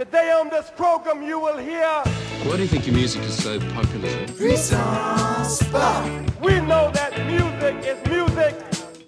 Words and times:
Today 0.00 0.32
on 0.32 0.48
this 0.48 0.70
program 0.70 1.22
you 1.22 1.38
will 1.38 1.58
hear. 1.58 1.86
Why 2.44 2.56
do 2.56 2.62
you 2.62 2.68
think 2.68 2.86
your 2.86 2.96
music 2.96 3.20
is 3.20 3.44
so 3.44 3.60
popular? 3.74 4.26
Puissance 4.28 5.62
Pop. 5.64 6.40
We 6.40 6.58
know 6.62 6.90
that 6.92 7.12
music 7.26 7.84
is 7.84 8.08
music. 8.08 8.56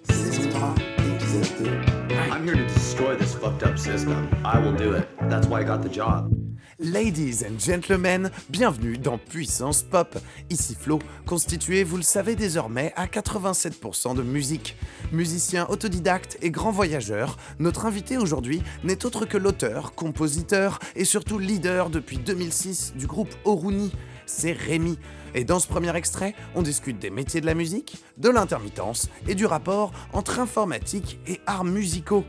Saison 0.03 0.75
3, 0.75 1.15
épisode 1.15 2.09
2. 2.09 2.15
I'm 2.31 2.43
here 2.43 2.53
to 2.53 2.67
destroy 2.67 3.15
this 3.15 3.33
fucked 3.33 3.63
up 3.63 3.79
system. 3.79 4.29
I 4.45 4.59
will 4.59 4.73
do 4.73 4.93
it. 4.93 5.09
That's 5.31 5.47
why 5.47 5.61
I 5.61 5.63
got 5.63 5.81
the 5.81 5.89
job. 5.89 6.31
Ladies 6.79 7.45
and 7.45 7.59
gentlemen, 7.59 8.31
bienvenue 8.49 8.97
dans 8.97 9.17
Puissance 9.17 9.83
Pop. 9.83 10.17
Ici 10.49 10.75
Flo, 10.75 10.99
constitué, 11.25 11.83
vous 11.83 11.97
le 11.97 12.03
savez 12.03 12.35
désormais, 12.35 12.91
à 12.95 13.05
87% 13.05 14.15
de 14.15 14.23
musique. 14.23 14.75
Musicien 15.11 15.67
autodidacte 15.69 16.37
et 16.41 16.49
grand 16.49 16.71
voyageur, 16.71 17.37
notre 17.59 17.85
invité 17.85 18.17
aujourd'hui 18.17 18.63
n'est 18.83 19.05
autre 19.05 19.25
que 19.25 19.37
l'auteur, 19.37 19.93
compositeur 19.93 20.79
et 20.95 21.05
surtout 21.05 21.37
leader 21.37 21.89
depuis 21.89 22.17
2006 22.17 22.93
du 22.97 23.05
groupe 23.05 23.33
Oruni. 23.45 23.91
C'est 24.25 24.53
Rémi. 24.53 24.97
Et 25.35 25.43
dans 25.43 25.59
ce 25.59 25.67
premier 25.67 25.95
extrait, 25.95 26.33
on 26.55 26.63
discute 26.63 26.99
des 26.99 27.11
métiers 27.11 27.41
de 27.41 27.45
la 27.45 27.55
musique, 27.55 28.03
de 28.17 28.29
l'intermittence 28.29 29.09
et 29.27 29.35
du 29.35 29.45
rapport 29.45 29.91
entre 30.11 30.39
informatique 30.39 31.19
et 31.27 31.39
arts 31.45 31.65
musicaux. 31.65 32.25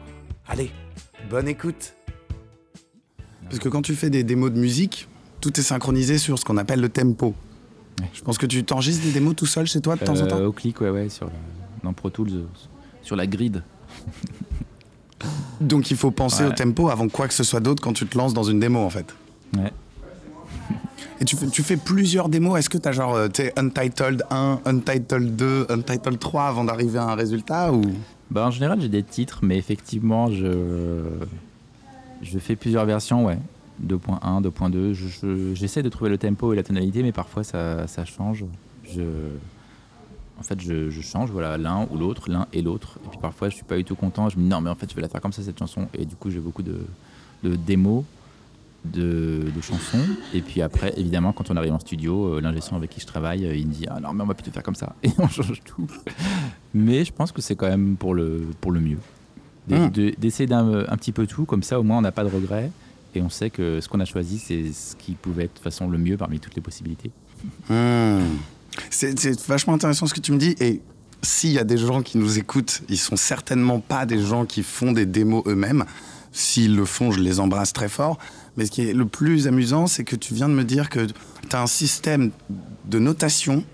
Allez, 0.47 0.71
bonne 1.31 1.49
écoute. 1.49 1.95
Parce 3.49 3.59
que 3.59 3.69
quand 3.69 3.83
tu 3.83 3.95
fais 3.95 4.11
des 4.11 4.25
démos 4.25 4.53
de 4.53 4.59
musique, 4.59 5.09
tout 5.41 5.59
est 5.59 5.63
synchronisé 5.63 6.19
sur 6.19 6.39
ce 6.39 6.45
qu'on 6.45 6.57
appelle 6.57 6.81
le 6.81 6.89
tempo. 6.89 7.35
Ouais. 8.01 8.07
Je 8.13 8.23
pense 8.23 8.39
que 8.39 8.47
tu 8.47 8.65
t'enregistres 8.65 9.05
des 9.05 9.13
démos 9.13 9.37
tout 9.37 9.47
seul 9.47 9.67
chez 9.67 9.81
toi 9.81 9.95
de 9.97 10.05
temps 10.05 10.21
en 10.21 10.27
temps. 10.27 10.39
Euh, 10.39 10.47
Au 10.47 10.53
clic, 10.53 10.81
ouais, 10.81 10.91
ouais, 10.91 11.09
sur 11.09 11.27
la- 11.27 11.33
dans 11.85 11.93
Pro 11.93 12.11
Tools, 12.11 12.31
euh, 12.33 12.45
sur 13.03 13.15
la 13.17 13.27
grid. 13.27 13.63
Donc 15.61 15.91
il 15.91 15.97
faut 15.97 16.11
penser 16.11 16.43
Ouais. 16.45 16.51
au 16.51 16.53
tempo 16.53 16.89
avant 16.91 17.09
quoi 17.09 17.29
que 17.29 17.35
ce 17.35 17.45
soit 17.45 17.61
d'autre 17.61 17.83
quand 17.83 17.93
tu 17.93 18.07
te 18.07 18.19
lances 18.19 18.35
dans 18.35 18.43
une 18.43 18.61
démo 18.61 18.81
en 18.81 18.91
fait. 18.91 19.15
Ouais. 19.57 19.73
Et 21.21 21.25
tu 21.25 21.37
fais, 21.37 21.47
tu 21.47 21.63
fais 21.63 21.77
plusieurs 21.77 22.29
démos. 22.29 22.59
Est-ce 22.59 22.69
que 22.69 22.79
tu 22.79 22.89
as 22.89 22.93
genre 22.93 23.15
euh, 23.15 23.29
Untitled 23.57 24.25
1, 24.31 24.61
Untitled 24.65 25.37
2, 25.37 25.67
Untitled 25.71 26.19
3 26.19 26.45
avant 26.45 26.65
d'arriver 26.65 26.99
à 26.99 27.05
un 27.05 27.15
résultat 27.15 27.73
ou? 27.73 27.83
Bah, 28.31 28.47
en 28.47 28.51
général, 28.51 28.81
j'ai 28.81 28.89
des 28.89 29.03
titres, 29.05 29.39
mais 29.43 29.57
effectivement, 29.57 30.31
je, 30.33 31.03
je 32.23 32.39
fais 32.39 32.57
plusieurs 32.57 32.85
versions, 32.87 33.25
ouais. 33.27 33.39
2.1, 33.83 34.41
2.2. 34.41 34.93
Je- 34.93 35.09
je- 35.09 35.55
J'essaie 35.55 35.83
de 35.83 35.89
trouver 35.89 36.11
le 36.11 36.19
tempo 36.19 36.53
et 36.53 36.57
la 36.57 36.63
tonalité, 36.63 37.03
mais 37.03 37.13
parfois 37.13 37.43
ça, 37.45 37.87
change. 38.05 38.45
En 40.39 40.43
fait, 40.43 40.61
je, 40.61 40.91
change, 41.01 41.31
voilà, 41.31 41.57
l'un 41.59 41.87
ou 41.91 41.97
l'autre, 41.97 42.29
l'un 42.31 42.47
et 42.53 42.61
l'autre. 42.63 42.99
Et 43.05 43.09
puis 43.09 43.19
parfois, 43.21 43.49
je 43.49 43.55
suis 43.55 43.65
pas 43.65 43.77
du 43.77 43.85
tout 43.85 43.95
content. 43.95 44.29
Je 44.29 44.37
me 44.37 44.43
dis 44.43 44.49
non, 44.49 44.61
mais 44.61 44.71
en 44.71 44.75
fait, 44.75 44.91
je 44.91 44.95
vais 44.97 45.03
la 45.03 45.09
faire 45.09 45.21
comme 45.21 45.33
ça 45.33 45.43
cette 45.43 45.59
chanson. 45.59 45.87
Et 45.95 46.05
du 46.05 46.17
coup, 46.17 46.31
j'ai 46.31 46.41
beaucoup 46.41 46.63
de, 46.63 46.81
de 47.43 47.57
démos. 47.57 48.05
De, 48.85 49.45
de 49.57 49.61
chansons 49.63 49.97
et 50.35 50.43
puis 50.43 50.61
après 50.61 50.93
évidemment 50.99 51.33
quand 51.33 51.51
on 51.51 51.57
arrive 51.57 51.73
en 51.73 51.79
studio 51.79 52.35
euh, 52.35 52.43
l'ingé 52.43 52.61
son 52.61 52.77
avec 52.77 52.91
qui 52.91 53.01
je 53.01 53.07
travaille 53.07 53.47
euh, 53.47 53.57
il 53.57 53.67
me 53.67 53.73
dit 53.73 53.87
ah 53.89 53.99
non 53.99 54.13
mais 54.13 54.23
on 54.23 54.27
va 54.27 54.35
plutôt 54.35 54.51
faire 54.51 54.63
comme 54.63 54.75
ça 54.75 54.95
et 55.03 55.09
on 55.17 55.27
change 55.27 55.63
tout 55.65 55.87
mais 56.75 57.03
je 57.07 57.11
pense 57.11 57.33
que 57.33 57.41
c'est 57.41 57.57
quand 57.57 57.67
même 57.67 57.97
pour 57.97 58.13
le, 58.15 58.47
pour 58.61 58.73
le 58.73 58.81
mieux. 58.81 58.99
D'e- 59.69 59.77
Mm. 59.87 59.91
de- 59.91 60.15
D'essayer 60.19 60.47
d'un 60.47 60.85
un 60.89 60.97
petit 60.97 61.13
peu 61.13 61.27
tout, 61.27 61.45
comme 61.47 61.63
ça 61.63 61.81
au 61.81 61.83
moins 61.83 61.99
on 61.99 62.03
n'a 62.03 62.13
pas 62.13 62.25
de 62.25 62.29
regrets 62.31 62.71
et 63.15 63.23
on 63.23 63.31
sait 63.31 63.49
que 63.51 63.81
ce 63.81 63.89
qu'on 63.89 64.01
a 64.01 64.05
choisi 64.05 64.39
c'est 64.39 64.73
ce 64.73 64.95
qui 64.97 65.13
pouvait 65.13 65.45
être 65.45 65.53
de 65.53 65.55
toute 65.57 65.65
façon 65.65 65.89
le 65.89 65.99
mieux 65.99 66.17
parmi 66.17 66.39
toutes 66.41 66.55
les 66.57 66.63
possibilités. 66.63 67.11
Hmm. 67.69 68.21
C'est 68.91 69.19
c'est 69.19 69.41
vachement 69.47 69.75
intéressant 69.75 70.07
ce 70.07 70.15
que 70.15 70.21
tu 70.21 70.33
me 70.33 70.39
dis. 70.39 70.55
Et 70.61 70.81
s'il 71.23 71.53
y 71.53 71.59
a 71.59 71.65
des 71.65 71.79
gens 71.79 72.03
qui 72.03 72.19
nous 72.19 72.39
écoutent, 72.39 72.83
ils 72.89 72.99
sont 72.99 73.17
certainement 73.17 73.81
pas 73.81 74.05
des 74.07 74.21
gens 74.21 74.45
qui 74.47 74.63
font 74.63 74.93
des 74.93 75.07
démos 75.07 75.43
eux-mêmes. 75.47 75.85
S'ils 76.33 76.75
le 76.75 76.85
font, 76.85 77.13
je 77.13 77.21
les 77.21 77.39
embrasse 77.39 77.73
très 77.73 77.89
fort. 77.89 78.19
Mais 78.57 78.67
ce 78.67 78.71
qui 78.73 78.83
est 78.83 78.93
le 78.93 79.07
plus 79.07 79.47
amusant, 79.47 79.87
c'est 79.87 80.05
que 80.05 80.17
tu 80.17 80.35
viens 80.35 80.49
de 80.49 80.55
me 80.55 80.65
dire 80.65 80.91
que 80.91 81.07
tu 81.07 81.57
as 81.57 81.63
un 81.63 81.67
système 81.69 82.31
de 82.87 82.99
notation 82.99 83.65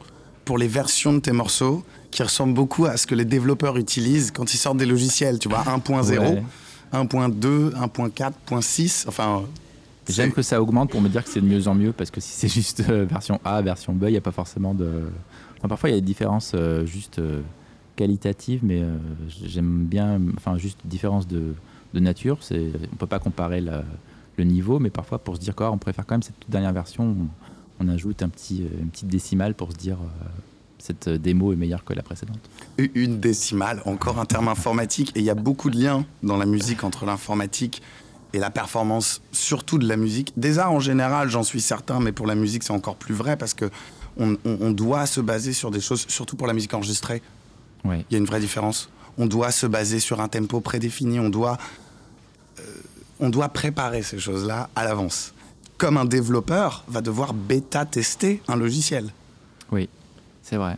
pour 0.45 0.59
les 0.59 0.69
versions 0.69 1.13
de 1.15 1.21
tes 1.21 1.33
morceaux 1.33 1.83
qui 2.11 2.23
ressemble 2.23 2.55
beaucoup 2.55 2.87
à 2.87 2.97
ce 2.97 3.07
que 3.07 3.15
les 3.15 3.25
développeurs 3.25 3.77
utilisent 3.77 4.31
quand 4.31 4.53
ils 4.53 4.57
sortent 4.59 4.79
des 4.79 4.87
logiciels. 4.87 5.39
Tu 5.39 5.49
vois, 5.49 5.63
1.0, 5.63 6.19
Ouais. 6.19 6.43
1.2, 6.93 7.73
1.4, 7.73 8.33
1.6. 8.51 9.05
Enfin, 9.09 9.43
J'aime 10.09 10.33
que 10.33 10.43
ça 10.43 10.61
augmente 10.61 10.91
pour 10.91 11.01
me 11.01 11.09
dire 11.09 11.23
que 11.23 11.31
c'est 11.31 11.41
de 11.41 11.47
mieux 11.47 11.69
en 11.69 11.75
mieux 11.75 11.93
parce 11.93 12.11
que 12.11 12.21
si 12.21 12.33
c'est 12.33 12.49
juste 12.49 12.83
euh, 12.89 13.05
version 13.05 13.41
A, 13.45 13.63
version 13.63 13.93
B, 13.93 14.05
il 14.09 14.13
n'y 14.13 14.17
a 14.17 14.21
pas 14.21 14.33
forcément 14.33 14.75
de. 14.75 15.03
Enfin, 15.59 15.69
parfois 15.69 15.89
il 15.91 15.93
y 15.93 15.97
a 15.97 16.01
des 16.01 16.07
différences 16.07 16.53
euh, 16.55 16.85
juste 16.85 17.21
euh, 17.21 17.43
qualitatives, 17.95 18.61
mais 18.65 18.83
j'aime 19.45 19.85
bien, 19.85 20.19
enfin 20.37 20.57
juste 20.59 20.79
différence 20.85 21.29
de, 21.29 21.55
de 21.95 22.01
nature. 22.01 22.39
On 22.51 22.97
peut 22.97 23.07
pas 23.07 23.19
comparer 23.21 23.61
la- 23.61 23.85
le 24.37 24.45
niveau, 24.45 24.79
mais 24.81 24.91
parfois 24.91 25.19
pour 25.19 25.37
se 25.37 25.41
dire 25.41 25.55
quoi, 25.55 25.71
on 25.71 25.79
préfère 25.79 26.07
quand 26.07 26.15
même 26.15 26.23
cette 26.23 26.41
toute 26.41 26.51
dernière 26.51 26.73
version. 26.73 27.05
On, 27.81 27.85
on 27.85 27.89
ajoute 27.89 28.23
un 28.23 28.29
petit, 28.31 28.65
une 28.81 28.89
petite 28.89 29.09
décimale 29.09 29.55
pour 29.55 29.71
se 29.71 29.77
dire 29.77 29.99
cette 30.83 31.09
euh, 31.09 31.19
démo 31.19 31.53
est 31.53 31.57
meilleure 31.57 31.85
que 31.85 31.93
la 31.95 32.03
précédente. 32.03 32.39
une 32.79 33.21
décimale, 33.21 33.83
encore 33.85 34.19
un 34.19 34.25
terme 34.27 34.49
informatique. 34.49 35.13
Et 35.15 35.21
il 35.21 35.25
y 35.25 35.31
a 35.31 35.35
beaucoup 35.35 35.71
de 35.71 35.79
liens 35.79 36.05
dans 36.23 36.37
la 36.37 36.47
musique 36.47 36.83
entre 36.85 37.05
l'informatique 37.07 37.83
et 38.33 38.39
la 38.39 38.51
performance, 38.51 39.21
surtout 39.33 39.79
de 39.79 39.87
la 39.89 39.97
musique. 39.97 40.33
Des 40.37 40.59
arts 40.59 40.73
en 40.73 40.81
général, 40.81 41.29
j'en 41.29 41.43
suis 41.43 41.61
certain, 41.61 42.01
mais 42.01 42.13
pour 42.13 42.27
la 42.27 42.35
musique, 42.35 42.63
c'est 42.63 42.73
encore 42.73 42.97
plus 42.97 43.15
vrai 43.15 43.37
parce 43.37 43.55
que 43.55 43.71
on, 44.17 44.33
on- 44.45 44.59
on 44.61 44.71
doit 44.71 45.07
se 45.07 45.21
baser 45.21 45.53
sur 45.53 45.71
des 45.71 45.81
choses, 45.81 46.05
surtout 46.09 46.37
pour 46.37 46.47
la 46.47 46.53
musique 46.53 46.75
enregistrée. 46.75 47.23
Il 47.85 48.05
y 48.11 48.15
a 48.15 48.19
une 48.19 48.27
vraie 48.27 48.41
différence. 48.41 48.89
On 49.19 49.27
doit 49.27 49.51
se 49.51 49.67
baser 49.67 50.01
sur 50.01 50.21
un 50.21 50.29
tempo 50.29 50.61
prédéfini. 50.61 51.19
On 51.19 51.29
doit, 51.31 51.59
euh, 52.59 52.63
on 53.21 53.31
doit 53.31 53.49
préparer 53.49 54.03
ces 54.03 54.19
choses-là 54.19 54.69
à 54.77 54.85
l'avance. 54.85 55.33
Comme 55.79 55.97
un 55.97 56.05
développeur 56.05 56.85
va 56.89 57.01
devoir 57.01 57.33
bêta-tester 57.35 58.43
un 58.49 58.57
logiciel. 58.57 59.11
Oui, 59.73 59.89
c'est 60.51 60.57
vrai. 60.57 60.77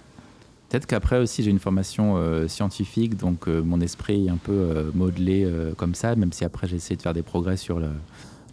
Peut-être 0.69 0.87
qu'après 0.87 1.19
aussi 1.19 1.43
j'ai 1.43 1.50
une 1.50 1.59
formation 1.59 2.16
euh, 2.16 2.47
scientifique, 2.47 3.16
donc 3.16 3.49
euh, 3.49 3.62
mon 3.62 3.81
esprit 3.81 4.27
est 4.27 4.31
un 4.31 4.37
peu 4.37 4.53
euh, 4.53 4.91
modelé 4.94 5.50
comme 5.78 5.94
ça, 5.94 6.15
même 6.15 6.33
si 6.33 6.44
après 6.44 6.66
j'ai 6.69 6.77
essayé 6.77 6.97
de 6.97 7.03
faire 7.03 7.15
des 7.15 7.22
progrès 7.22 7.56
sur 7.56 7.81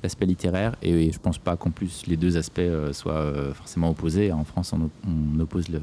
l'aspect 0.02 0.26
littéraire. 0.26 0.76
Et, 0.82 1.08
et 1.08 1.12
je 1.12 1.20
pense 1.20 1.38
pas 1.38 1.58
qu'en 1.58 1.72
plus 1.72 2.08
les 2.08 2.16
deux 2.16 2.38
aspects 2.38 2.72
soient 2.94 3.54
forcément 3.54 3.90
opposés. 3.90 4.32
En 4.32 4.46
France, 4.46 4.72
on, 4.72 4.84
op- 4.84 4.92
on 5.06 5.40
oppose 5.42 5.68
le 5.68 5.82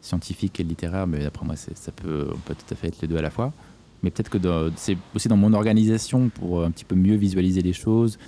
scientifique 0.00 0.58
et 0.58 0.62
le 0.62 0.70
littéraire, 0.70 1.06
mais 1.06 1.26
après 1.26 1.44
moi, 1.44 1.56
ça 1.56 1.92
peut, 1.92 2.28
on 2.32 2.38
peut 2.38 2.54
tout 2.54 2.72
à 2.72 2.74
fait 2.74 2.88
être 2.88 3.00
les 3.02 3.08
deux 3.08 3.18
à 3.18 3.22
la 3.22 3.30
fois. 3.30 3.52
Mais 4.02 4.10
peut-être 4.10 4.30
que 4.30 4.38
c'est 4.76 4.96
aussi 5.14 5.28
dans 5.28 5.36
mon 5.36 5.52
organisation 5.52 6.30
pour 6.30 6.64
un 6.64 6.70
petit 6.70 6.84
peu 6.84 6.96
mieux 6.96 7.14
visualiser 7.14 7.60
les 7.60 7.74
choses, 7.74 8.18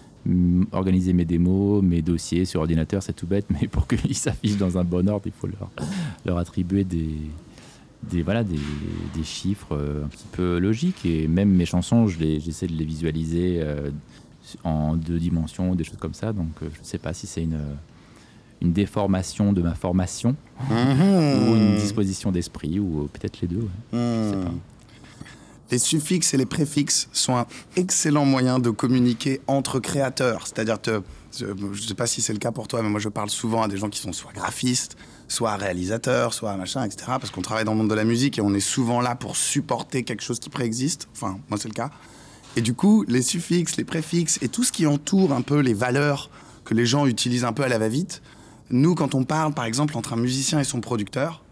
organiser 0.72 1.12
mes 1.12 1.24
démos, 1.24 1.82
mes 1.82 2.00
dossiers 2.02 2.44
sur 2.44 2.60
ordinateur, 2.60 3.02
c'est 3.02 3.12
tout 3.12 3.26
bête, 3.26 3.46
mais 3.50 3.68
pour 3.68 3.86
qu'ils 3.86 4.14
s'affichent 4.16 4.56
dans 4.56 4.78
un 4.78 4.84
bon 4.84 5.08
ordre, 5.08 5.26
il 5.26 5.32
faut 5.32 5.46
leur, 5.46 5.70
leur 6.24 6.38
attribuer 6.38 6.84
des, 6.84 7.10
des, 8.10 8.22
voilà, 8.22 8.42
des, 8.44 8.58
des 9.14 9.24
chiffres 9.24 9.72
euh, 9.76 10.04
un 10.04 10.08
petit 10.08 10.26
peu 10.32 10.58
logiques. 10.58 11.04
Et 11.04 11.28
même 11.28 11.50
mes 11.50 11.66
chansons, 11.66 12.06
je 12.08 12.18
les- 12.18 12.40
j'essaie 12.40 12.66
de 12.66 12.74
les 12.74 12.84
visualiser 12.84 13.58
euh, 13.60 13.90
en 14.62 14.96
deux 14.96 15.18
dimensions, 15.18 15.74
des 15.74 15.84
choses 15.84 15.98
comme 15.98 16.14
ça. 16.14 16.32
Donc 16.32 16.50
euh, 16.62 16.68
je 16.74 16.80
ne 16.80 16.84
sais 16.84 16.98
pas 16.98 17.12
si 17.12 17.26
c'est 17.26 17.42
une, 17.42 17.60
une 18.62 18.72
déformation 18.72 19.52
de 19.52 19.60
ma 19.62 19.74
formation 19.74 20.36
ou 20.70 21.54
une 21.56 21.76
disposition 21.76 22.30
d'esprit, 22.32 22.78
ou 22.78 23.08
peut-être 23.12 23.40
les 23.42 23.48
deux. 23.48 23.56
ouais. 23.60 23.68
Je 23.92 24.30
sais 24.30 24.44
pas. 24.44 24.52
Les 25.70 25.78
suffixes 25.78 26.34
et 26.34 26.36
les 26.36 26.46
préfixes 26.46 27.08
sont 27.12 27.36
un 27.36 27.46
excellent 27.76 28.24
moyen 28.24 28.58
de 28.58 28.70
communiquer 28.70 29.40
entre 29.46 29.80
créateurs. 29.80 30.46
C'est-à-dire, 30.46 30.78
je 31.32 31.46
ne 31.46 31.74
sais 31.74 31.94
pas 31.94 32.06
si 32.06 32.20
c'est 32.20 32.32
le 32.32 32.38
cas 32.38 32.52
pour 32.52 32.68
toi, 32.68 32.82
mais 32.82 32.88
moi 32.88 33.00
je 33.00 33.08
parle 33.08 33.30
souvent 33.30 33.62
à 33.62 33.68
des 33.68 33.76
gens 33.76 33.88
qui 33.88 33.98
sont 33.98 34.12
soit 34.12 34.32
graphistes, 34.32 34.96
soit 35.26 35.56
réalisateurs, 35.56 36.34
soit 36.34 36.54
machin, 36.56 36.84
etc. 36.84 37.04
Parce 37.06 37.30
qu'on 37.30 37.42
travaille 37.42 37.64
dans 37.64 37.72
le 37.72 37.78
monde 37.78 37.90
de 37.90 37.94
la 37.94 38.04
musique 38.04 38.38
et 38.38 38.42
on 38.42 38.52
est 38.54 38.60
souvent 38.60 39.00
là 39.00 39.14
pour 39.14 39.36
supporter 39.36 40.04
quelque 40.04 40.22
chose 40.22 40.38
qui 40.38 40.50
préexiste. 40.50 41.08
Enfin, 41.12 41.38
moi 41.48 41.58
c'est 41.58 41.68
le 41.68 41.74
cas. 41.74 41.90
Et 42.56 42.60
du 42.60 42.74
coup, 42.74 43.04
les 43.08 43.22
suffixes, 43.22 43.76
les 43.76 43.84
préfixes 43.84 44.38
et 44.42 44.48
tout 44.48 44.62
ce 44.62 44.70
qui 44.70 44.86
entoure 44.86 45.32
un 45.32 45.42
peu 45.42 45.58
les 45.58 45.74
valeurs 45.74 46.30
que 46.64 46.74
les 46.74 46.86
gens 46.86 47.06
utilisent 47.06 47.44
un 47.44 47.52
peu 47.52 47.64
à 47.64 47.68
la 47.68 47.78
va-vite, 47.78 48.22
nous, 48.70 48.94
quand 48.94 49.14
on 49.14 49.24
parle, 49.24 49.52
par 49.52 49.64
exemple, 49.64 49.96
entre 49.96 50.12
un 50.14 50.16
musicien 50.16 50.60
et 50.60 50.64
son 50.64 50.80
producteur, 50.80 51.42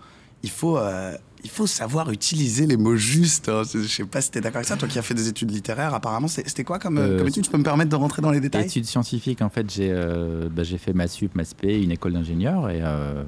il 0.43 0.50
faut, 0.50 0.79
euh, 0.79 1.17
il 1.44 1.50
faut 1.50 1.67
savoir 1.67 2.11
utiliser 2.11 2.67
les 2.67 2.77
mots 2.77 2.97
justes. 2.97 3.49
hein. 3.49 3.62
Je 3.73 3.81
sais 3.87 4.05
pas 4.05 4.21
si 4.21 4.31
tu 4.31 4.39
es 4.39 4.41
d'accord 4.41 4.59
avec 4.59 4.69
ça. 4.69 4.77
Toi 4.77 4.89
qui 4.89 4.99
as 4.99 5.03
fait 5.03 5.15
des 5.15 5.29
études 5.29 5.50
littéraires, 5.50 5.93
apparemment, 5.94 6.29
c'était 6.29 6.65
quoi 6.65 6.79
comme, 6.79 6.99
euh, 6.99 7.15
Euh, 7.15 7.19
comme 7.19 7.29
étude? 7.29 7.44
Je 7.44 7.50
peux 7.50 7.59
me 7.59 7.65
permettre 7.65 7.91
de 7.91 7.97
rentrer 7.97 8.23
dans 8.23 8.31
les 8.31 8.41
détails? 8.41 8.67
Études 8.67 8.85
scientifiques, 8.87 9.43
en 9.43 9.49
fait, 9.50 9.71
j'ai 9.71 9.91
euh, 9.91 10.49
bah, 10.50 10.62
fait 10.65 10.93
ma 10.93 11.09
sup, 11.09 11.35
ma 11.35 11.44
spé, 11.44 11.83
une 11.83 11.91
école 11.91 12.12
d'ingénieur 12.12 12.71
et 12.71 12.81
euh, 12.83 13.25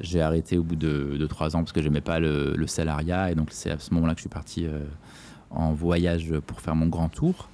j'ai 0.00 0.20
arrêté 0.20 0.58
au 0.58 0.62
bout 0.62 0.76
de, 0.76 1.16
de 1.18 1.26
trois 1.26 1.54
ans 1.56 1.60
parce 1.60 1.72
que 1.72 1.82
j'aimais 1.82 2.00
pas 2.00 2.18
le, 2.20 2.54
le 2.56 2.66
salariat 2.66 3.30
et 3.30 3.34
donc 3.34 3.48
c'est 3.52 3.70
à 3.70 3.78
ce 3.78 3.92
moment-là 3.94 4.14
que 4.14 4.18
je 4.18 4.22
suis 4.22 4.28
parti 4.30 4.66
euh, 4.66 4.80
en 5.50 5.72
voyage 5.72 6.32
pour 6.46 6.60
faire 6.60 6.74
mon 6.74 6.86
grand 6.86 7.08
tour. 7.08 7.48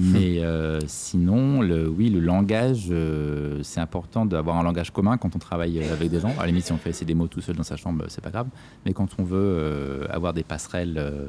Mais 0.00 0.38
euh, 0.44 0.78
sinon, 0.86 1.60
le, 1.60 1.88
oui, 1.88 2.08
le 2.08 2.20
langage, 2.20 2.86
euh, 2.90 3.60
c'est 3.64 3.80
important 3.80 4.26
d'avoir 4.26 4.56
un 4.56 4.62
langage 4.62 4.92
commun 4.92 5.16
quand 5.16 5.34
on 5.34 5.40
travaille 5.40 5.80
euh, 5.80 5.92
avec 5.92 6.08
des 6.08 6.20
gens. 6.20 6.32
À 6.38 6.42
la 6.42 6.46
limite, 6.46 6.66
si 6.66 6.72
on 6.72 6.76
fait 6.78 6.92
ses 6.92 7.04
démos 7.04 7.28
tout 7.28 7.40
seul 7.40 7.56
dans 7.56 7.64
sa 7.64 7.76
chambre, 7.76 8.04
c'est 8.08 8.20
pas 8.22 8.30
grave. 8.30 8.46
Mais 8.86 8.92
quand 8.92 9.08
on 9.18 9.24
veut 9.24 9.36
euh, 9.40 10.06
avoir 10.10 10.32
des 10.34 10.44
passerelles 10.44 10.98
euh, 10.98 11.26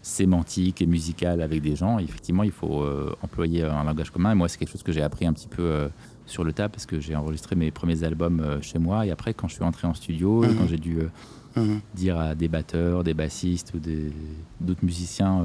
sémantique 0.00 0.80
et 0.82 0.86
musicale 0.86 1.42
avec 1.42 1.60
des 1.62 1.76
gens, 1.76 1.98
effectivement, 1.98 2.42
il 2.42 2.50
faut 2.52 2.84
employer 3.22 3.62
un 3.64 3.84
langage 3.84 4.10
commun. 4.10 4.32
Et 4.32 4.34
moi, 4.34 4.48
c'est 4.48 4.58
quelque 4.58 4.72
chose 4.72 4.82
que 4.82 4.92
j'ai 4.92 5.02
appris 5.02 5.26
un 5.26 5.32
petit 5.32 5.48
peu 5.48 5.88
sur 6.26 6.44
le 6.44 6.52
tas 6.52 6.68
parce 6.68 6.84
que 6.86 7.00
j'ai 7.00 7.16
enregistré 7.16 7.56
mes 7.56 7.70
premiers 7.70 8.02
albums 8.04 8.58
chez 8.60 8.78
moi. 8.78 9.06
Et 9.06 9.10
après, 9.10 9.32
quand 9.32 9.48
je 9.48 9.54
suis 9.54 9.64
entré 9.64 9.86
en 9.86 9.94
studio, 9.94 10.42
Mhm. 10.42 10.56
quand 10.58 10.66
j'ai 10.66 10.76
dû 10.76 10.98
Mhm. 11.56 11.80
dire 11.94 12.18
à 12.18 12.34
des 12.34 12.48
batteurs, 12.48 13.02
des 13.02 13.14
bassistes 13.14 13.72
ou 13.74 13.78
d'autres 14.60 14.84
musiciens, 14.84 15.42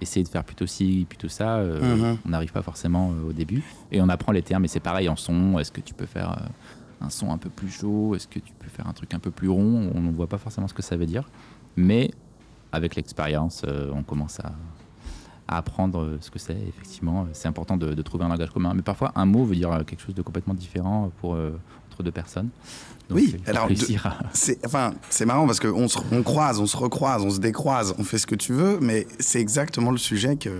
essayer 0.00 0.22
de 0.24 0.28
faire 0.28 0.44
plutôt 0.44 0.66
ci, 0.66 1.06
plutôt 1.08 1.28
ça, 1.28 1.56
euh, 1.56 1.96
Mhm. 1.96 2.18
on 2.26 2.28
n'arrive 2.28 2.52
pas 2.52 2.62
forcément 2.62 3.12
euh, 3.12 3.30
au 3.30 3.32
début. 3.32 3.62
Et 3.92 4.00
on 4.00 4.08
apprend 4.08 4.32
les 4.32 4.42
termes. 4.42 4.64
Et 4.64 4.68
c'est 4.68 4.80
pareil 4.80 5.08
en 5.08 5.16
son. 5.16 5.58
Est-ce 5.58 5.72
que 5.72 5.80
tu 5.80 5.94
peux 5.94 6.06
faire 6.06 6.32
euh, 6.32 7.04
un 7.06 7.10
son 7.10 7.30
un 7.32 7.38
peu 7.38 7.50
plus 7.50 7.70
chaud? 7.70 8.14
Est-ce 8.14 8.26
que 8.28 8.38
tu 8.38 8.52
peux 8.58 8.68
faire 8.68 8.86
un 8.86 8.92
truc 8.92 9.14
un 9.14 9.18
peu 9.18 9.30
plus 9.30 9.48
rond? 9.48 9.90
On 9.94 10.00
ne 10.00 10.10
voit 10.12 10.26
pas 10.28 10.38
forcément 10.38 10.68
ce 10.68 10.74
que 10.74 10.82
ça 10.82 10.96
veut 10.96 11.06
dire. 11.06 11.28
Mais 11.76 12.10
avec 12.72 12.96
l'expérience, 12.96 13.64
on 13.94 14.02
commence 14.02 14.40
à, 14.40 14.52
à 15.46 15.58
apprendre 15.58 16.16
ce 16.20 16.30
que 16.30 16.38
c'est. 16.38 16.56
Effectivement, 16.68 17.26
c'est 17.32 17.46
important 17.48 17.76
de, 17.76 17.94
de 17.94 18.02
trouver 18.02 18.24
un 18.24 18.28
langage 18.28 18.50
commun. 18.50 18.72
Mais 18.74 18.82
parfois, 18.82 19.12
un 19.14 19.26
mot 19.26 19.44
veut 19.44 19.54
dire 19.56 19.70
quelque 19.86 20.00
chose 20.00 20.14
de 20.14 20.22
complètement 20.22 20.54
différent 20.54 21.12
pour, 21.20 21.36
entre 21.94 22.02
deux 22.02 22.10
personnes. 22.10 22.48
Donc, 23.08 23.18
Oui, 23.18 23.36
alors, 23.46 23.68
à- 24.04 24.18
C'est 24.32 24.64
enfin, 24.66 24.94
marrant 25.26 25.46
parce 25.46 25.60
qu'on 25.60 25.88
se, 25.88 25.98
on 26.10 26.22
croise, 26.22 26.58
on 26.58 26.66
se 26.66 26.76
recroise, 26.76 27.22
on 27.22 27.30
se 27.30 27.38
décroise, 27.38 27.94
on 27.98 28.04
fait 28.04 28.18
ce 28.18 28.26
que 28.26 28.34
tu 28.34 28.52
veux, 28.52 28.78
mais 28.80 29.06
c'est 29.18 29.40
exactement 29.40 29.90
le 29.90 29.98
sujet 29.98 30.36
que, 30.36 30.50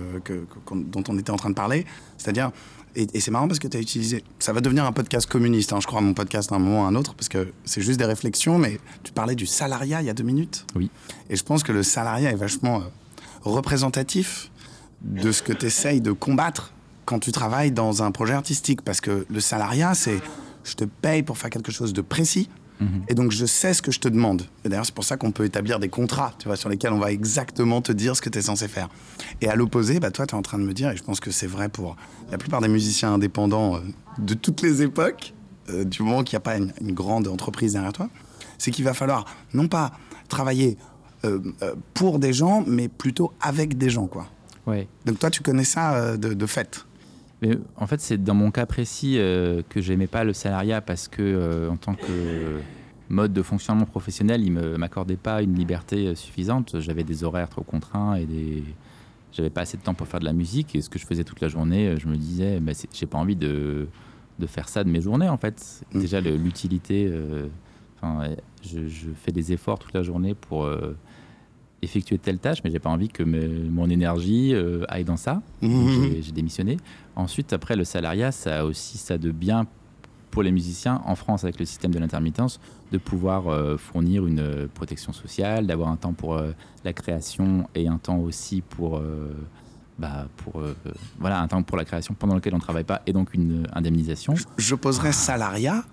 dont 0.71 1.03
on 1.07 1.17
était 1.17 1.31
en 1.31 1.35
train 1.37 1.49
de 1.49 1.55
parler. 1.55 1.85
C'est-à-dire, 2.17 2.51
et, 2.95 3.07
et 3.13 3.19
c'est 3.19 3.31
marrant 3.31 3.47
parce 3.47 3.59
que 3.59 3.67
tu 3.67 3.75
as 3.75 3.79
utilisé. 3.81 4.23
Ça 4.39 4.53
va 4.53 4.61
devenir 4.61 4.85
un 4.85 4.91
podcast 4.93 5.27
communiste, 5.29 5.73
hein, 5.73 5.79
je 5.81 5.87
crois, 5.87 6.01
mon 6.01 6.13
podcast 6.13 6.51
à 6.51 6.55
un 6.55 6.59
moment 6.59 6.83
ou 6.83 6.85
à 6.85 6.87
un 6.87 6.95
autre, 6.95 7.13
parce 7.15 7.29
que 7.29 7.51
c'est 7.65 7.81
juste 7.81 7.99
des 7.99 8.05
réflexions, 8.05 8.57
mais 8.57 8.79
tu 9.03 9.11
parlais 9.11 9.35
du 9.35 9.45
salariat 9.47 10.01
il 10.01 10.05
y 10.05 10.09
a 10.09 10.13
deux 10.13 10.23
minutes. 10.23 10.65
Oui. 10.75 10.89
Et 11.29 11.35
je 11.35 11.43
pense 11.43 11.63
que 11.63 11.71
le 11.73 11.83
salariat 11.83 12.31
est 12.31 12.35
vachement 12.35 12.77
euh, 12.77 12.85
représentatif 13.41 14.49
de 15.01 15.31
ce 15.31 15.41
que 15.41 15.51
tu 15.53 15.65
essayes 15.65 15.99
de 16.01 16.11
combattre 16.11 16.71
quand 17.05 17.19
tu 17.19 17.31
travailles 17.31 17.71
dans 17.71 18.01
un 18.03 18.11
projet 18.11 18.33
artistique. 18.33 18.81
Parce 18.81 19.01
que 19.01 19.25
le 19.29 19.39
salariat, 19.39 19.93
c'est 19.93 20.19
je 20.65 20.75
te 20.75 20.83
paye 20.83 21.23
pour 21.23 21.37
faire 21.37 21.49
quelque 21.49 21.71
chose 21.71 21.93
de 21.93 22.01
précis. 22.01 22.49
Et 23.07 23.13
donc, 23.13 23.31
je 23.31 23.45
sais 23.45 23.73
ce 23.73 23.81
que 23.81 23.91
je 23.91 23.99
te 23.99 24.09
demande. 24.09 24.43
Et 24.65 24.69
d'ailleurs, 24.69 24.85
c'est 24.85 24.93
pour 24.93 25.05
ça 25.05 25.15
qu'on 25.15 25.31
peut 25.31 25.45
établir 25.45 25.79
des 25.79 25.87
contrats, 25.87 26.33
tu 26.39 26.47
vois, 26.47 26.57
sur 26.57 26.67
lesquels 26.67 26.91
on 26.91 26.99
va 26.99 27.11
exactement 27.11 27.81
te 27.81 27.93
dire 27.93 28.17
ce 28.17 28.21
que 28.21 28.29
tu 28.29 28.39
es 28.39 28.41
censé 28.41 28.67
faire. 28.67 28.89
Et 29.41 29.47
à 29.47 29.55
l'opposé, 29.55 29.99
bah, 30.01 30.11
toi, 30.11 30.27
tu 30.27 30.35
es 30.35 30.37
en 30.37 30.41
train 30.41 30.59
de 30.59 30.65
me 30.65 30.73
dire, 30.73 30.89
et 30.89 30.97
je 30.97 31.03
pense 31.03 31.21
que 31.21 31.31
c'est 31.31 31.47
vrai 31.47 31.69
pour 31.69 31.95
la 32.31 32.37
plupart 32.37 32.59
des 32.59 32.67
musiciens 32.67 33.13
indépendants 33.13 33.77
euh, 33.77 33.79
de 34.17 34.33
toutes 34.33 34.61
les 34.61 34.81
époques, 34.81 35.33
euh, 35.69 35.85
du 35.85 36.03
moment 36.03 36.23
qu'il 36.23 36.35
n'y 36.35 36.37
a 36.37 36.41
pas 36.41 36.57
une, 36.57 36.73
une 36.81 36.91
grande 36.91 37.29
entreprise 37.29 37.73
derrière 37.73 37.93
toi, 37.93 38.09
c'est 38.57 38.71
qu'il 38.71 38.83
va 38.83 38.93
falloir 38.93 39.25
non 39.53 39.69
pas 39.69 39.93
travailler 40.27 40.77
euh, 41.23 41.39
pour 41.93 42.19
des 42.19 42.33
gens, 42.33 42.63
mais 42.67 42.89
plutôt 42.89 43.31
avec 43.39 43.77
des 43.77 43.89
gens, 43.89 44.07
quoi. 44.07 44.27
Ouais. 44.67 44.87
Donc 45.05 45.19
toi, 45.19 45.29
tu 45.29 45.41
connais 45.41 45.63
ça 45.63 46.17
de, 46.17 46.33
de 46.33 46.45
fait. 46.45 46.85
Mais 47.45 47.57
en 47.75 47.85
fait, 47.85 48.01
c'est 48.01 48.23
dans 48.23 48.33
mon 48.33 48.49
cas 48.51 48.65
précis 48.65 49.17
euh, 49.17 49.61
que 49.69 49.81
j'aimais 49.81 50.07
pas 50.07 50.23
le 50.23 50.33
salariat 50.33 50.81
parce 50.81 51.07
que, 51.07 51.21
euh, 51.21 51.69
en 51.69 51.77
tant 51.77 51.93
que 51.93 52.59
mode 53.09 53.33
de 53.33 53.41
fonctionnement 53.43 53.85
professionnel, 53.85 54.43
il 54.43 54.53
ne 54.53 54.77
m'accordait 54.77 55.15
pas 55.17 55.41
une 55.43 55.53
liberté 55.55 56.07
euh, 56.07 56.15
suffisante. 56.15 56.79
J'avais 56.79 57.03
des 57.03 57.23
horaires 57.23 57.49
trop 57.49 57.63
contraints 57.63 58.15
et 58.15 58.25
des. 58.25 58.63
J'avais 59.31 59.49
pas 59.49 59.61
assez 59.61 59.75
de 59.77 59.83
temps 59.83 59.93
pour 59.93 60.07
faire 60.07 60.21
de 60.21 60.25
la 60.25 60.33
musique 60.33 60.75
et 60.75 60.81
ce 60.81 60.89
que 60.89 60.97
je 60.97 61.05
faisais 61.05 61.25
toute 61.25 61.41
la 61.41 61.49
journée, 61.49 61.89
euh, 61.89 61.97
je 61.99 62.07
me 62.07 62.15
disais, 62.15 62.59
bah, 62.61 62.71
j'ai 62.93 63.05
pas 63.05 63.17
envie 63.17 63.35
de, 63.35 63.87
de 64.39 64.47
faire 64.47 64.69
ça 64.69 64.83
de 64.85 64.89
mes 64.89 65.01
journées 65.01 65.27
en 65.27 65.37
fait. 65.37 65.83
Mm. 65.93 65.99
Déjà, 65.99 66.21
l'utilité. 66.21 67.07
euh, 67.11 67.47
enfin, 67.97 68.29
je, 68.63 68.87
je 68.87 69.07
fais 69.13 69.33
des 69.33 69.51
efforts 69.51 69.77
toute 69.77 69.93
la 69.93 70.03
journée 70.03 70.33
pour 70.33 70.63
euh, 70.63 70.95
effectuer 71.81 72.17
telle 72.17 72.39
tâche, 72.39 72.59
mais 72.63 72.71
j'ai 72.71 72.79
pas 72.79 72.89
envie 72.89 73.09
que 73.09 73.23
me- 73.23 73.69
mon 73.69 73.89
énergie 73.89 74.53
euh, 74.53 74.83
aille 74.87 75.03
dans 75.03 75.17
ça. 75.17 75.41
Mhm. 75.61 76.21
j'ai- 76.21 76.31
démissionné. 76.31 76.77
Ensuite, 77.15 77.53
après, 77.53 77.75
le 77.75 77.83
salariat, 77.83 78.31
ça 78.31 78.59
a 78.61 78.63
aussi 78.63 78.97
ça 78.97 79.17
de 79.17 79.31
bien 79.31 79.65
pour 80.31 80.43
les 80.43 80.51
musiciens 80.51 81.01
en 81.05 81.15
France 81.15 81.43
avec 81.43 81.59
le 81.59 81.65
système 81.65 81.91
de 81.91 81.99
l'intermittence 81.99 82.59
de 82.91 82.97
pouvoir 82.97 83.47
euh, 83.47 83.77
fournir 83.77 84.25
une 84.27 84.39
euh, 84.39 84.67
protection 84.73 85.13
sociale, 85.13 85.65
d'avoir 85.67 85.89
un 85.89 85.95
temps 85.95 86.13
pour 86.13 86.35
euh, 86.35 86.51
la 86.83 86.91
création 86.93 87.67
et 87.75 87.87
un 87.87 87.97
temps 87.97 88.17
aussi 88.17 88.61
pour 88.61 89.01
bah, 89.97 90.27
pour 90.37 90.59
euh, 90.59 90.75
voilà 91.19 91.39
un 91.39 91.47
temps 91.47 91.63
pour 91.63 91.77
la 91.77 91.85
création 91.85 92.13
pendant 92.19 92.35
lequel 92.35 92.53
on 92.53 92.57
ne 92.57 92.61
travaille 92.61 92.83
pas 92.83 93.01
et 93.07 93.13
donc 93.13 93.33
une 93.33 93.65
indemnisation. 93.73 94.33
J'opposerais 94.57 95.13
salariat, 95.13 95.85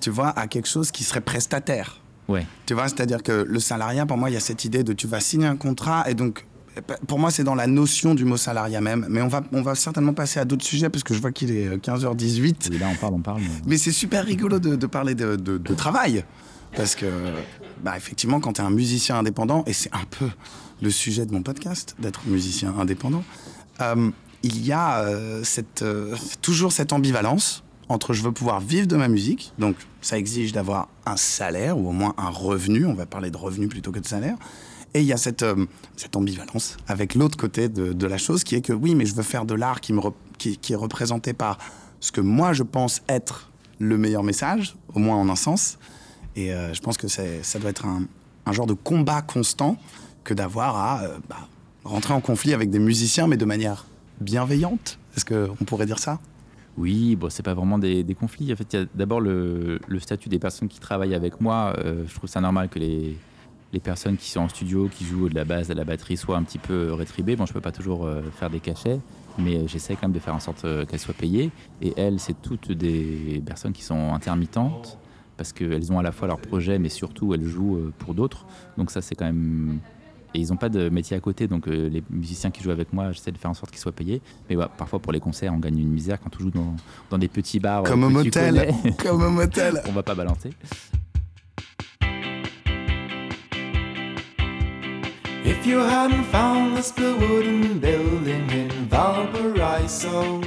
tu 0.00 0.10
vois, 0.10 0.30
à 0.30 0.48
quelque 0.48 0.68
chose 0.68 0.90
qui 0.90 1.04
serait 1.04 1.20
prestataire. 1.20 2.00
Ouais. 2.28 2.46
Tu 2.66 2.74
vois, 2.74 2.88
c'est-à-dire 2.88 3.22
que 3.22 3.44
le 3.46 3.60
salariat, 3.60 4.06
pour 4.06 4.16
moi, 4.16 4.30
il 4.30 4.34
y 4.34 4.36
a 4.36 4.40
cette 4.40 4.64
idée 4.64 4.82
de 4.82 4.92
tu 4.92 5.06
vas 5.06 5.20
signer 5.20 5.46
un 5.46 5.56
contrat 5.56 6.08
et 6.10 6.14
donc. 6.14 6.46
Pour 7.06 7.20
moi, 7.20 7.30
c'est 7.30 7.44
dans 7.44 7.54
la 7.54 7.68
notion 7.68 8.16
du 8.16 8.24
mot 8.24 8.36
salariat 8.36 8.80
même. 8.80 9.06
Mais 9.08 9.22
on 9.22 9.28
va, 9.28 9.44
on 9.52 9.62
va 9.62 9.76
certainement 9.76 10.12
passer 10.12 10.40
à 10.40 10.44
d'autres 10.44 10.64
sujets 10.64 10.88
parce 10.90 11.04
que 11.04 11.14
je 11.14 11.20
vois 11.20 11.30
qu'il 11.30 11.52
est 11.52 11.68
euh, 11.68 11.76
15h18. 11.76 12.68
Oui, 12.70 12.78
là, 12.78 12.88
on 12.90 12.96
parle, 12.96 13.14
on 13.14 13.20
parle. 13.20 13.42
mais- 13.42 13.48
Mais 13.66 13.76
c'est 13.78 13.92
super 13.92 14.24
rigolo 14.24 14.58
de, 14.58 14.74
de 14.74 14.86
parler 14.88 15.14
de, 15.14 15.36
de- 15.36 15.56
de 15.58 15.74
travail. 15.74 16.24
Parce 16.76 16.96
que, 16.96 17.06
bah, 17.84 17.96
effectivement, 17.96 18.40
quand 18.40 18.54
tu 18.54 18.60
es 18.60 18.64
un 18.64 18.70
musicien 18.70 19.16
indépendant, 19.20 19.62
et 19.68 19.72
c'est 19.72 19.94
un 19.94 20.02
peu 20.18 20.28
le 20.82 20.90
sujet 20.90 21.26
de 21.26 21.32
mon 21.32 21.42
podcast, 21.44 21.94
d'être 22.00 22.22
musicien 22.26 22.74
indépendant, 22.76 23.22
euh, 23.80 24.10
il 24.42 24.66
y 24.66 24.72
a 24.72 24.98
euh, 25.04 25.44
cette, 25.44 25.82
euh, 25.82 26.16
toujours 26.42 26.72
cette 26.72 26.92
ambivalence 26.92 27.62
entre 27.88 28.12
je 28.12 28.22
veux 28.22 28.32
pouvoir 28.32 28.60
vivre 28.60 28.86
de 28.86 28.96
ma 28.96 29.08
musique, 29.08 29.52
donc 29.58 29.76
ça 30.00 30.18
exige 30.18 30.52
d'avoir 30.52 30.88
un 31.06 31.16
salaire 31.16 31.78
ou 31.78 31.88
au 31.88 31.92
moins 31.92 32.14
un 32.16 32.30
revenu, 32.30 32.86
on 32.86 32.94
va 32.94 33.06
parler 33.06 33.30
de 33.30 33.36
revenu 33.36 33.68
plutôt 33.68 33.92
que 33.92 33.98
de 33.98 34.06
salaire, 34.06 34.36
et 34.94 35.00
il 35.00 35.06
y 35.06 35.12
a 35.12 35.16
cette, 35.16 35.42
euh, 35.42 35.66
cette 35.96 36.16
ambivalence 36.16 36.76
avec 36.86 37.14
l'autre 37.14 37.36
côté 37.36 37.68
de, 37.68 38.06
la 38.06 38.18
chose 38.18 38.44
qui 38.44 38.54
est 38.54 38.60
que 38.60 38.72
oui, 38.72 38.94
mais 38.94 39.06
je 39.06 39.14
veux 39.14 39.22
faire 39.22 39.44
de 39.44 39.54
l'art 39.54 39.80
qui, 39.80 39.94
qui, 40.38 40.72
est 40.72 40.76
représenté 40.76 41.32
par 41.32 41.58
ce 42.00 42.12
que 42.12 42.20
moi 42.20 42.52
je 42.52 42.62
pense 42.62 43.02
être 43.08 43.50
le 43.78 43.98
meilleur 43.98 44.22
message, 44.22 44.76
au 44.94 45.00
moins 45.00 45.16
en 45.16 45.28
un 45.28 45.36
sens. 45.36 45.78
Et 46.36 46.52
euh, 46.52 46.72
je 46.72 46.80
pense 46.80 46.96
que 46.96 47.08
ça 47.08 47.58
doit 47.58 47.70
être 47.70 47.86
un, 47.86 48.04
un 48.46 48.52
genre 48.52 48.66
de 48.66 48.74
combat 48.74 49.22
constant 49.22 49.76
que 50.22 50.34
d'avoir 50.34 50.76
à 50.76 51.02
euh, 51.02 51.18
bah, 51.28 51.48
rentrer 51.84 52.14
en 52.14 52.20
conflit 52.20 52.54
avec 52.54 52.70
des 52.70 52.78
musiciens, 52.78 53.26
mais 53.26 53.36
de 53.36 53.44
manière 53.44 53.86
bienveillante. 54.20 54.98
Est-ce 55.16 55.24
qu'on 55.24 55.64
pourrait 55.64 55.86
dire 55.86 55.98
ça? 55.98 56.18
Oui, 56.76 57.16
bon, 57.16 57.30
c'est 57.30 57.42
pas 57.42 57.54
vraiment 57.54 57.78
des, 57.78 58.04
conflits. 58.18 58.52
En 58.52 58.56
fait, 58.56 58.72
il 58.72 58.80
y 58.80 58.82
a 58.82 58.86
d'abord 58.94 59.20
le, 59.20 59.78
statut 59.98 60.28
des 60.28 60.38
personnes 60.38 60.68
qui 60.68 60.80
travaillent 60.80 61.14
avec 61.14 61.40
moi. 61.40 61.74
Euh, 61.78 62.04
je 62.06 62.14
trouve 62.14 62.28
ça 62.28 62.40
normal 62.40 62.68
que 62.68 62.78
les, 62.78 63.16
personnes 63.82 64.16
qui 64.16 64.30
sont 64.30 64.40
en 64.40 64.48
studio, 64.48 64.88
qui 64.88 65.04
jouent 65.04 65.28
de 65.28 65.34
la 65.34 65.44
basse, 65.44 65.66
de 65.66 65.74
la 65.74 65.84
batterie, 65.84 66.16
soient 66.16 66.36
un 66.36 66.44
petit 66.44 66.58
peu 66.58 66.92
rétribuées. 66.92 67.34
Bon, 67.34 67.44
je 67.44 67.52
peux 67.52 67.60
pas 67.60 67.72
toujours 67.72 68.06
euh, 68.06 68.22
faire 68.38 68.48
des 68.48 68.60
cachets, 68.60 69.00
mais 69.36 69.66
j'essaie 69.66 69.94
quand 69.94 70.02
même 70.02 70.12
de 70.12 70.20
faire 70.20 70.34
en 70.34 70.40
sorte 70.40 70.64
euh, 70.64 70.84
qu'elles 70.84 71.00
soient 71.00 71.14
payées. 71.14 71.50
Et 71.82 71.92
elles, 71.96 72.20
c'est 72.20 72.40
toutes 72.40 72.70
des 72.70 73.42
personnes 73.44 73.72
qui 73.72 73.82
sont 73.82 74.14
intermittentes 74.14 74.98
parce 75.36 75.52
qu'elles 75.52 75.92
ont 75.92 75.98
à 75.98 76.02
la 76.02 76.12
fois 76.12 76.28
leur 76.28 76.38
projet, 76.38 76.78
mais 76.78 76.88
surtout 76.88 77.34
elles 77.34 77.44
jouent 77.44 77.76
euh, 77.76 77.92
pour 77.98 78.14
d'autres. 78.14 78.46
Donc 78.78 78.90
ça, 78.90 79.02
c'est 79.02 79.14
quand 79.14 79.24
même 79.24 79.78
et 80.34 80.40
ils 80.40 80.48
n'ont 80.50 80.56
pas 80.56 80.68
de 80.68 80.88
métier 80.88 81.16
à 81.16 81.20
côté, 81.20 81.46
donc 81.46 81.68
euh, 81.68 81.88
les 81.88 82.02
musiciens 82.10 82.50
qui 82.50 82.62
jouent 82.62 82.72
avec 82.72 82.92
moi, 82.92 83.12
j'essaie 83.12 83.30
de 83.30 83.38
faire 83.38 83.50
en 83.50 83.54
sorte 83.54 83.70
qu'ils 83.70 83.80
soient 83.80 83.92
payés. 83.92 84.20
Mais 84.50 84.56
ouais, 84.56 84.66
parfois 84.76 84.98
pour 84.98 85.12
les 85.12 85.20
concerts, 85.20 85.52
on 85.54 85.58
gagne 85.58 85.78
une 85.78 85.88
misère 85.92 86.18
quand 86.20 86.30
on 86.36 86.40
joue 86.40 86.50
dans, 86.50 86.74
dans 87.10 87.18
des 87.18 87.28
petits 87.28 87.60
bars. 87.60 87.84
euh, 87.84 87.88
Comme 87.88 88.02
au 88.04 88.10
motel. 88.10 88.74
Comme 88.98 89.22
au 89.22 89.30
motel. 89.30 89.80
on 89.88 89.92
va 89.92 90.02
pas 90.02 90.14
balancer. 90.16 90.50
If 95.46 95.66
you 95.66 95.78
hadn't 95.78 96.24
found 96.24 96.76
this 96.76 96.90
blue 96.90 97.16
wooden 97.16 97.78
building 97.78 98.50
in 98.50 98.68
Valparaiso, 98.88 100.40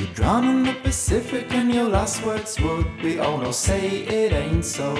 you'd 0.00 0.14
drown 0.14 0.44
in 0.48 0.62
the 0.64 0.74
Pacific 0.82 1.52
and 1.54 1.72
your 1.72 1.88
last 1.88 2.24
words 2.24 2.58
would 2.60 2.86
be, 3.02 3.20
oh 3.20 3.36
no, 3.38 3.52
say 3.52 3.98
it 4.08 4.32
ain't 4.32 4.64
so. 4.64 4.94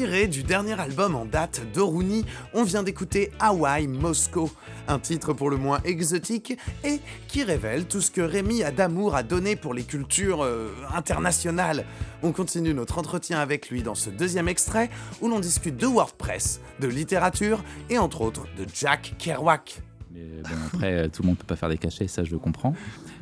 Tiré 0.00 0.28
du 0.28 0.42
dernier 0.42 0.80
album 0.80 1.14
en 1.14 1.26
date 1.26 1.60
d'Oruni, 1.74 2.24
on 2.54 2.64
vient 2.64 2.82
d'écouter 2.82 3.30
Hawaii 3.38 3.86
Moscow, 3.86 4.50
un 4.88 4.98
titre 4.98 5.34
pour 5.34 5.50
le 5.50 5.58
moins 5.58 5.78
exotique 5.84 6.56
et 6.84 7.00
qui 7.28 7.44
révèle 7.44 7.84
tout 7.84 8.00
ce 8.00 8.10
que 8.10 8.22
Rémi 8.22 8.62
a 8.62 8.70
d'amour 8.70 9.14
à 9.14 9.22
donner 9.22 9.56
pour 9.56 9.74
les 9.74 9.82
cultures 9.82 10.42
euh, 10.42 10.70
internationales. 10.94 11.84
On 12.22 12.32
continue 12.32 12.72
notre 12.72 12.96
entretien 12.96 13.40
avec 13.40 13.68
lui 13.68 13.82
dans 13.82 13.94
ce 13.94 14.08
deuxième 14.08 14.48
extrait 14.48 14.88
où 15.20 15.28
l'on 15.28 15.38
discute 15.38 15.76
de 15.76 15.86
WordPress, 15.86 16.62
de 16.80 16.88
littérature 16.88 17.62
et 17.90 17.98
entre 17.98 18.22
autres 18.22 18.46
de 18.56 18.64
Jack 18.72 19.16
Kerouac. 19.18 19.82
Mais 20.14 20.22
bon, 20.42 20.56
après, 20.72 20.94
euh, 20.94 21.08
tout 21.08 21.20
le 21.20 21.28
monde 21.28 21.36
peut 21.36 21.44
pas 21.46 21.56
faire 21.56 21.68
des 21.68 21.76
cachets, 21.76 22.08
ça 22.08 22.24
je 22.24 22.30
le 22.30 22.38
comprends. 22.38 22.74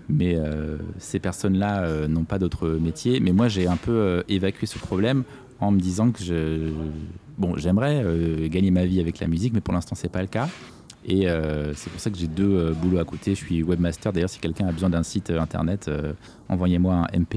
Mais 0.09 0.37
euh, 0.37 0.79
ces 0.99 1.19
personnes-là 1.19 1.83
euh, 1.83 2.09
n'ont 2.09 2.25
pas 2.25 2.39
d'autre 2.39 2.69
métier. 2.69 3.21
Mais 3.21 3.33
moi, 3.33 3.49
j'ai 3.49 3.67
un 3.67 3.77
peu 3.77 3.93
euh, 3.93 4.23
évacué 4.29 4.67
ce 4.67 4.79
problème 4.79 5.25
en 5.61 5.71
me 5.71 5.81
disant 5.81 6.11
que 6.11 6.23
je, 6.23 6.71
bon, 7.37 7.57
j'aimerais 7.57 8.03
euh, 8.05 8.49
gagner 8.49 8.71
ma 8.71 8.85
vie 8.85 9.01
avec 9.01 9.19
la 9.21 9.27
musique, 9.27 9.53
mais 9.53 9.61
pour 9.61 9.75
l'instant, 9.75 9.95
c'est 9.95 10.11
pas 10.11 10.21
le 10.21 10.29
cas. 10.29 10.49
Et 11.05 11.29
euh, 11.29 11.73
c'est 11.75 11.91
pour 11.91 12.01
ça 12.01 12.11
que 12.11 12.19
j'ai 12.19 12.27
deux 12.27 12.51
euh, 12.51 12.73
boulots 12.73 12.99
à 12.99 13.05
côté. 13.05 13.35
Je 13.35 13.45
suis 13.45 13.63
webmaster. 13.63 14.13
D'ailleurs, 14.13 14.29
si 14.29 14.41
quelqu'un 14.41 14.67
a 14.67 14.73
besoin 14.73 14.91
d'un 14.91 15.03
site 15.03 15.31
internet, 15.31 15.91
envoyez-moi 16.49 16.95
un 16.95 17.19
MP. 17.19 17.37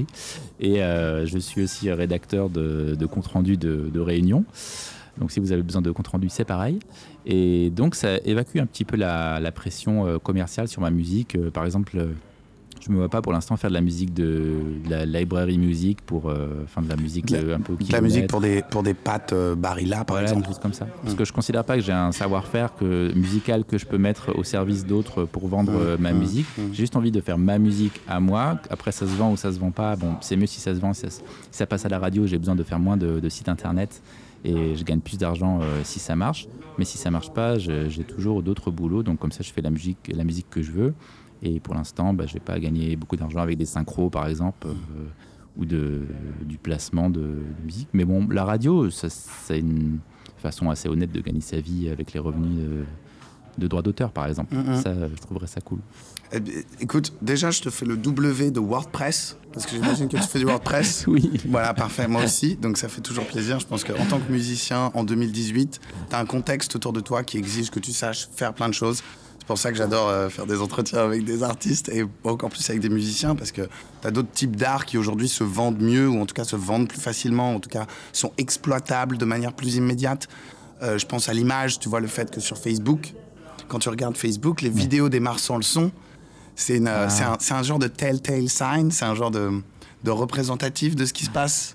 Et 0.60 0.76
je 0.80 1.38
suis 1.38 1.62
aussi 1.62 1.90
rédacteur 1.90 2.50
de, 2.50 2.94
de 2.98 3.06
compte 3.06 3.26
rendu 3.26 3.56
de, 3.56 3.88
de 3.92 4.00
réunions. 4.00 4.44
Donc, 5.18 5.30
si 5.30 5.40
vous 5.40 5.52
avez 5.52 5.62
besoin 5.62 5.82
de 5.82 5.90
compte 5.90 6.08
rendu, 6.08 6.28
c'est 6.28 6.44
pareil. 6.44 6.78
Et 7.26 7.70
donc, 7.70 7.94
ça 7.94 8.16
évacue 8.24 8.58
un 8.58 8.66
petit 8.66 8.84
peu 8.84 8.96
la, 8.96 9.40
la 9.40 9.52
pression 9.52 10.18
commerciale 10.18 10.68
sur 10.68 10.80
ma 10.80 10.90
musique. 10.90 11.38
Par 11.50 11.64
exemple, 11.64 12.08
je 12.84 12.90
me 12.90 12.96
vois 12.96 13.08
pas 13.08 13.22
pour 13.22 13.32
l'instant 13.32 13.56
faire 13.56 13.70
de 13.70 13.74
la 13.74 13.80
musique 13.80 14.12
de, 14.12 14.56
de 14.84 14.90
la 14.90 15.06
library 15.06 15.56
music 15.56 16.00
pour, 16.00 16.28
euh, 16.28 16.62
enfin, 16.64 16.82
de 16.82 16.88
la 16.88 16.96
musique 16.96 17.26
De 17.26 17.36
la- 17.36 17.42
euh, 17.42 17.56
un 17.56 17.60
peu 17.60 17.74
De 17.76 17.92
la 17.92 18.00
musique 18.00 18.26
pour 18.26 18.40
des, 18.40 18.62
pour 18.68 18.82
des 18.82 18.94
pâtes 18.94 19.32
euh, 19.32 19.54
Barilla, 19.54 20.04
par 20.04 20.16
Voilà, 20.16 20.28
exemple. 20.28 20.42
des 20.42 20.48
choses 20.48 20.58
comme 20.60 20.72
ça. 20.72 20.86
Parce 21.02 21.14
que 21.14 21.24
je 21.24 21.32
considère 21.32 21.64
pas 21.64 21.76
que 21.76 21.82
j'ai 21.82 21.92
un 21.92 22.10
savoir-faire 22.10 22.74
que, 22.74 23.12
musical 23.14 23.64
que 23.64 23.78
je 23.78 23.86
peux 23.86 23.98
mettre 23.98 24.36
au 24.36 24.42
service 24.42 24.84
d'autres 24.84 25.24
pour 25.24 25.46
vendre 25.46 25.72
euh, 25.76 25.96
ma 25.98 26.12
musique. 26.12 26.46
J'ai 26.72 26.74
juste 26.82 26.96
envie 26.96 27.12
de 27.12 27.20
faire 27.20 27.38
ma 27.38 27.58
musique 27.58 28.00
à 28.08 28.18
moi. 28.18 28.58
Après, 28.68 28.90
ça 28.90 29.06
se 29.06 29.12
vend 29.12 29.30
ou 29.32 29.36
ça 29.36 29.52
se 29.52 29.60
vend 29.60 29.70
pas. 29.70 29.94
Bon, 29.94 30.14
c'est 30.20 30.36
mieux 30.36 30.46
si 30.46 30.60
ça 30.60 30.74
se 30.74 30.80
vend. 30.80 30.92
Si 30.92 31.02
ça, 31.02 31.08
si 31.10 31.22
ça 31.52 31.66
passe 31.66 31.84
à 31.86 31.88
la 31.88 32.00
radio, 32.00 32.26
j'ai 32.26 32.38
besoin 32.38 32.56
de 32.56 32.64
faire 32.64 32.80
moins 32.80 32.96
de, 32.96 33.20
de 33.20 33.28
sites 33.28 33.48
internet 33.48 34.02
et 34.44 34.74
je 34.74 34.82
gagne 34.82 34.98
plus 34.98 35.18
d'argent 35.18 35.60
euh, 35.62 35.82
si 35.84 36.00
ça 36.00 36.16
marche. 36.16 36.48
Mais 36.78 36.84
si 36.84 36.98
ça 36.98 37.10
marche 37.12 37.30
pas, 37.32 37.58
j'ai 37.58 38.02
toujours 38.02 38.42
d'autres 38.42 38.70
boulots. 38.72 39.02
Donc 39.04 39.20
comme 39.20 39.30
ça, 39.30 39.44
je 39.44 39.52
fais 39.52 39.60
la 39.62 39.70
musique, 39.70 40.10
la 40.12 40.24
musique 40.24 40.50
que 40.50 40.62
je 40.62 40.72
veux. 40.72 40.94
Et 41.42 41.60
pour 41.60 41.74
l'instant, 41.74 42.14
bah, 42.14 42.24
je 42.26 42.34
vais 42.34 42.40
pas 42.40 42.58
gagner 42.60 42.96
beaucoup 42.96 43.16
d'argent 43.16 43.40
avec 43.40 43.58
des 43.58 43.66
synchros, 43.66 44.10
par 44.10 44.26
exemple. 44.28 44.68
euh, 44.68 44.74
ou 45.58 45.66
de, 45.66 46.06
du 46.46 46.56
placement 46.56 47.10
de, 47.10 47.20
de 47.20 47.64
musique. 47.66 47.88
Mais 47.92 48.06
bon, 48.06 48.26
la 48.30 48.42
radio, 48.46 48.88
c'est 48.88 49.58
une 49.58 49.98
façon 50.38 50.70
assez 50.70 50.88
honnête 50.88 51.12
de 51.12 51.20
gagner 51.20 51.42
sa 51.42 51.60
vie 51.60 51.90
avec 51.90 52.14
les 52.14 52.20
revenus 52.20 52.56
de, 52.58 52.84
de 53.58 53.66
droits 53.68 53.82
d'auteur, 53.82 54.12
par 54.12 54.26
exemple. 54.26 54.54
Mhm. 54.54 54.80
Ça, 54.80 54.94
je 55.08 55.20
trouverais 55.20 55.46
ça 55.46 55.60
cool. 55.60 55.80
Eh 56.32 56.40
bien, 56.40 56.54
écoute, 56.80 57.12
déjà, 57.20 57.50
je 57.50 57.60
te 57.60 57.68
fais 57.68 57.84
le 57.84 57.98
W 57.98 58.50
de 58.50 58.60
WordPress, 58.60 59.36
parce 59.52 59.66
que 59.66 59.72
j'imagine 59.72 60.08
que 60.08 60.16
tu 60.16 60.22
fais 60.22 60.38
du 60.38 60.46
WordPress. 60.46 61.04
Oui. 61.08 61.30
Voilà, 61.46 61.74
parfait, 61.74 62.08
moi 62.08 62.24
aussi, 62.24 62.56
donc 62.56 62.78
ça 62.78 62.88
fait 62.88 63.02
toujours 63.02 63.26
plaisir. 63.26 63.60
Je 63.60 63.66
pense 63.66 63.84
qu'en 63.84 64.06
tant 64.06 64.20
que 64.20 64.32
musicien, 64.32 64.90
en 64.94 65.04
2018, 65.04 65.80
tu 66.08 66.16
as 66.16 66.18
un 66.18 66.24
contexte 66.24 66.74
autour 66.76 66.94
de 66.94 67.00
toi 67.00 67.24
qui 67.24 67.36
exige 67.36 67.70
que 67.70 67.78
tu 67.78 67.92
saches 67.92 68.26
faire 68.32 68.54
plein 68.54 68.70
de 68.70 68.74
choses. 68.74 69.02
C'est 69.42 69.48
pour 69.48 69.58
ça 69.58 69.72
que 69.72 69.76
j'adore 69.76 70.08
euh, 70.08 70.28
faire 70.28 70.46
des 70.46 70.60
entretiens 70.60 71.00
avec 71.00 71.24
des 71.24 71.42
artistes 71.42 71.88
et 71.88 72.04
encore 72.22 72.48
plus 72.48 72.70
avec 72.70 72.80
des 72.80 72.88
musiciens, 72.88 73.34
parce 73.34 73.50
que 73.50 73.62
tu 73.62 74.06
as 74.06 74.12
d'autres 74.12 74.30
types 74.30 74.54
d'art 74.54 74.86
qui 74.86 74.98
aujourd'hui 74.98 75.28
se 75.28 75.42
vendent 75.42 75.80
mieux, 75.80 76.08
ou 76.08 76.20
en 76.20 76.26
tout 76.26 76.34
cas 76.34 76.44
se 76.44 76.54
vendent 76.54 76.86
plus 76.86 77.00
facilement, 77.00 77.56
en 77.56 77.58
tout 77.58 77.68
cas 77.68 77.88
sont 78.12 78.30
exploitables 78.38 79.18
de 79.18 79.24
manière 79.24 79.52
plus 79.52 79.74
immédiate. 79.74 80.28
Euh, 80.80 80.96
je 80.96 81.06
pense 81.06 81.28
à 81.28 81.34
l'image, 81.34 81.80
tu 81.80 81.88
vois, 81.88 81.98
le 81.98 82.06
fait 82.06 82.30
que 82.30 82.38
sur 82.38 82.56
Facebook, 82.56 83.14
quand 83.66 83.80
tu 83.80 83.88
regardes 83.88 84.16
Facebook, 84.16 84.62
les 84.62 84.70
vidéos 84.70 85.08
démarrent 85.08 85.40
sans 85.40 85.56
le 85.56 85.64
son. 85.64 85.90
C'est 86.54 86.80
euh, 86.80 87.08
un, 87.08 87.36
c'est 87.40 87.54
un 87.54 87.62
genre 87.64 87.80
de 87.80 87.88
telltale 87.88 88.48
sign, 88.48 88.92
c'est 88.92 89.06
un 89.06 89.16
genre 89.16 89.32
de, 89.32 89.50
de 90.04 90.10
représentatif 90.12 90.94
de 90.94 91.04
ce 91.04 91.12
qui 91.12 91.24
se 91.24 91.30
passe 91.30 91.74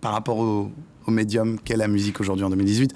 par 0.00 0.12
rapport 0.12 0.38
au, 0.38 0.70
au 1.04 1.10
médium 1.10 1.58
qu'est 1.58 1.76
la 1.76 1.88
musique 1.88 2.20
aujourd'hui 2.20 2.44
en 2.44 2.50
2018. 2.50 2.94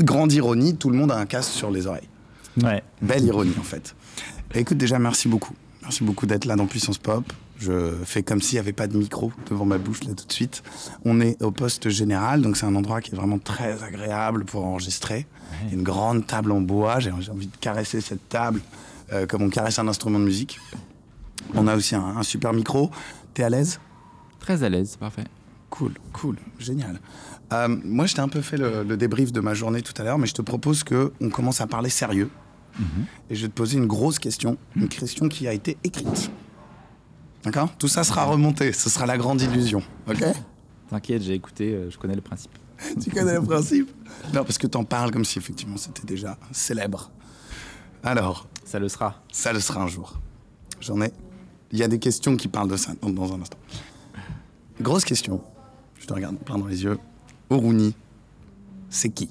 Grande 0.00 0.32
ironie, 0.32 0.74
tout 0.74 0.88
le 0.88 0.96
monde 0.96 1.12
a 1.12 1.18
un 1.18 1.26
casque 1.26 1.52
sur 1.52 1.70
les 1.70 1.86
oreilles. 1.86 2.08
Ouais. 2.60 2.82
Belle 3.00 3.24
ironie 3.24 3.54
en 3.58 3.62
fait. 3.62 3.94
Écoute, 4.54 4.76
déjà, 4.76 4.98
merci 4.98 5.28
beaucoup. 5.28 5.54
Merci 5.82 6.04
beaucoup 6.04 6.26
d'être 6.26 6.44
là 6.44 6.56
dans 6.56 6.66
Puissance 6.66 6.98
Pop. 6.98 7.24
Je 7.58 7.92
fais 8.04 8.22
comme 8.22 8.42
s'il 8.42 8.56
n'y 8.56 8.60
avait 8.60 8.72
pas 8.72 8.88
de 8.88 8.96
micro 8.96 9.32
devant 9.48 9.64
ma 9.64 9.78
bouche 9.78 10.02
là 10.04 10.14
tout 10.14 10.26
de 10.26 10.32
suite. 10.32 10.62
On 11.04 11.20
est 11.20 11.40
au 11.42 11.52
poste 11.52 11.88
général, 11.90 12.42
donc 12.42 12.56
c'est 12.56 12.66
un 12.66 12.74
endroit 12.74 13.00
qui 13.00 13.12
est 13.12 13.16
vraiment 13.16 13.38
très 13.38 13.82
agréable 13.84 14.44
pour 14.44 14.64
enregistrer. 14.64 15.26
Il 15.64 15.68
y 15.68 15.70
a 15.70 15.74
une 15.74 15.84
grande 15.84 16.26
table 16.26 16.50
en 16.50 16.60
bois, 16.60 16.98
j'ai 16.98 17.10
envie 17.10 17.46
de 17.46 17.56
caresser 17.60 18.00
cette 18.00 18.28
table 18.28 18.60
euh, 19.12 19.26
comme 19.26 19.42
on 19.42 19.48
caresse 19.48 19.78
un 19.78 19.86
instrument 19.86 20.18
de 20.18 20.24
musique. 20.24 20.58
On 21.54 21.68
a 21.68 21.76
aussi 21.76 21.94
un, 21.94 22.16
un 22.16 22.22
super 22.22 22.52
micro. 22.52 22.90
T'es 23.32 23.44
à 23.44 23.48
l'aise? 23.48 23.78
Très 24.40 24.64
à 24.64 24.68
l'aise, 24.68 24.96
parfait. 24.96 25.24
Cool, 25.70 25.92
cool, 26.12 26.36
génial. 26.58 27.00
Euh, 27.52 27.68
moi, 27.84 28.06
je 28.06 28.14
t'ai 28.14 28.20
un 28.20 28.28
peu 28.28 28.40
fait 28.40 28.56
le, 28.56 28.82
le 28.82 28.96
débrief 28.96 29.30
de 29.32 29.40
ma 29.40 29.54
journée 29.54 29.82
tout 29.82 29.94
à 30.00 30.04
l'heure, 30.04 30.18
mais 30.18 30.26
je 30.26 30.34
te 30.34 30.42
propose 30.42 30.82
que 30.82 31.12
on 31.20 31.30
commence 31.30 31.60
à 31.60 31.66
parler 31.66 31.90
sérieux. 31.90 32.28
Et 33.30 33.34
je 33.34 33.42
vais 33.42 33.48
te 33.48 33.54
poser 33.54 33.78
une 33.78 33.86
grosse 33.86 34.18
question, 34.18 34.56
une 34.76 34.88
question 34.88 35.28
qui 35.28 35.46
a 35.46 35.52
été 35.52 35.76
écrite. 35.84 36.30
D'accord? 37.44 37.70
Tout 37.78 37.88
ça 37.88 38.04
sera 38.04 38.24
remonté, 38.24 38.72
ce 38.72 38.88
sera 38.88 39.06
la 39.06 39.18
grande 39.18 39.40
illusion. 39.40 39.82
Ok? 40.08 40.24
T'inquiète, 40.88 41.22
j'ai 41.22 41.34
écouté, 41.34 41.72
euh, 41.74 41.90
je 41.90 41.98
connais 41.98 42.14
le 42.14 42.20
principe. 42.20 42.52
Tu 43.02 43.10
connais 43.10 43.34
le 43.34 43.42
principe? 43.42 43.90
Non, 44.34 44.44
parce 44.44 44.58
que 44.58 44.66
t'en 44.66 44.84
parles 44.84 45.10
comme 45.10 45.24
si 45.24 45.38
effectivement 45.38 45.76
c'était 45.76 46.06
déjà 46.06 46.36
célèbre. 46.52 47.10
Alors, 48.04 48.46
Ça 48.64 48.78
le 48.78 48.88
sera. 48.88 49.22
ça 49.32 49.52
le 49.52 49.60
sera 49.60 49.82
un 49.82 49.86
jour. 49.88 50.18
J'en 50.80 51.00
ai. 51.00 51.12
Il 51.72 51.78
y 51.78 51.82
a 51.82 51.88
des 51.88 51.98
questions 51.98 52.36
qui 52.36 52.48
parlent 52.48 52.68
de 52.68 52.76
ça 52.76 52.92
dans, 53.00 53.10
dans 53.10 53.32
un 53.32 53.40
instant. 53.40 53.58
Grosse 54.80 55.04
question. 55.04 55.42
Je 55.98 56.06
te 56.06 56.12
regarde 56.12 56.36
plein 56.38 56.58
dans 56.58 56.66
les 56.66 56.82
yeux. 56.84 56.98
Oruni, 57.50 57.94
c'est 58.90 59.08
qui? 59.10 59.30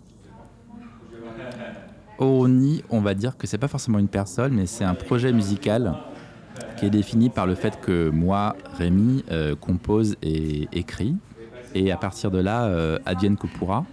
Oni, 2.21 2.83
on 2.89 3.01
va 3.01 3.13
dire 3.13 3.35
que 3.35 3.47
c'est 3.47 3.57
pas 3.57 3.67
forcément 3.67 3.99
une 3.99 4.07
personne, 4.07 4.53
mais 4.53 4.67
c'est 4.67 4.83
un 4.83 4.93
projet 4.93 5.33
musical 5.33 5.95
qui 6.77 6.85
est 6.85 6.89
défini 6.89 7.29
par 7.29 7.47
le 7.47 7.55
fait 7.55 7.79
que 7.81 8.09
moi, 8.09 8.55
Rémi, 8.77 9.23
euh, 9.31 9.55
compose 9.55 10.15
et 10.21 10.67
écrit. 10.71 11.15
Et 11.73 11.91
à 11.91 11.97
partir 11.97 12.29
de 12.31 12.37
là, 12.37 12.65
euh, 12.65 12.99
advienne 13.05 13.37
que 13.37 13.47
pourra. 13.47 13.85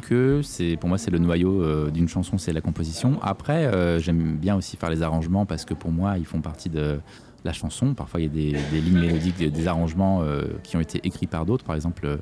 que 0.00 0.40
c'est 0.44 0.76
pour 0.76 0.88
moi 0.88 0.96
c'est 0.96 1.10
le 1.10 1.18
noyau 1.18 1.60
euh, 1.60 1.90
d'une 1.90 2.08
chanson, 2.08 2.38
c'est 2.38 2.52
la 2.52 2.60
composition. 2.60 3.18
Après, 3.22 3.66
euh, 3.66 3.98
j'aime 3.98 4.36
bien 4.36 4.54
aussi 4.56 4.76
faire 4.76 4.90
les 4.90 5.02
arrangements 5.02 5.44
parce 5.44 5.64
que 5.64 5.74
pour 5.74 5.90
moi, 5.90 6.18
ils 6.18 6.24
font 6.24 6.40
partie 6.40 6.70
de 6.70 7.00
la 7.44 7.52
chanson. 7.52 7.92
Parfois, 7.94 8.20
il 8.20 8.24
y 8.24 8.26
a 8.26 8.52
des, 8.52 8.58
des 8.70 8.80
lignes 8.80 9.00
mélodiques, 9.00 9.36
des, 9.36 9.50
des 9.50 9.68
arrangements 9.68 10.22
euh, 10.22 10.44
qui 10.62 10.76
ont 10.76 10.80
été 10.80 11.00
écrits 11.04 11.26
par 11.26 11.44
d'autres. 11.44 11.64
Par 11.64 11.74
exemple, 11.74 12.18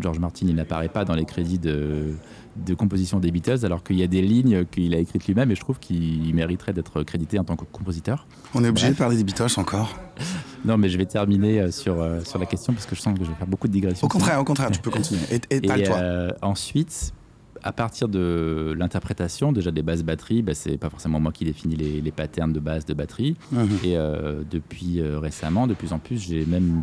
George 0.00 0.18
Martin, 0.18 0.46
il 0.48 0.54
n'apparaît 0.54 0.88
pas 0.88 1.04
dans 1.04 1.14
les 1.14 1.24
crédits 1.24 1.58
de, 1.58 2.14
de 2.56 2.74
composition 2.74 3.20
des 3.20 3.30
Beatles, 3.30 3.64
alors 3.64 3.82
qu'il 3.82 3.98
y 3.98 4.02
a 4.02 4.06
des 4.06 4.22
lignes 4.22 4.64
qu'il 4.66 4.94
a 4.94 4.98
écrites 4.98 5.26
lui-même 5.26 5.50
et 5.50 5.54
je 5.54 5.60
trouve 5.60 5.78
qu'il 5.78 6.34
mériterait 6.34 6.72
d'être 6.72 7.02
crédité 7.02 7.38
en 7.38 7.44
tant 7.44 7.56
que 7.56 7.64
compositeur. 7.64 8.26
On 8.54 8.64
est 8.64 8.68
obligé 8.68 8.88
Bref. 8.88 8.96
de 8.96 8.98
parler 8.98 9.16
des 9.16 9.24
Beatles 9.24 9.58
encore 9.58 9.98
Non, 10.64 10.76
mais 10.76 10.88
je 10.88 10.98
vais 10.98 11.06
terminer 11.06 11.60
euh, 11.60 11.70
sur, 11.70 12.00
euh, 12.00 12.20
sur 12.24 12.38
la 12.38 12.46
question 12.46 12.72
parce 12.72 12.86
que 12.86 12.94
je 12.94 13.00
sens 13.00 13.18
que 13.18 13.24
je 13.24 13.30
vais 13.30 13.36
faire 13.36 13.46
beaucoup 13.46 13.68
de 13.68 13.72
digressions. 13.72 14.06
Au 14.06 14.10
contraire, 14.10 14.40
au 14.40 14.44
contraire, 14.44 14.70
tu 14.70 14.80
peux 14.80 14.90
continuer. 14.90 15.20
Et, 15.30 15.40
et 15.50 15.56
Et 15.80 15.82
toi 15.84 15.96
euh, 15.96 16.30
ensuite, 16.42 17.14
à 17.62 17.72
partir 17.72 18.08
de 18.08 18.74
l'interprétation, 18.78 19.52
déjà 19.52 19.70
des 19.70 19.82
basses 19.82 20.02
batteries, 20.02 20.42
bah, 20.42 20.54
c'est 20.54 20.76
pas 20.76 20.90
forcément 20.90 21.20
moi 21.20 21.32
qui 21.32 21.44
définis 21.44 21.76
les, 21.76 22.00
les 22.00 22.10
patterns 22.10 22.52
de 22.52 22.60
base 22.60 22.84
de 22.84 22.94
batterie. 22.94 23.36
Mhm. 23.52 23.68
Et 23.84 23.96
euh, 23.96 24.42
depuis 24.50 25.00
euh, 25.00 25.18
récemment, 25.18 25.66
de 25.66 25.74
plus 25.74 25.92
en 25.92 25.98
plus, 25.98 26.18
j'ai 26.18 26.44
même 26.46 26.82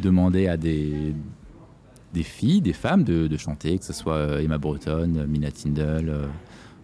demandé 0.00 0.48
à 0.48 0.56
des, 0.56 1.14
des 2.12 2.22
filles, 2.22 2.60
des 2.60 2.72
femmes 2.72 3.04
de, 3.04 3.36
chanter, 3.36 3.78
que 3.78 3.84
ce 3.84 3.92
soit 3.92 4.14
euh, 4.14 4.40
Emma 4.40 4.58
Breton, 4.58 5.14
euh, 5.16 5.26
Mina 5.26 5.50
Tindall, 5.50 6.08
euh, 6.08 6.26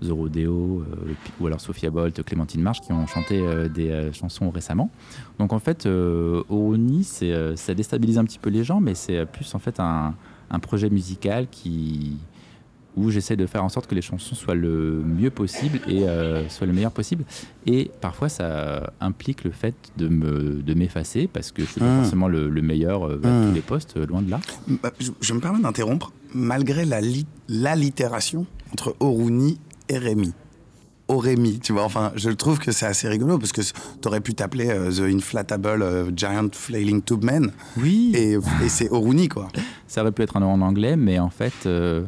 The 0.03 0.11
Rodeo, 0.11 0.81
euh, 0.81 1.15
ou 1.41 1.47
alors 1.47 1.61
Sophia 1.61 1.91
Bolt, 1.91 2.23
Clémentine 2.23 2.63
Marche, 2.63 2.81
qui 2.81 2.93
ont 2.93 3.07
chanté 3.07 3.43
des 3.69 4.11
chansons 4.13 4.51
récemment. 4.51 4.91
Donc 5.39 5.53
en 5.53 5.59
fait, 5.59 5.87
Oroni, 5.87 7.03
ça 7.03 7.75
déstabilise 7.75 8.17
un 8.17 8.25
petit 8.25 8.39
peu 8.39 8.49
les 8.49 8.63
gens, 8.63 8.81
mais 8.81 8.95
c'est 8.95 9.27
plus 9.27 9.53
en 9.57 9.59
fait 9.59 9.81
un 9.81 10.15
projet 10.61 10.89
musical 10.89 11.49
qui 11.51 12.17
où 12.99 13.11
j'essaie 13.11 13.37
de 13.37 13.47
faire 13.47 13.65
en 13.65 13.69
sorte 13.69 13.87
que 13.87 13.95
les 13.95 14.03
chansons 14.03 14.35
soient 14.35 14.55
le 14.55 15.03
mieux 15.05 15.31
possible 15.31 15.81
et 15.89 16.09
euh, 16.09 16.49
soient 16.49 16.67
le 16.67 16.73
meilleur 16.73 16.93
possible. 16.93 17.25
Et 17.67 17.91
parfois, 18.01 18.29
ça 18.29 18.93
implique 19.01 19.45
le 19.45 19.51
fait 19.51 19.75
de 19.97 20.09
me 20.09 20.63
de 20.63 20.75
m'effacer 20.75 21.29
parce 21.33 21.53
que 21.53 21.63
je 21.65 21.69
suis 21.71 21.81
pas 21.81 21.87
Mm. 21.99 22.01
forcément 22.03 22.29
le, 22.29 22.49
le 22.49 22.63
meilleur 22.63 23.07
euh, 23.07 23.21
à 23.25 23.47
tous 23.47 23.55
les 23.55 23.61
postes, 23.63 23.97
euh, 23.97 24.07
loin 24.07 24.23
de 24.23 24.31
là. 24.31 24.41
Bah, 24.83 24.93
je, 25.01 25.11
je 25.21 25.33
me 25.35 25.41
permets 25.41 25.61
d'interrompre. 25.61 26.13
Malgré 26.35 26.85
la 26.85 27.01
li- 27.01 27.27
l'allitération 27.49 28.47
entre 28.73 28.95
Oruni 29.01 29.59
et 29.89 29.97
Rémi, 29.99 30.33
Orémi, 31.11 31.59
tu 31.61 31.73
vois. 31.73 31.85
Enfin, 31.85 32.13
je 32.17 32.29
trouve 32.29 32.59
que 32.59 32.71
c'est 32.71 32.85
assez 32.85 33.09
rigolo 33.09 33.39
parce 33.39 33.53
que 33.53 33.63
t'aurais 34.03 34.21
pu 34.21 34.35
t'appeler 34.35 34.69
euh, 34.69 34.91
The 34.91 35.15
Inflatable 35.15 35.81
euh, 35.83 36.11
Giant 36.15 36.49
Flailing 36.53 37.01
Tube 37.03 37.25
Man 37.25 37.51
Oui, 37.79 38.13
et, 38.15 38.33
et 38.35 38.69
c'est 38.69 38.91
Oruni, 38.91 39.29
quoi. 39.29 39.49
ça 39.87 40.03
aurait 40.03 40.13
pu 40.13 40.21
être 40.23 40.37
un 40.37 40.41
nom 40.41 40.53
en 40.53 40.61
anglais, 40.61 40.97
mais 40.97 41.19
en 41.19 41.31
fait, 41.31 41.55
euh, 41.65 42.05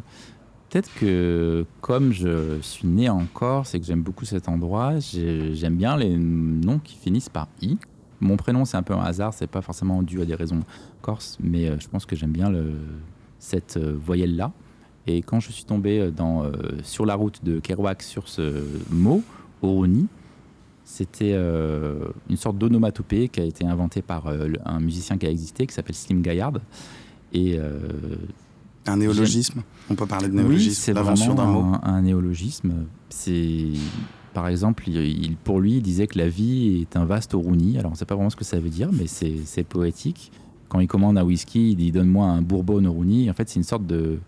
peut-être 0.70 0.90
que 0.94 1.66
comme 1.80 2.12
je 2.12 2.58
suis 2.62 2.86
né 2.86 3.08
en 3.08 3.24
Corse 3.34 3.74
et 3.74 3.80
que 3.80 3.86
j'aime 3.86 4.02
beaucoup 4.02 4.24
cet 4.24 4.48
endroit, 4.48 4.98
j'ai- 5.00 5.54
j'aime 5.54 5.76
bien 5.76 5.96
les 5.96 6.16
noms 6.16 6.78
qui 6.78 6.96
finissent 6.96 7.28
par 7.28 7.48
I. 7.60 7.76
Mon 8.20 8.36
prénom, 8.36 8.64
c'est 8.64 8.76
un 8.76 8.82
peu 8.82 8.94
un 8.94 9.00
hasard, 9.00 9.34
c'est 9.34 9.46
pas 9.46 9.62
forcément 9.62 10.02
dû 10.02 10.20
à 10.22 10.24
des 10.24 10.34
raisons 10.34 10.60
corse, 11.02 11.38
mais 11.42 11.68
euh, 11.68 11.76
je 11.80 11.88
pense 11.88 12.04
que 12.06 12.14
j'aime 12.14 12.32
bien 12.32 12.52
cette 13.38 13.78
euh, 13.78 13.96
voyelle-là. 13.98 14.52
Et 15.06 15.22
quand 15.22 15.40
je 15.40 15.50
suis 15.50 15.64
tombé 15.64 15.98
euh, 15.98 16.10
dans, 16.10 16.44
sur 16.82 17.06
la 17.06 17.14
route 17.14 17.42
de 17.42 17.58
Kerouac 17.58 18.02
sur 18.02 18.28
ce 18.28 18.62
mot, 18.90 19.22
Oroni, 19.62 20.06
c'était 20.84 21.34
une 21.34 22.36
sorte 22.36 22.58
d'onomatopée 22.58 23.28
qui 23.28 23.40
a 23.40 23.44
été 23.44 23.64
inventée 23.64 24.02
par 24.02 24.26
un 24.26 24.80
musicien 24.80 25.18
qui 25.18 25.26
a 25.26 25.30
existé, 25.30 25.66
qui 25.66 25.72
s'appelle 25.72 25.94
Slim 25.94 26.20
Gaillard. 26.20 26.54
Et 27.32 27.58
Un 28.86 28.96
néologisme? 28.96 29.62
On 29.90 29.94
peut 29.94 30.06
parler 30.06 30.28
de 30.28 30.32
oui, 30.32 30.38
néologisme, 30.38 30.80
c'est 30.80 30.92
l'invention 30.92 31.34
d'un 31.34 31.44
vraiment 31.44 31.62
mot? 31.62 31.76
un, 31.82 31.94
un 31.94 32.02
néologisme. 32.02 32.86
C'est, 33.10 33.68
par 34.32 34.48
exemple, 34.48 34.88
il, 34.88 35.36
pour 35.36 35.60
lui, 35.60 35.76
il 35.76 35.82
disait 35.82 36.06
que 36.06 36.18
la 36.18 36.28
vie 36.28 36.80
est 36.82 36.96
un 36.96 37.04
vaste 37.04 37.34
Oruni. 37.34 37.78
Alors, 37.78 37.90
on 37.90 37.94
ne 37.94 37.98
sait 37.98 38.06
pas 38.06 38.14
vraiment 38.14 38.30
ce 38.30 38.36
que 38.36 38.44
ça 38.44 38.58
veut 38.58 38.70
dire, 38.70 38.90
mais 38.92 39.06
c'est, 39.06 39.36
c'est 39.44 39.64
poétique. 39.64 40.32
Quand 40.68 40.80
il 40.80 40.86
commande 40.86 41.18
un 41.18 41.24
whisky, 41.24 41.72
il 41.72 41.76
dit 41.76 41.92
donne-moi 41.92 42.26
un 42.26 42.42
bourbon 42.42 42.84
Oruni. 42.84 43.28
En 43.30 43.34
fait, 43.34 43.48
c'est 43.48 43.56
une 43.58 43.64
sorte 43.64 43.86
de, 43.86 44.18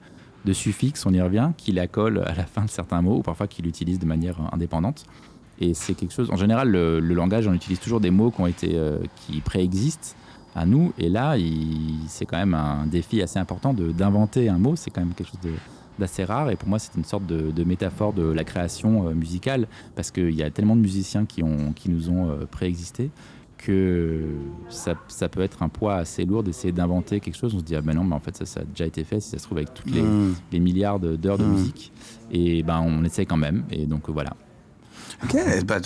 de 0.44 0.52
suffixe, 0.52 1.06
on 1.06 1.12
y 1.12 1.20
revient, 1.20 1.52
qu'il 1.56 1.78
accole 1.78 2.18
à 2.18 2.34
la 2.34 2.44
fin 2.44 2.64
de 2.64 2.70
certains 2.70 3.00
mots, 3.00 3.18
ou 3.18 3.22
parfois 3.22 3.46
qu'il 3.46 3.66
utilise 3.66 3.98
de 3.98 4.06
manière 4.06 4.36
indépendante. 4.52 5.06
Et 5.60 5.74
c'est 5.74 5.94
quelque 5.94 6.12
chose. 6.12 6.28
En 6.30 6.36
général, 6.36 6.68
le, 6.70 6.98
le 6.98 7.14
langage, 7.14 7.46
on 7.46 7.54
utilise 7.54 7.78
toujours 7.78 8.00
des 8.00 8.10
mots 8.10 8.30
qui 8.30 8.40
ont 8.40 8.46
été, 8.46 8.72
euh, 8.74 8.98
qui 9.16 9.40
préexistent 9.40 10.16
à 10.54 10.66
nous. 10.66 10.92
Et 10.98 11.08
là, 11.08 11.36
c'est 12.08 12.26
quand 12.26 12.38
même 12.38 12.54
un 12.54 12.86
défi 12.86 13.22
assez 13.22 13.38
important 13.38 13.72
d'inventer 13.74 14.48
un 14.48 14.58
mot. 14.58 14.76
C'est 14.76 14.90
quand 14.90 15.00
même 15.00 15.14
quelque 15.14 15.30
chose 15.30 15.40
de, 15.42 15.52
d'assez 15.98 16.24
rare. 16.24 16.50
Et 16.50 16.56
pour 16.56 16.68
moi, 16.68 16.78
c'est 16.78 16.94
une 16.96 17.04
sorte 17.04 17.26
de, 17.26 17.50
de 17.50 17.64
métaphore 17.64 18.12
de 18.12 18.22
la 18.24 18.44
création 18.44 19.08
euh, 19.08 19.14
musicale, 19.14 19.66
parce 19.94 20.10
qu'il 20.10 20.30
y 20.34 20.42
a 20.42 20.50
tellement 20.50 20.76
de 20.76 20.80
musiciens 20.80 21.24
qui, 21.26 21.42
ont, 21.42 21.72
qui 21.74 21.90
nous 21.90 22.10
ont 22.10 22.30
euh, 22.30 22.46
préexisté 22.50 23.10
que 23.58 24.24
ça, 24.68 24.94
ça 25.06 25.28
peut 25.28 25.40
être 25.40 25.62
un 25.62 25.68
poids 25.68 25.94
assez 25.94 26.24
lourd 26.24 26.42
d'essayer 26.42 26.72
d'inventer 26.72 27.20
quelque 27.20 27.36
chose. 27.36 27.54
On 27.54 27.60
se 27.60 27.64
dit, 27.64 27.76
ah 27.76 27.80
ben 27.80 27.94
non, 27.94 28.02
mais 28.02 28.16
en 28.16 28.20
fait, 28.20 28.36
ça, 28.36 28.44
ça 28.44 28.60
a 28.60 28.64
déjà 28.64 28.86
été 28.86 29.04
fait, 29.04 29.20
si 29.20 29.30
ça 29.30 29.38
se 29.38 29.44
trouve, 29.44 29.58
avec 29.58 29.72
toutes 29.72 29.90
les, 29.94 30.02
Hmm. 30.02 30.34
les 30.50 30.58
milliards 30.58 30.98
d'heures 30.98 31.38
de 31.38 31.44
Mm. 31.44 31.52
musique. 31.52 31.92
Et 32.32 32.62
ben, 32.64 32.80
on 32.84 33.04
essaie 33.04 33.24
quand 33.24 33.36
même. 33.36 33.62
Et 33.70 33.86
donc, 33.86 34.08
voilà. 34.10 34.32
Ok, 35.24 35.36
bah, 35.64 35.78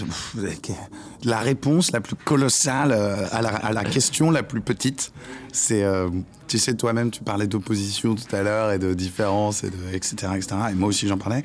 la 1.25 1.41
réponse 1.41 1.93
la 1.93 2.01
plus 2.01 2.17
colossale 2.17 2.93
euh, 2.93 3.27
à, 3.31 3.73
la, 3.73 3.85
question 3.85 4.31
la 4.31 4.43
plus 4.43 4.63
petite, 4.63 5.13
c'est, 5.53 5.83
euh, 5.83 6.09
tu 6.49 6.59
sais, 6.59 6.75
toi-même, 6.75 7.11
tu 7.11 7.23
parlais 7.23 7.47
d'opposition 7.47 8.15
tout 8.15 8.35
à 8.35 8.43
l'heure 8.43 8.73
et 8.73 8.79
de 8.79 8.95
différence 8.95 9.63
et 9.63 9.71
de 9.71 9.77
etc., 9.93 10.33
etc. 10.37 10.57
Et 10.71 10.75
moi 10.75 10.89
aussi, 10.89 11.07
j'en 11.07 11.19
parlais. 11.19 11.45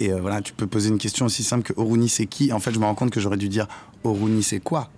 Et 0.00 0.12
euh, 0.12 0.20
voilà, 0.20 0.42
tu 0.42 0.52
peux 0.52 0.66
poser 0.66 0.90
une 0.90 0.98
question 0.98 1.26
aussi 1.26 1.42
simple 1.42 1.62
que 1.62 1.72
Oruni, 1.76 2.08
c'est 2.08 2.26
qui? 2.26 2.52
En 2.52 2.58
fait, 2.58 2.72
je 2.72 2.78
me 2.78 2.84
rends 2.84 2.94
compte 2.94 3.10
que 3.10 3.20
j'aurais 3.20 3.36
dû 3.38 3.48
dire 3.48 3.66
Oruni, 4.04 4.42
c'est 4.42 4.60
quoi? 4.60 4.90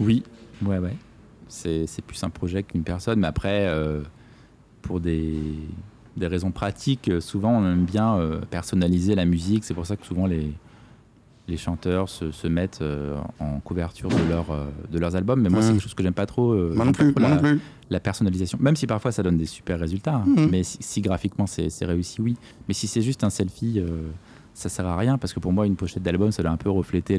Oui, 0.00 0.22
ouais, 0.64 0.78
ouais. 0.78 0.96
C'est 1.48 2.02
plus 2.06 2.22
un 2.22 2.30
projet 2.30 2.62
qu'une 2.62 2.82
personne, 2.82 3.20
mais 3.20 3.26
après, 3.26 3.72
pour 4.82 5.00
des, 5.00 5.38
des 6.16 6.26
raisons 6.26 6.50
pratiques, 6.50 7.10
souvent 7.20 7.50
on 7.50 7.64
aime 7.64 7.86
bien 7.86 8.20
personnaliser 8.50 9.14
la 9.14 9.24
musique. 9.24 9.64
C'est 9.64 9.72
pour 9.72 9.86
ça 9.86 9.96
que 9.96 10.04
souvent 10.04 10.26
les, 10.26 10.52
les 11.48 11.56
chanteurs 11.56 12.08
se, 12.08 12.30
se 12.32 12.48
mettent 12.48 12.80
euh, 12.82 13.16
en 13.38 13.60
couverture 13.60 14.08
de, 14.08 14.28
leur, 14.28 14.50
euh, 14.50 14.66
de 14.90 14.98
leurs 14.98 15.14
albums. 15.14 15.40
Mais 15.40 15.48
moi, 15.48 15.62
c'est 15.62 15.72
quelque 15.72 15.82
chose 15.82 15.94
que 15.94 16.02
j'aime 16.02 16.12
pas 16.14 16.26
trop. 16.26 16.52
euh, 16.52 16.72
Moi 16.74 16.84
non 16.84 16.92
plus, 16.92 17.12
la, 17.16 17.28
non 17.28 17.38
plus. 17.38 17.60
la 17.90 18.00
personnalisation. 18.00 18.58
Même 18.60 18.74
si 18.76 18.86
parfois 18.86 19.12
ça 19.12 19.22
donne 19.22 19.38
des 19.38 19.46
super 19.46 19.78
résultats. 19.78 20.16
hein. 20.16 20.24
Mhm. 20.26 20.48
Mais 20.50 20.62
si, 20.64 20.78
si 20.80 21.00
graphiquement 21.00 21.46
c'est 21.46 21.68
réussi, 21.84 22.20
oui. 22.20 22.36
Mais 22.66 22.74
si 22.74 22.86
c'est 22.88 23.02
juste 23.02 23.22
un 23.22 23.30
selfie, 23.30 23.80
ça 24.54 24.68
sert 24.68 24.86
à 24.86 24.96
rien. 24.96 25.18
Parce 25.18 25.32
que 25.32 25.38
pour 25.40 25.52
moi, 25.52 25.66
une 25.66 25.76
pochette 25.76 26.02
d'album, 26.02 26.32
ça 26.32 26.42
doit 26.42 26.50
un 26.52 26.56
peu 26.56 26.70
refléter 26.70 27.18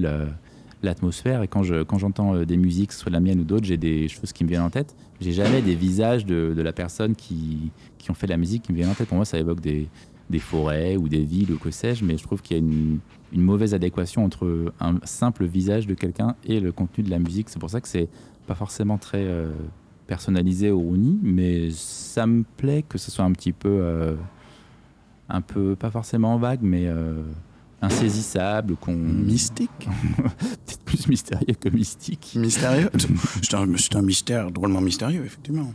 l'atmosphère. 0.84 1.42
Et 1.44 1.48
quand 1.48 1.64
je- 1.64 1.84
quand 1.84 1.98
j'entends 1.98 2.36
des 2.44 2.58
musiques, 2.58 2.90
que 2.90 2.94
ce 2.94 3.00
soit 3.02 3.12
la 3.12 3.20
mienne 3.20 3.40
ou 3.40 3.44
d'autres, 3.44 3.66
j'ai 3.66 3.78
des 3.78 4.08
choses 4.08 4.34
qui 4.34 4.44
me 4.44 4.50
viennent 4.50 4.62
en 4.62 4.70
tête. 4.70 4.96
J'ai 5.20 5.32
jamais 5.32 5.62
des 5.62 5.76
visages 5.76 6.26
de, 6.26 6.54
de 6.56 6.62
la 6.62 6.74
personne 6.74 7.16
qui, 7.16 7.72
qui 7.98 8.12
ont 8.12 8.14
fait 8.14 8.28
de 8.28 8.32
la 8.32 8.38
musique 8.38 8.64
qui 8.64 8.72
me 8.72 8.78
viennent 8.78 8.90
en 8.90 8.94
tête. 8.94 9.08
Pour 9.08 9.16
moi, 9.16 9.26
ça 9.26 9.40
évoque 9.40 9.62
des, 9.62 9.88
des 10.30 10.40
forêts 10.40 10.98
ou 10.98 11.08
des 11.08 11.24
villes 11.24 11.52
ou 11.54 11.58
que 11.58 11.72
sais-je. 11.72 12.04
Mais 12.04 12.18
je 12.18 12.24
trouve 12.24 12.42
qu'il 12.42 12.58
y 12.58 12.60
a 12.60 12.64
une, 12.64 13.00
une 13.32 13.42
mauvaise 13.42 13.74
adéquation 13.74 14.24
entre 14.24 14.74
un 14.80 14.96
simple 15.04 15.46
visage 15.46 15.88
de 15.88 15.94
quelqu'un 15.94 16.36
et 16.46 16.60
le 16.60 16.72
contenu 16.72 17.04
de 17.04 17.10
la 17.10 17.20
musique. 17.20 17.50
C'est 17.50 17.60
pour 17.60 17.70
ça 17.70 17.82
que 17.82 17.88
c'est 17.88 18.10
pas 18.46 18.56
forcément 18.56 18.98
très 18.98 19.24
euh, 19.24 19.52
personnalisé 20.08 20.72
au 20.72 20.80
Rooney, 20.80 21.18
mais 21.22 21.70
ça 21.72 22.26
me 22.26 22.44
plaît 22.44 22.84
que 22.88 22.98
ce 22.98 23.12
soit 23.12 23.26
un 23.26 23.34
petit 23.34 23.52
peu, 23.52 23.80
euh, 23.82 24.16
un 25.30 25.42
peu 25.42 25.76
pas 25.76 25.92
forcément 25.92 26.38
vague, 26.38 26.62
mais 26.62 26.88
euh, 26.88 27.22
insaisissable, 27.82 28.76
qu'on 28.78 28.96
Mystique 28.96 29.70
peut-être 30.18 30.84
plus 30.86 31.08
mystérieux 31.08 31.54
que 31.60 31.70
mystique. 31.70 32.34
Mystérieux? 32.40 32.90
C'est 33.44 33.54
un, 33.54 33.68
c'est 33.78 33.96
un 33.96 34.02
mystère 34.02 34.50
drôlement 34.50 34.82
mystérieux, 34.82 35.26
effectivement. 35.26 35.74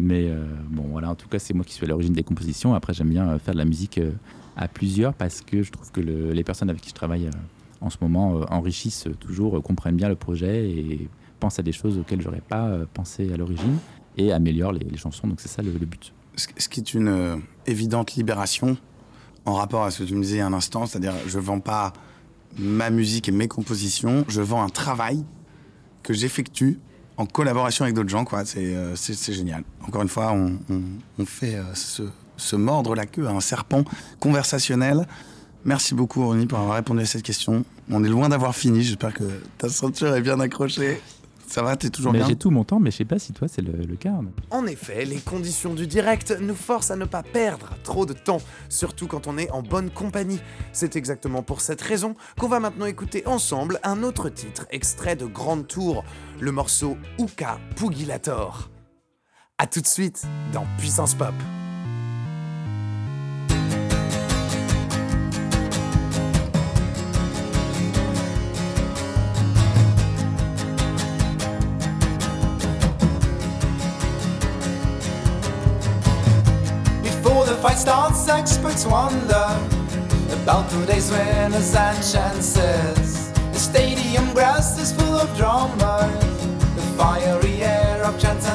Mais 0.00 0.28
euh, 0.28 0.44
bon, 0.68 0.84
voilà, 0.90 1.10
en 1.10 1.14
tout 1.14 1.28
cas, 1.28 1.38
c'est 1.38 1.54
moi 1.54 1.64
qui 1.64 1.74
suis 1.74 1.84
à 1.84 1.88
l'origine 1.88 2.12
des 2.12 2.22
compositions. 2.22 2.74
Après, 2.74 2.94
j'aime 2.94 3.10
bien 3.10 3.28
euh, 3.28 3.38
faire 3.38 3.54
de 3.54 3.58
la 3.58 3.64
musique 3.64 3.98
euh, 3.98 4.12
à 4.56 4.68
plusieurs 4.68 5.14
parce 5.14 5.40
que 5.40 5.62
je 5.62 5.70
trouve 5.70 5.90
que 5.90 6.00
le- 6.00 6.32
les 6.32 6.44
personnes 6.44 6.70
avec 6.70 6.82
qui 6.82 6.90
je 6.90 6.94
travaille 6.94 7.30
en 7.80 7.90
ce 7.90 7.96
moment 8.00 8.42
enrichissent 8.50 9.08
toujours, 9.20 9.62
comprennent 9.62 9.96
bien 9.96 10.08
le 10.08 10.16
projet 10.16 10.68
et 10.68 11.08
pensent 11.38 11.58
à 11.58 11.62
des 11.62 11.72
choses 11.72 11.96
auxquelles 11.98 12.20
j'aurais 12.20 12.42
pas 12.42 12.70
pensé 12.92 13.32
à 13.32 13.38
l'origine 13.38 13.78
et 14.18 14.32
améliorent 14.32 14.72
les, 14.72 14.96
chansons. 14.98 15.26
Donc, 15.26 15.40
c'est 15.40 15.48
ça 15.48 15.62
le, 15.62 15.70
but. 15.70 16.12
Ce 16.36 16.68
qui 16.68 16.80
est 16.80 16.92
une 16.92 17.40
évidente 17.66 18.16
libération 18.16 18.76
en 19.46 19.54
rapport 19.54 19.84
à 19.84 19.90
ce 19.90 20.02
que 20.02 20.08
tu 20.08 20.14
me 20.14 20.22
disais 20.22 20.42
un 20.42 20.52
instant, 20.52 20.84
c'est-à-dire 20.84 21.14
je 21.26 21.38
vends 21.38 21.60
pas 21.60 21.94
ma 22.58 22.90
musique 22.90 23.30
et 23.30 23.32
mes 23.32 23.48
compositions, 23.48 24.26
je 24.28 24.42
vends 24.42 24.62
un 24.62 24.68
travail 24.68 25.24
que 26.02 26.12
j'effectue 26.12 26.80
en 27.20 27.26
collaboration 27.26 27.84
avec 27.84 27.94
d'autres 27.94 28.08
gens, 28.08 28.24
quoi. 28.24 28.44
C'est 28.44 28.74
euh, 28.74 28.96
génial. 29.28 29.62
Encore 29.86 30.02
une 30.02 30.08
fois, 30.08 30.32
on, 30.32 30.58
fait 31.26 31.56
euh, 31.56 31.74
se, 31.74 32.02
se 32.38 32.56
mordre 32.56 32.94
la 32.94 33.04
queue 33.04 33.26
à 33.26 33.30
un 33.30 33.40
serpent 33.40 33.84
conversationnel. 34.20 35.06
Merci 35.64 35.94
beaucoup, 35.94 36.24
Ronnie, 36.24 36.46
pour 36.46 36.58
avoir 36.58 36.76
répondu 36.76 37.02
à 37.02 37.06
cette 37.06 37.22
question. 37.22 37.64
On 37.90 38.02
est 38.02 38.08
loin 38.08 38.30
d'avoir 38.30 38.54
fini. 38.56 38.82
J'espère 38.82 39.12
que 39.12 39.24
ta 39.58 39.68
ceinture 39.68 40.14
est 40.14 40.22
bien 40.22 40.40
accrochée. 40.40 41.00
Ça 41.50 41.62
va, 41.62 41.74
t'es 41.76 41.90
toujours 41.90 42.12
Mais 42.12 42.20
bien 42.20 42.28
j'ai 42.28 42.36
tout 42.36 42.50
mon 42.50 42.62
temps, 42.62 42.78
mais 42.78 42.92
je 42.92 42.98
sais 42.98 43.04
pas 43.04 43.18
si 43.18 43.32
toi, 43.32 43.48
c'est 43.48 43.60
le, 43.60 43.72
le 43.72 43.96
cas. 43.96 44.12
mais- 44.22 44.30
En 44.50 44.66
effet, 44.66 45.04
les 45.04 45.18
conditions 45.18 45.74
du 45.74 45.88
direct 45.88 46.36
nous 46.40 46.54
forcent 46.54 46.92
à 46.92 46.96
ne 46.96 47.04
pas 47.06 47.24
perdre 47.24 47.70
trop 47.82 48.06
de 48.06 48.12
temps, 48.12 48.40
surtout 48.68 49.08
quand 49.08 49.26
on 49.26 49.36
est 49.36 49.50
en 49.50 49.60
bonne 49.60 49.90
compagnie. 49.90 50.38
C'est 50.72 50.94
exactement 50.94 51.42
pour 51.42 51.60
cette 51.60 51.80
raison 51.82 52.14
qu'on 52.38 52.46
va 52.48 52.60
maintenant 52.60 52.86
écouter 52.86 53.26
ensemble 53.26 53.80
un 53.82 54.04
autre 54.04 54.28
titre 54.28 54.66
extrait 54.70 55.16
de 55.16 55.26
Grande 55.26 55.66
Tour, 55.66 56.04
le 56.38 56.52
morceau 56.52 56.96
Uka 57.18 57.58
Pugilator. 57.74 58.70
A 59.58 59.66
tout 59.66 59.80
de 59.80 59.86
suite 59.88 60.22
dans 60.52 60.64
Puissance 60.78 61.14
Pop. 61.16 61.34
Starts, 77.80 78.28
experts 78.28 78.84
wonder 78.84 79.58
about 80.42 80.68
today's 80.68 81.10
winners 81.10 81.74
and 81.74 81.96
chances. 81.96 83.32
The 83.32 83.58
stadium 83.58 84.34
grass 84.34 84.78
is 84.78 84.92
full 84.92 85.14
of 85.14 85.34
drummers, 85.34 86.44
the 86.76 86.82
fiery 86.98 87.62
air 87.62 88.04
of 88.04 88.20
chants 88.20 88.46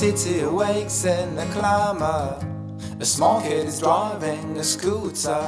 city 0.00 0.40
awakes 0.40 1.04
in 1.04 1.36
the 1.36 1.44
clamor. 1.52 2.42
A 3.00 3.04
small 3.04 3.42
kid 3.42 3.66
is 3.66 3.80
driving 3.80 4.56
a 4.56 4.64
scooter. 4.64 5.46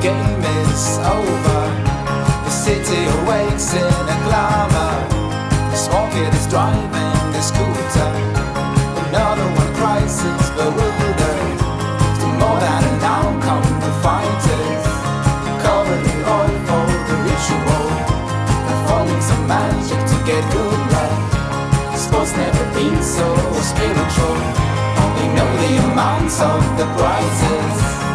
Game 0.00 0.40
is 0.64 0.96
over, 1.04 1.60
the 2.44 2.50
city 2.50 3.04
awakes 3.20 3.74
in 3.74 3.84
a 3.84 4.18
clamor. 4.24 4.96
The 5.70 5.76
small 5.76 6.08
kid 6.08 6.32
is 6.32 6.46
driving 6.48 7.20
a 7.36 7.42
scooter. 7.42 8.10
Another 9.04 9.44
one 9.60 9.72
crisis 9.76 10.42
bewildered. 10.56 11.58
To 12.20 12.26
more 12.40 12.58
than 12.64 12.80
an 12.80 13.00
outcome, 13.04 13.68
the 13.84 13.92
fighters 14.00 14.84
cover 15.60 15.98
in 16.12 16.20
oil 16.24 16.56
for 16.64 16.86
the 17.08 17.16
ritual. 17.28 17.88
Performing 18.68 19.20
some 19.20 19.44
magic 19.46 20.00
to 20.00 20.16
get 20.24 20.42
good 20.56 20.80
luck. 20.96 21.12
Sports 21.92 22.32
never 22.40 22.64
been 22.72 23.02
so 23.02 23.28
spiritual. 23.60 24.38
Only 24.96 25.28
know 25.36 25.50
the 25.60 25.72
amounts 25.92 26.40
of 26.40 26.62
the 26.78 26.86
prizes. 26.96 28.09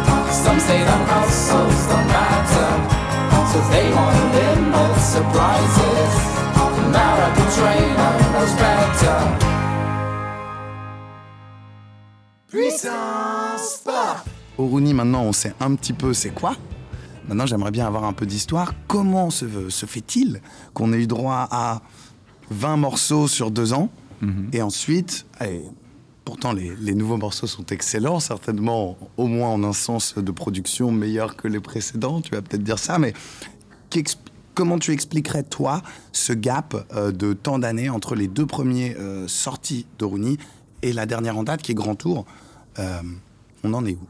Some 0.46 0.60
say 0.60 0.78
the 0.78 0.96
muscles 1.10 1.86
don't 1.90 2.06
matter, 2.06 2.70
so 3.50 3.58
they 3.72 3.90
want 3.90 4.16
limit 4.32 4.96
surprises. 5.00 6.14
The 6.76 6.84
marathon 6.92 7.48
trainer 7.56 8.12
knows 8.32 8.54
better. 8.54 9.18
Puissance 12.48 13.82
pop. 13.84 14.28
Oruni, 14.56 14.94
maintenant, 14.94 15.22
on 15.22 15.32
sait 15.32 15.52
un 15.58 15.74
petit 15.74 15.92
peu 15.92 16.14
c'est 16.14 16.30
quoi. 16.30 16.54
Maintenant, 17.26 17.46
j'aimerais 17.46 17.72
bien 17.72 17.88
avoir 17.88 18.04
un 18.04 18.12
peu 18.12 18.24
d'histoire. 18.24 18.72
Comment 18.86 19.30
se, 19.30 19.68
se 19.68 19.84
fait-il 19.84 20.40
qu'on 20.74 20.92
ait 20.92 21.02
eu 21.02 21.06
droit 21.08 21.48
à 21.50 21.82
20 22.50 22.76
morceaux 22.76 23.26
sur 23.26 23.50
deux 23.50 23.72
ans 23.72 23.88
Et 24.52 24.62
ensuite, 24.62 25.26
allez, 25.40 25.64
pourtant, 26.26 26.52
les, 26.52 26.74
les 26.80 26.94
nouveaux 26.94 27.16
morceaux 27.16 27.46
sont 27.46 27.64
excellents, 27.66 28.20
certainement, 28.20 28.98
au 29.16 29.28
moins 29.28 29.48
en 29.48 29.64
un 29.64 29.72
sens 29.72 30.16
de 30.18 30.30
production 30.32 30.90
meilleur 30.90 31.36
que 31.36 31.48
les 31.48 31.60
précédents. 31.60 32.20
Tu 32.20 32.32
vas 32.32 32.42
peut-être 32.42 32.64
dire 32.64 32.80
ça, 32.80 32.98
mais 32.98 33.14
comment 34.54 34.78
tu 34.78 34.92
expliquerais, 34.92 35.44
toi, 35.44 35.82
ce 36.12 36.32
gap 36.32 36.74
euh, 36.94 37.12
de 37.12 37.32
tant 37.32 37.60
d'années 37.60 37.90
entre 37.90 38.16
les 38.16 38.26
deux 38.26 38.44
premiers 38.44 38.96
euh, 38.96 39.28
sorties 39.28 39.86
d'Oruni 39.98 40.36
et 40.82 40.92
la 40.92 41.06
dernière 41.06 41.38
en 41.38 41.44
date, 41.44 41.62
qui 41.62 41.72
est 41.72 41.76
Grand 41.76 41.94
Tour 41.94 42.26
Euh, 42.78 43.00
On 43.62 43.72
en 43.72 43.86
est 43.86 43.94
où? 43.94 44.06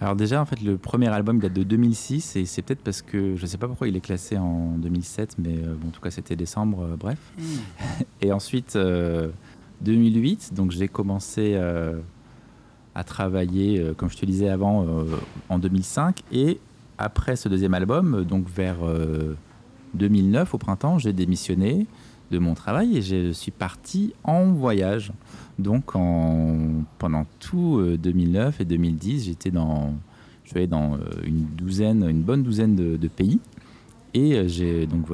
Alors 0.00 0.16
déjà, 0.16 0.40
en 0.40 0.44
fait, 0.44 0.60
le 0.60 0.76
premier 0.76 1.08
album 1.08 1.38
date 1.40 1.52
de 1.52 1.62
2006 1.62 2.36
et 2.36 2.46
c'est 2.46 2.62
peut-être 2.62 2.82
parce 2.82 3.02
que 3.02 3.36
je 3.36 3.46
sais 3.46 3.58
pas 3.58 3.66
pourquoi 3.66 3.88
il 3.88 3.96
est 3.96 4.00
classé 4.00 4.36
en 4.36 4.76
2007, 4.76 5.36
mais 5.38 5.54
bon, 5.54 5.88
en 5.88 5.90
tout 5.90 6.00
cas 6.00 6.10
c'était 6.10 6.36
décembre, 6.36 6.96
bref. 6.98 7.18
et 8.20 8.32
ensuite, 8.32 8.76
2008, 9.82 10.54
donc 10.54 10.70
j'ai 10.70 10.88
commencé 10.88 11.52
euh, 11.54 11.98
à 12.94 13.04
travailler, 13.04 13.80
euh, 13.80 13.94
comme 13.94 14.10
je 14.10 14.16
te 14.16 14.26
disais 14.26 14.48
avant, 14.48 14.84
euh, 14.86 15.04
en 15.48 15.58
2005 15.58 16.22
et 16.32 16.60
après 16.98 17.36
ce 17.36 17.48
deuxième 17.48 17.74
album, 17.74 18.24
donc 18.24 18.48
vers 18.48 18.76
euh, 18.82 19.34
2009 19.94 20.54
au 20.54 20.58
printemps, 20.58 20.98
j'ai 20.98 21.12
démissionné 21.12 21.86
de 22.30 22.38
mon 22.38 22.54
travail 22.54 22.96
et 22.96 23.02
je 23.02 23.32
suis 23.32 23.50
parti 23.50 24.14
en 24.24 24.52
voyage. 24.52 25.12
Donc 25.58 25.94
en, 25.96 26.84
pendant 26.98 27.26
tout 27.40 27.78
euh, 27.78 27.96
2009 27.96 28.60
et 28.60 28.64
2010, 28.64 29.24
j'étais 29.24 29.50
dans, 29.50 29.92
une 30.54 31.46
douzaine, 31.56 32.08
une 32.08 32.22
bonne 32.22 32.42
douzaine 32.42 32.76
de 32.76 33.08
pays. 33.08 33.40
Et 34.14 34.34
euh, 34.34 34.46
j'ai 34.46 34.86
donc 34.86 35.06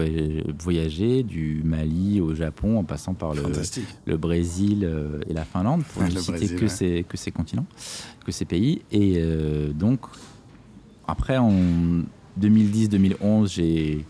voyagé, 0.62 1.22
du 1.22 1.62
Mali 1.64 2.20
au 2.20 2.34
Japon 2.34 2.78
en 2.78 2.84
passant 2.84 3.14
par 3.14 3.32
le, 3.32 3.42
le 4.04 4.16
Brésil 4.18 4.84
euh, 4.84 5.20
et 5.26 5.32
la 5.32 5.46
Finlande, 5.46 5.82
pour 5.84 6.02
ne 6.02 6.10
citer 6.10 6.32
Brésil, 6.32 6.56
que, 6.56 6.62
ouais. 6.62 6.68
ces, 6.68 7.06
que 7.08 7.16
ces 7.16 7.30
continents, 7.30 7.64
que 8.26 8.30
ces 8.30 8.44
pays. 8.44 8.82
Et 8.92 9.14
euh, 9.16 9.72
donc, 9.72 10.00
après, 11.08 11.38
en 11.38 11.50
2010-2011, 12.38 13.50
j'ai 13.50 14.04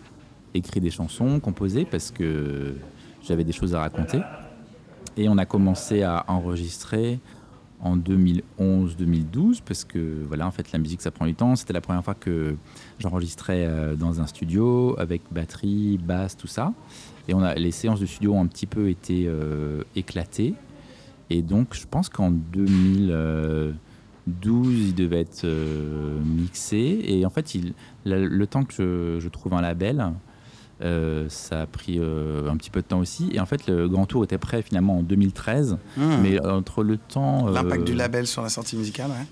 écrit 0.54 0.80
des 0.80 0.90
chansons, 0.90 1.38
composé, 1.38 1.84
parce 1.84 2.10
que 2.10 2.74
j'avais 3.22 3.44
des 3.44 3.52
choses 3.52 3.76
à 3.76 3.80
raconter. 3.80 4.20
Et 5.16 5.28
on 5.28 5.38
a 5.38 5.46
commencé 5.46 6.02
à 6.02 6.24
enregistrer 6.26 7.20
en 7.82 7.96
2011-2012, 7.96 9.60
parce 9.64 9.84
que 9.84 10.24
voilà, 10.26 10.46
en 10.46 10.50
fait, 10.50 10.72
la 10.72 10.78
musique, 10.78 11.00
ça 11.00 11.10
prend 11.10 11.26
du 11.26 11.34
temps. 11.34 11.56
C'était 11.56 11.72
la 11.72 11.80
première 11.80 12.04
fois 12.04 12.14
que 12.14 12.54
j'enregistrais 12.98 13.64
euh, 13.64 13.96
dans 13.96 14.20
un 14.20 14.26
studio 14.26 14.94
avec 14.98 15.22
batterie, 15.30 15.98
basse, 15.98 16.36
tout 16.36 16.46
ça. 16.46 16.74
Et 17.28 17.34
on 17.34 17.42
a, 17.42 17.54
les 17.54 17.70
séances 17.70 18.00
de 18.00 18.06
studio 18.06 18.34
ont 18.34 18.42
un 18.42 18.46
petit 18.46 18.66
peu 18.66 18.90
été 18.90 19.24
euh, 19.26 19.82
éclatées. 19.96 20.54
Et 21.30 21.42
donc, 21.42 21.74
je 21.74 21.86
pense 21.86 22.08
qu'en 22.08 22.30
2012, 22.30 23.74
il 24.26 24.94
devait 24.94 25.20
être 25.20 25.44
euh, 25.44 26.18
mixé. 26.22 27.00
Et 27.04 27.24
en 27.24 27.30
fait, 27.30 27.54
il, 27.54 27.72
le 28.04 28.46
temps 28.46 28.64
que 28.64 29.18
je 29.20 29.28
trouve 29.28 29.54
un 29.54 29.62
label, 29.62 30.12
euh, 30.82 31.26
ça 31.28 31.62
a 31.62 31.66
pris 31.66 31.98
euh, 31.98 32.48
un 32.50 32.56
petit 32.56 32.70
peu 32.70 32.80
de 32.80 32.86
temps 32.86 32.98
aussi. 33.00 33.30
Et 33.32 33.40
en 33.40 33.46
fait, 33.46 33.66
le 33.66 33.88
grand 33.88 34.06
tour 34.06 34.24
était 34.24 34.38
prêt 34.38 34.62
finalement 34.62 34.98
en 34.98 35.02
2013. 35.02 35.78
Mais 36.22 36.40
entre 36.44 36.82
le 36.82 36.96
temps. 36.96 37.48
euh, 37.48 37.52
L'impact 37.52 37.84
du 37.84 37.94
label 37.94 38.26
sur 38.26 38.42
la 38.42 38.48
sortie 38.48 38.76
musicale, 38.76 39.10
ouais. 39.10 39.26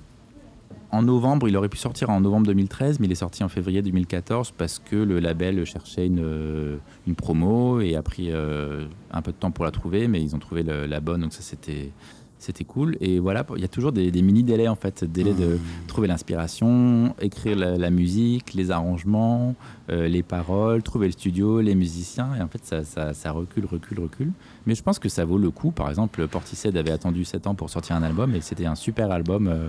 en 0.90 1.02
novembre, 1.02 1.48
il 1.48 1.56
aurait 1.56 1.68
pu 1.68 1.76
sortir 1.78 2.10
en 2.10 2.20
novembre 2.20 2.46
2013, 2.46 2.98
mais 3.00 3.06
il 3.06 3.12
est 3.12 3.16
sorti 3.16 3.44
en 3.44 3.48
février 3.48 3.82
2014 3.82 4.52
parce 4.56 4.78
que 4.78 4.96
le 4.96 5.18
label 5.20 5.64
cherchait 5.66 6.06
une, 6.06 6.78
une 7.06 7.14
promo 7.14 7.80
et 7.80 7.94
a 7.96 8.02
pris 8.02 8.30
un 8.32 9.22
peu 9.22 9.32
de 9.32 9.36
temps 9.36 9.50
pour 9.50 9.64
la 9.64 9.70
trouver, 9.70 10.08
mais 10.08 10.22
ils 10.22 10.34
ont 10.34 10.38
trouvé 10.38 10.62
le- 10.62 10.86
la 10.86 11.00
bonne, 11.00 11.20
donc 11.22 11.32
ça 11.32 11.42
c'était 11.42 11.90
c'était 12.38 12.64
cool. 12.64 12.96
Et 13.00 13.18
voilà, 13.18 13.44
il 13.56 13.60
y 13.62 13.64
a 13.64 13.68
toujours 13.68 13.92
des, 13.92 14.10
des 14.10 14.22
mini 14.22 14.42
délais 14.44 14.68
en 14.68 14.76
fait, 14.76 15.04
délais 15.04 15.34
de 15.34 15.58
trouver 15.86 16.06
l'inspiration, 16.08 17.14
écrire 17.20 17.56
la, 17.56 17.76
la 17.76 17.90
musique, 17.90 18.54
les 18.54 18.70
arrangements, 18.70 19.54
euh, 19.90 20.08
les 20.08 20.22
paroles, 20.22 20.82
trouver 20.82 21.06
le 21.06 21.12
studio, 21.12 21.60
les 21.60 21.74
musiciens, 21.74 22.34
et 22.36 22.40
en 22.40 22.48
fait 22.48 22.64
ça, 22.64 22.84
ça, 22.84 23.12
ça 23.14 23.32
recule, 23.32 23.66
recule, 23.66 24.00
recule. 24.00 24.32
Mais 24.66 24.74
je 24.74 24.82
pense 24.82 24.98
que 24.98 25.08
ça 25.08 25.24
vaut 25.24 25.38
le 25.38 25.50
coup. 25.50 25.70
Par 25.72 25.88
exemple, 25.88 26.26
Portishead 26.28 26.76
avait 26.76 26.92
attendu 26.92 27.24
7 27.24 27.46
ans 27.48 27.54
pour 27.54 27.70
sortir 27.70 27.96
un 27.96 28.02
album 28.02 28.34
et 28.34 28.40
c'était 28.40 28.66
un 28.66 28.74
super 28.76 29.10
album. 29.10 29.48
euh, 29.48 29.68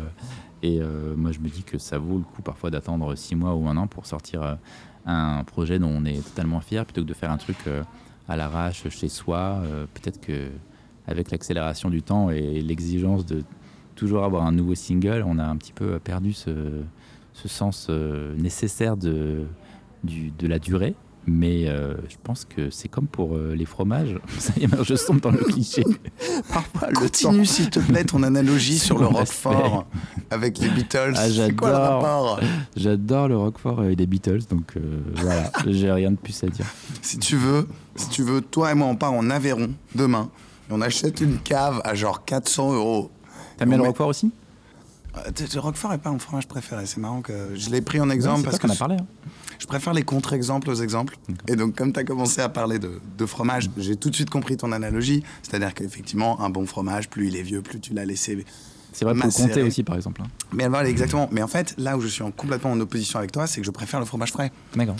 et 0.61 0.79
euh, 0.81 1.15
moi, 1.15 1.31
je 1.31 1.39
me 1.39 1.47
dis 1.47 1.63
que 1.63 1.77
ça 1.77 1.97
vaut 1.97 2.17
le 2.17 2.23
coup 2.23 2.41
parfois 2.41 2.69
d'attendre 2.69 3.15
six 3.15 3.33
mois 3.33 3.55
ou 3.55 3.67
un 3.69 3.77
an 3.77 3.87
pour 3.87 4.05
sortir 4.05 4.57
un 5.05 5.43
projet 5.45 5.79
dont 5.79 5.87
on 5.89 6.03
est 6.03 6.21
totalement 6.21 6.59
fier 6.59 6.85
plutôt 6.85 7.01
que 7.01 7.07
de 7.07 7.13
faire 7.13 7.31
un 7.31 7.37
truc 7.37 7.55
à 8.27 8.35
l'arrache 8.35 8.89
chez 8.89 9.07
soi. 9.07 9.61
Peut-être 9.93 10.19
que 10.19 10.49
avec 11.09 11.31
l'accélération 11.31 11.89
du 11.89 12.01
temps 12.01 12.29
et 12.29 12.61
l'exigence 12.61 13.25
de 13.25 13.43
toujours 13.95 14.23
avoir 14.23 14.45
un 14.45 14.51
nouveau 14.51 14.75
single, 14.75 15.23
on 15.27 15.39
a 15.39 15.43
un 15.43 15.57
petit 15.57 15.73
peu 15.73 15.99
perdu 15.99 16.31
ce, 16.33 16.51
ce 17.33 17.47
sens 17.47 17.87
euh, 17.89 18.33
nécessaire 18.37 18.95
de, 18.95 19.43
du- 20.03 20.31
de 20.31 20.47
la 20.47 20.59
durée. 20.59 20.95
Mais 21.27 21.67
euh, 21.67 21.93
je 22.07 22.15
pense 22.23 22.45
que 22.45 22.69
c'est 22.71 22.87
comme 22.87 23.05
pour 23.05 23.35
euh, 23.35 23.53
les 23.53 23.65
fromages. 23.65 24.15
Ça 24.39 24.53
y 24.57 24.63
est, 24.63 24.67
je 24.83 25.05
tombe 25.05 25.19
dans 25.19 25.29
le 25.31 25.37
cliché. 25.39 25.83
Parfois. 26.51 26.87
Continue, 26.93 27.45
s'il 27.45 27.69
te 27.69 27.79
plaît, 27.79 28.03
ton 28.05 28.23
analogie 28.23 28.79
sur 28.79 28.97
le 28.97 29.05
Roquefort 29.05 29.85
avec 30.31 30.57
les 30.59 30.69
Beatles. 30.69 31.13
Ah, 31.17 31.29
c'est 31.29 31.55
quoi 31.55 31.69
le 31.69 31.75
j'adore. 31.75 31.93
rapport 32.01 32.39
J'adore 32.77 33.27
le 33.27 33.37
Roquefort 33.37 33.83
et 33.83 33.95
les 33.95 34.07
Beatles, 34.07 34.43
donc 34.49 34.75
euh, 34.77 35.01
voilà, 35.15 35.51
j'ai 35.67 35.91
rien 35.91 36.11
de 36.11 36.17
plus 36.17 36.41
à 36.43 36.47
dire. 36.47 36.65
Si 37.01 37.19
tu 37.19 37.35
veux, 37.35 37.67
si 37.95 38.09
tu 38.09 38.23
veux, 38.23 38.41
toi 38.41 38.71
et 38.71 38.75
moi, 38.75 38.87
on 38.87 38.95
part 38.95 39.13
en 39.13 39.29
Aveyron 39.29 39.71
demain 39.93 40.29
on 40.69 40.81
achète 40.81 41.21
une 41.21 41.37
cave 41.39 41.81
à 41.83 41.95
genre 41.95 42.25
400 42.25 42.73
euros. 42.73 43.11
Bien 43.57 43.67
On 43.67 43.71
le 43.71 43.77
met- 43.77 43.87
Roquefort 43.87 44.07
aussi 44.09 44.31
Euh, 45.17 45.21
Le 45.53 45.59
Roquefort 45.59 45.93
est 45.93 45.97
pas 45.97 46.11
mon 46.11 46.19
fromage 46.19 46.47
préféré. 46.47 46.85
C'est 46.85 46.99
marrant 46.99 47.21
que 47.21 47.33
je 47.55 47.69
l'ai 47.69 47.81
pris 47.81 47.99
en 47.99 48.09
exemple 48.09 48.43
parce 48.43 48.59
qu'on 48.59 48.69
a 48.69 48.75
parlé. 48.75 48.95
hein. 48.95 49.05
je 49.57 49.65
préfère 49.65 49.93
les 49.93 50.03
contre-exemples 50.03 50.69
aux 50.69 50.75
exemples. 50.75 51.17
Et 51.47 51.55
donc, 51.55 51.75
comme 51.75 51.91
tu 51.91 51.99
as 51.99 52.03
commencé 52.03 52.41
à 52.41 52.47
parler 52.49 52.79
de, 52.79 53.01
de 53.17 53.25
fromage, 53.25 53.69
j'ai 53.77 53.95
tout 53.95 54.09
de 54.09 54.15
suite 54.15 54.29
compris 54.29 54.55
ton 54.55 54.71
analogie. 54.71 55.23
C'est-à-dire 55.41 55.73
qu'effectivement, 55.73 56.39
un 56.41 56.49
bon 56.49 56.65
fromage, 56.65 57.09
plus 57.09 57.27
il 57.27 57.35
est 57.35 57.41
vieux, 57.41 57.61
plus 57.61 57.79
tu 57.79 57.93
l'as 57.93 58.05
laissé 58.05 58.45
C'est 58.93 59.03
vrai 59.03 59.15
pour 59.15 59.33
comté 59.33 59.63
aussi, 59.63 59.83
par 59.83 59.95
exemple. 59.95 60.21
hein. 60.21 60.27
Mais 60.53 60.67
voilà, 60.67 60.87
exactement. 60.89 61.27
Mais 61.31 61.41
en 61.41 61.47
fait, 61.47 61.73
là 61.77 61.97
où 61.97 62.01
je 62.01 62.07
suis 62.07 62.23
en- 62.23 62.31
complètement 62.31 62.71
en 62.71 62.79
opposition 62.79 63.17
avec 63.19 63.31
toi, 63.31 63.47
c'est 63.47 63.59
que 63.61 63.65
je 63.65 63.71
préfère 63.71 63.99
le 63.99 64.05
fromage 64.05 64.31
frais. 64.31 64.51
D'accord. 64.75 64.95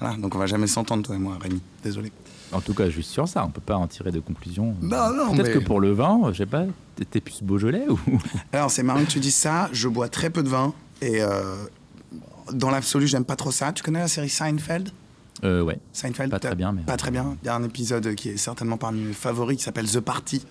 Voilà, 0.00 0.16
donc 0.16 0.34
on 0.34 0.38
va 0.38 0.46
jamais 0.46 0.66
s'entendre, 0.66 1.02
toi 1.04 1.14
et 1.14 1.18
moi, 1.18 1.38
Rémi. 1.40 1.60
Désolé. 1.82 2.12
En 2.52 2.60
tout 2.60 2.74
cas, 2.74 2.88
juste 2.88 3.10
sur 3.10 3.26
ça, 3.26 3.44
on 3.44 3.50
peut 3.50 3.60
pas 3.60 3.76
en 3.76 3.86
tirer 3.86 4.12
de 4.12 4.20
conclusion. 4.20 4.76
Non, 4.82 5.12
non, 5.12 5.32
Peut-être 5.32 5.46
mais- 5.48 5.52
que 5.54 5.58
pour 5.58 5.80
le 5.80 5.92
vin, 5.92 6.20
je 6.32 6.38
sais 6.38 6.46
pas, 6.46 6.64
t'es- 7.10 7.20
plus 7.20 7.42
Beaujolais 7.42 7.86
ou 7.88 7.98
Alors, 8.52 8.70
c'est 8.70 8.82
marrant 8.82 9.00
que 9.04 9.10
tu 9.10 9.18
dises 9.20 9.34
ça. 9.34 9.68
Je 9.72 9.88
bois 9.88 10.08
très 10.08 10.30
peu 10.30 10.42
de 10.42 10.48
vin. 10.48 10.72
Et 11.02 11.20
euh, 11.22 11.56
dans 12.52 12.70
l'absolu, 12.70 13.06
j'aime 13.06 13.24
pas 13.24 13.36
trop 13.36 13.50
ça. 13.50 13.72
Tu 13.72 13.82
connais 13.82 13.98
la 14.00 14.08
série 14.08 14.28
Seinfeld? 14.28 14.90
Euh, 15.42 15.62
Ouais. 15.62 15.78
Seinfeld 15.92 16.30
Pas 16.30 16.38
très 16.38 16.54
bien, 16.54 16.72
mais- 16.72 16.82
Pas 16.82 16.96
très 16.96 17.10
bien. 17.10 17.36
Il 17.42 17.46
y 17.46 17.48
a 17.48 17.54
un 17.56 17.64
épisode 17.64 18.14
qui 18.14 18.30
est 18.30 18.36
certainement 18.36 18.76
parmi 18.76 19.00
mes 19.00 19.12
favoris 19.14 19.56
qui 19.58 19.64
s'appelle 19.64 19.90
The 19.90 20.00
Party, 20.00 20.44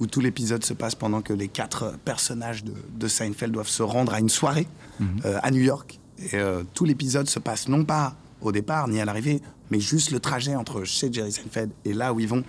où 0.00 0.06
tout 0.06 0.20
l'épisode 0.20 0.62
se 0.64 0.74
passe 0.74 0.94
pendant 0.94 1.22
que 1.22 1.32
les 1.32 1.48
quatre 1.48 1.94
personnages 2.04 2.64
de, 2.64 2.74
de 2.98 3.08
Seinfeld 3.08 3.52
doivent 3.52 3.68
se 3.68 3.82
rendre 3.82 4.12
à 4.12 4.20
une 4.20 4.28
soirée 4.28 4.66
Mhm. 5.00 5.08
euh, 5.24 5.38
à 5.42 5.50
New 5.50 5.62
York. 5.62 5.98
Et 6.18 6.34
euh, 6.34 6.62
tout 6.74 6.84
l'épisode 6.84 7.28
se 7.30 7.38
passe 7.38 7.68
non 7.68 7.84
pas 7.84 8.14
au 8.40 8.52
départ 8.52 8.88
ni 8.88 9.00
à 9.00 9.04
l'arrivée, 9.04 9.40
mais 9.70 9.80
juste 9.80 10.10
le 10.10 10.20
trajet 10.20 10.54
entre 10.54 10.84
chez 10.84 11.12
Jerry 11.12 11.32
Seinfeld 11.32 11.70
et 11.84 11.92
là 11.92 12.12
où 12.12 12.20
ils 12.20 12.28
vont. 12.28 12.44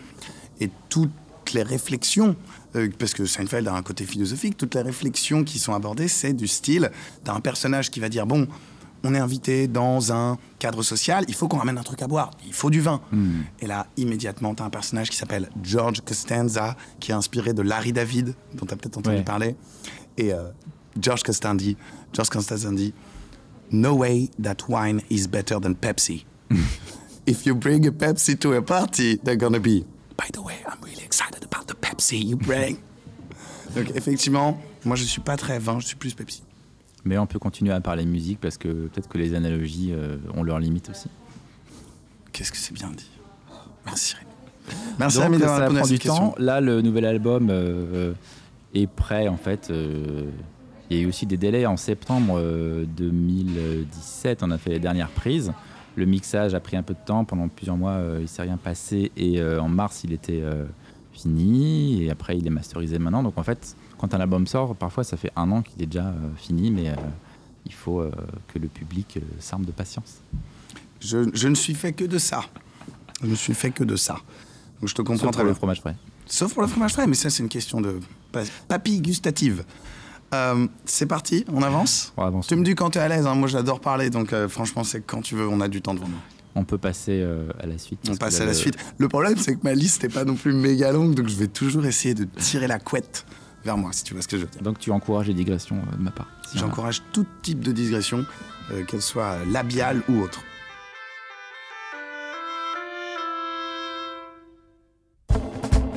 Et 0.59 0.69
toutes 0.89 1.11
les 1.53 1.63
réflexions, 1.63 2.35
euh, 2.75 2.89
parce 2.99 3.13
que 3.13 3.25
Seinfeld 3.25 3.67
a 3.67 3.73
un 3.73 3.81
côté 3.83 4.05
philosophique, 4.05 4.57
toutes 4.57 4.75
les 4.75 4.81
réflexions 4.81 5.43
qui 5.43 5.59
sont 5.59 5.73
abordées, 5.73 6.07
c'est 6.07 6.33
du 6.33 6.47
style 6.47 6.91
d'un 7.25 7.39
personnage 7.39 7.89
qui 7.89 7.99
va 7.99 8.09
dire 8.09 8.25
bon, 8.27 8.47
on 9.03 9.13
est 9.13 9.19
invité 9.19 9.67
dans 9.67 10.11
un 10.11 10.37
cadre 10.59 10.81
social, 10.83 11.23
il 11.27 11.35
faut 11.35 11.47
qu'on 11.47 11.57
ramène 11.59 11.77
un 11.77 11.83
truc 11.83 12.01
à 12.01 12.07
boire, 12.07 12.31
il 12.45 12.51
faut 12.53 12.69
du 12.71 12.81
vin. 12.81 12.99
Et 13.61 13.67
là, 13.67 13.87
immédiatement, 13.95 14.55
tu 14.55 14.63
as 14.63 14.65
un 14.65 14.69
personnage 14.71 15.09
qui 15.11 15.15
s'appelle 15.17 15.49
George 15.63 16.01
Costanza, 16.01 16.75
qui 16.99 17.11
est 17.11 17.15
inspiré 17.15 17.53
de 17.53 17.61
Larry 17.61 17.93
David, 17.93 18.33
dont 18.55 18.65
tu 18.65 18.73
as 18.73 18.77
peut-être 18.77 18.97
entendu 18.97 19.17
Ouais. 19.17 19.23
parler. 19.23 19.55
Et 20.17 20.33
euh, 20.33 20.49
George 20.99 21.21
Costanza 21.23 21.63
George 22.11 22.29
Costanza 22.29 22.71
dit, 22.71 22.93
No 23.71 23.95
way 23.95 24.29
that 24.39 24.67
wine 24.69 25.01
is 25.09 25.27
better 25.27 25.59
than 25.59 25.75
Pepsi. 25.75 26.25
If 27.25 27.45
you 27.45 27.55
bring 27.55 27.85
a 27.85 27.91
Pepsi 27.91 28.39
to 28.39 28.53
a 28.53 28.61
party, 28.61 29.17
they're 29.21 29.35
gonna 29.35 29.59
be, 29.59 29.83
by 30.15 30.27
the 30.31 30.41
way, 30.41 30.55
I'm 30.65 30.79
really 30.81 31.03
excited 31.03 31.43
about 31.43 31.67
the 31.67 31.75
Pepsi 31.75 32.17
you 32.23 32.37
bring. 32.37 32.77
Donc 33.75 33.91
effectivement, 33.95 34.57
moi 34.85 34.95
je 34.95 35.03
suis 35.03 35.19
pas 35.21 35.35
très 35.35 35.59
vin, 35.59 35.79
je 35.79 35.87
suis 35.87 35.97
plus 35.97 36.13
Pepsi. 36.13 36.41
Mais 37.03 37.17
on 37.17 37.25
peut 37.27 37.39
continuer 37.39 37.73
à 37.73 37.81
parler 37.81 38.05
musique 38.05 38.39
parce 38.39 38.57
que 38.57 38.67
peut-être 38.69 39.07
que 39.09 39.17
les 39.17 39.33
analogies 39.33 39.91
euh, 39.93 40.17
ont 40.35 40.43
leurs 40.43 40.59
limites 40.59 40.89
aussi. 40.89 41.09
Qu'est-ce 42.31 42.51
que 42.51 42.57
c'est 42.57 42.73
bien 42.73 42.89
dit. 42.91 43.09
Merci 43.85 44.15
Rémi. 44.15 44.31
Merci 44.99 45.19
Rémi 45.19 45.37
d'avoir 45.37 45.57
ça 45.57 45.63
répondu 45.67 45.77
à 45.77 45.81
prend 45.81 45.87
cette 45.87 45.97
du 45.97 45.99
question. 45.99 46.29
temps. 46.31 46.35
Là, 46.39 46.61
le 46.61 46.81
nouvel 46.81 47.05
album 47.05 47.47
euh, 47.49 48.13
est 48.73 48.87
prêt 48.87 49.27
en 49.27 49.37
fait. 49.37 49.69
euh, 49.69 50.29
il 50.89 50.97
y 50.97 50.99
a 50.99 51.03
eu 51.03 51.07
aussi 51.07 51.25
des 51.25 51.37
délais 51.37 51.65
en 51.65 51.77
septembre 51.77 52.35
euh, 52.37 52.85
2017. 52.97 54.43
On 54.43 54.51
a 54.51 54.57
fait 54.57 54.71
les 54.71 54.79
dernières 54.79 55.09
prises. 55.09 55.51
Le 55.95 56.05
mixage 56.05 56.53
a 56.53 56.59
pris 56.59 56.77
un 56.77 56.83
peu 56.83 56.93
de 56.93 56.99
temps. 57.05 57.25
Pendant 57.25 57.47
plusieurs 57.47 57.77
mois, 57.77 57.91
euh, 57.93 58.19
il 58.21 58.27
s'est 58.27 58.41
rien 58.43 58.57
passé. 58.57 59.11
Et 59.17 59.39
euh, 59.39 59.59
en 59.61 59.67
mars, 59.69 60.01
il 60.03 60.13
était 60.13 60.41
euh, 60.41 60.65
fini. 61.13 62.03
Et 62.03 62.11
après, 62.11 62.37
il 62.37 62.45
est 62.45 62.51
masterisé 62.51 62.99
maintenant. 62.99 63.23
Donc 63.23 63.37
en 63.37 63.43
fait, 63.43 63.75
quand 63.97 64.13
un 64.13 64.19
album 64.19 64.45
sort, 64.47 64.75
parfois 64.75 65.03
ça 65.03 65.17
fait 65.17 65.31
un 65.35 65.49
an 65.51 65.61
qu'il 65.61 65.81
est 65.81 65.87
déjà 65.87 66.07
euh, 66.07 66.13
fini, 66.35 66.69
mais 66.71 66.89
euh, 66.89 66.95
il 67.65 67.73
faut 67.73 67.99
euh, 68.01 68.11
que 68.47 68.59
le 68.59 68.67
public 68.67 69.17
euh, 69.17 69.21
s'arme 69.39 69.65
de 69.65 69.71
patience. 69.71 70.17
Je, 70.99 71.29
je 71.33 71.47
ne 71.47 71.55
suis 71.55 71.73
fait 71.73 71.93
que 71.93 72.05
de 72.05 72.17
ça. 72.17 72.41
Je 73.23 73.27
ne 73.27 73.35
suis 73.35 73.53
fait 73.55 73.71
que 73.71 73.83
de 73.83 73.95
ça. 73.95 74.17
Donc 74.79 74.89
je 74.89 74.93
te 74.95 75.01
comprends 75.01 75.17
Sauf 75.25 75.31
très 75.31 75.37
pour 75.41 75.45
le 75.45 75.51
bien. 75.51 75.55
fromage 75.57 75.81
frais. 75.81 75.95
Sauf 76.27 76.53
pour 76.53 76.61
le 76.61 76.67
fromage 76.67 76.93
frais, 76.93 77.07
mais 77.07 77.15
ça 77.15 77.29
c'est 77.31 77.41
une 77.41 77.49
question 77.49 77.81
de 77.81 77.99
pa- 78.31 78.43
papille 78.67 79.01
gustative. 79.01 79.63
Euh, 80.33 80.67
c'est 80.85 81.05
parti, 81.05 81.45
on 81.51 81.61
avance 81.63 82.13
On 82.17 82.23
avance. 82.23 82.47
Tu 82.47 82.55
me 82.55 82.63
dis 82.63 82.75
quand 82.75 82.89
tu 82.91 82.97
es 82.97 83.01
à 83.01 83.07
l'aise, 83.07 83.25
hein, 83.25 83.35
moi 83.35 83.47
j'adore 83.47 83.79
parler, 83.79 84.09
donc 84.09 84.33
euh, 84.33 84.49
franchement 84.49 84.83
c'est 84.83 85.01
quand 85.01 85.21
tu 85.21 85.35
veux, 85.35 85.47
on 85.47 85.61
a 85.61 85.67
du 85.69 85.81
temps 85.81 85.93
devant 85.93 86.07
nous. 86.09 86.19
On 86.55 86.63
peut 86.65 86.77
passer 86.77 87.21
euh, 87.21 87.47
à 87.59 87.65
la 87.67 87.77
suite. 87.77 87.99
On 88.09 88.15
passe 88.17 88.41
à 88.41 88.45
la 88.45 88.51
le- 88.51 88.53
suite. 88.57 88.75
Le 88.97 89.07
problème 89.07 89.37
c'est 89.37 89.55
que 89.55 89.61
ma 89.63 89.73
liste 89.73 90.03
n'est 90.03 90.09
pas 90.09 90.25
non 90.25 90.35
plus 90.35 90.51
méga 90.53 90.91
longue, 90.91 91.13
donc 91.15 91.27
je 91.29 91.35
vais 91.37 91.47
toujours 91.47 91.85
essayer 91.85 92.13
de 92.13 92.25
tirer 92.25 92.67
la 92.67 92.79
couette 92.79 93.25
vers 93.63 93.77
moi, 93.77 93.91
si 93.93 94.03
tu 94.03 94.13
vois 94.13 94.21
ce 94.21 94.27
que 94.27 94.37
je 94.37 94.43
veux 94.43 94.49
dire. 94.51 94.61
Donc 94.61 94.79
tu 94.79 94.91
encourages 94.91 95.27
les 95.27 95.33
digressions 95.33 95.77
de 95.97 96.03
ma 96.03 96.11
part. 96.11 96.27
Si 96.51 96.57
J'encourage 96.57 97.03
tout 97.13 97.25
type 97.41 97.59
de 97.61 97.71
digression, 97.71 98.25
qu'elle 98.87 99.01
soit 99.01 99.37
labiale 99.49 100.01
ou 100.09 100.19
autre. 100.21 100.41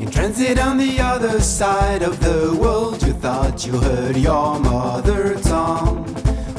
In 0.00 0.10
transit 0.10 0.58
on 0.58 0.78
the 0.78 0.98
other 0.98 1.40
side 1.40 2.00
of 2.00 2.20
the 2.20 2.56
world, 2.58 3.02
you 3.02 3.12
thought 3.12 3.66
you 3.66 3.78
heard 3.78 4.16
your 4.16 4.58
mother 4.58 5.38
tongue. 5.40 6.06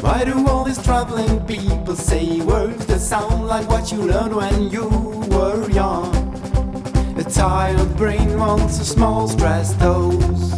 Why 0.01 0.23
do 0.23 0.47
all 0.47 0.63
these 0.63 0.81
traveling 0.83 1.43
people 1.47 1.95
say 1.95 2.39
words 2.41 2.85
that 2.85 2.99
sound 2.99 3.47
like 3.47 3.67
what 3.67 3.91
you 3.91 4.03
learned 4.03 4.35
when 4.35 4.69
you 4.69 4.87
were 5.31 5.67
young? 5.71 6.13
A 7.17 7.23
tired 7.23 7.97
brain 7.97 8.37
wants 8.37 8.79
a 8.79 8.85
small 8.85 9.27
stress 9.27 9.73
dose. 9.73 10.53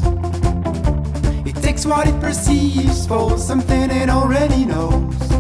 It 1.45 1.55
takes 1.63 1.85
what 1.85 2.05
it 2.05 2.19
perceives 2.19 3.07
for 3.07 3.37
something 3.37 3.91
it 3.91 4.09
already 4.09 4.65
knows. 4.65 5.32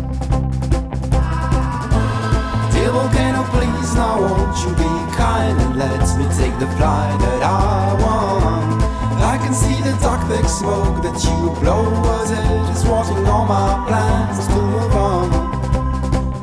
Smoke 10.53 11.01
that 11.01 11.17
you 11.25 11.49
blow 11.61 11.89
as 12.21 12.29
it 12.29 12.37
is 12.73 12.85
watching 12.85 13.25
all 13.25 13.45
my 13.45 13.83
plans 13.87 14.47
to 14.47 14.53
move 14.53 14.95
on. 14.95 15.27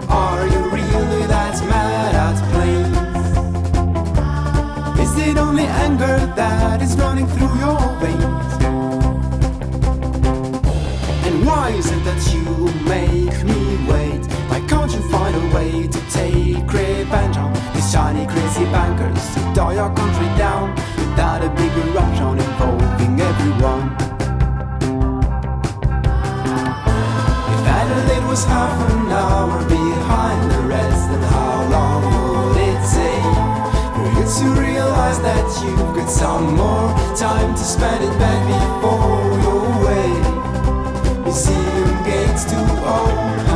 Are 0.09 0.47
you 0.49 0.63
really 0.69 1.27
that 1.29 1.55
mad 1.71 2.15
at 2.27 2.37
planes? 2.51 2.99
Is 4.99 5.13
it 5.29 5.37
only 5.39 5.67
anger 5.85 6.19
that 6.35 6.83
is 6.83 6.97
running 6.97 7.29
through 7.29 7.55
your 7.65 7.81
veins? 8.03 8.53
And 11.27 11.47
why 11.47 11.71
is 11.71 11.87
it 11.93 12.03
that 12.09 12.23
you 12.35 12.45
make 12.97 13.39
me 13.51 13.63
wait? 13.91 14.27
Why 14.51 14.61
can't 14.67 14.91
you 14.91 15.03
find 15.09 15.37
a 15.37 15.45
way 15.55 15.87
to 15.87 16.01
take 16.11 16.73
revenge 16.73 17.37
on 17.37 17.53
these 17.75 17.89
shiny 17.93 18.27
crazy 18.27 18.65
bankers 18.77 19.23
who 19.37 19.55
tore 19.55 19.75
your 19.75 19.95
country 19.95 20.27
down 20.37 20.75
Half 28.47 28.91
an 28.91 29.13
hour 29.13 29.59
behind 29.69 30.51
the 30.51 30.61
rest, 30.63 31.09
then 31.11 31.23
how 31.23 31.69
long 31.71 32.03
would 32.05 32.57
it 32.57 32.81
take 32.97 33.37
for 33.95 34.07
you 34.17 34.25
to 34.39 34.61
realize 34.61 35.21
that 35.21 35.47
you've 35.63 35.95
got 35.95 36.11
some 36.11 36.57
more 36.57 36.89
time 37.17 37.55
to 37.55 37.61
spend 37.63 38.03
in 38.03 38.19
bed 38.19 38.41
before 38.49 39.21
you're 39.43 39.67
away? 39.77 40.11
Museum 41.23 42.05
gates 42.05 42.45
to 42.45 42.59
open 42.59 43.50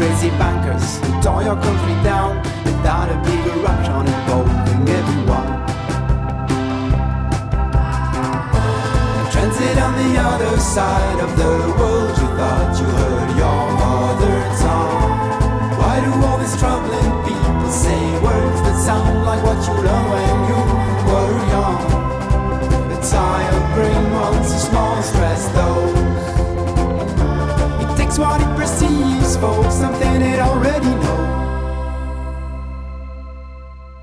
crazy 0.00 0.30
bankers 0.40 0.96
who 1.04 1.12
tore 1.20 1.42
your 1.42 1.60
country 1.60 1.96
down 2.02 2.34
without 2.64 3.08
a 3.12 3.16
big 3.20 3.42
eruption 3.52 4.00
involving 4.08 4.82
everyone? 4.88 5.50
Transit 9.30 9.76
on 9.76 9.92
the 10.00 10.10
other 10.18 10.56
side 10.58 11.20
of 11.20 11.30
the 11.36 11.52
world, 11.78 12.16
you 12.16 12.28
thought 12.38 12.72
you 12.80 12.88
heard 13.00 13.30
your 13.42 13.62
mother 13.82 14.36
tongue. 14.62 15.20
Why 15.78 16.00
do 16.00 16.10
all 16.24 16.38
these 16.38 16.56
troubling 16.58 17.12
people 17.28 17.68
say 17.68 18.00
words 18.24 18.60
that 18.64 18.76
sound 18.80 19.26
like 19.28 19.42
what 19.44 19.60
you 19.66 19.74
learned 19.84 20.08
when 20.14 20.36
you 20.48 20.60
were 21.08 21.36
young? 21.52 21.82
A 22.96 22.98
tired 23.04 23.66
brain 23.74 24.04
wants 24.14 24.50
a 24.50 24.60
small 24.60 25.02
stress 25.02 25.42
dose. 25.52 25.92
It 27.82 27.96
takes 27.98 28.18
what 28.18 28.49
perceives 29.40 29.64
for 29.64 29.70
something 29.70 30.22
it 30.22 30.38
already 30.38 30.94
knows. 31.00 31.30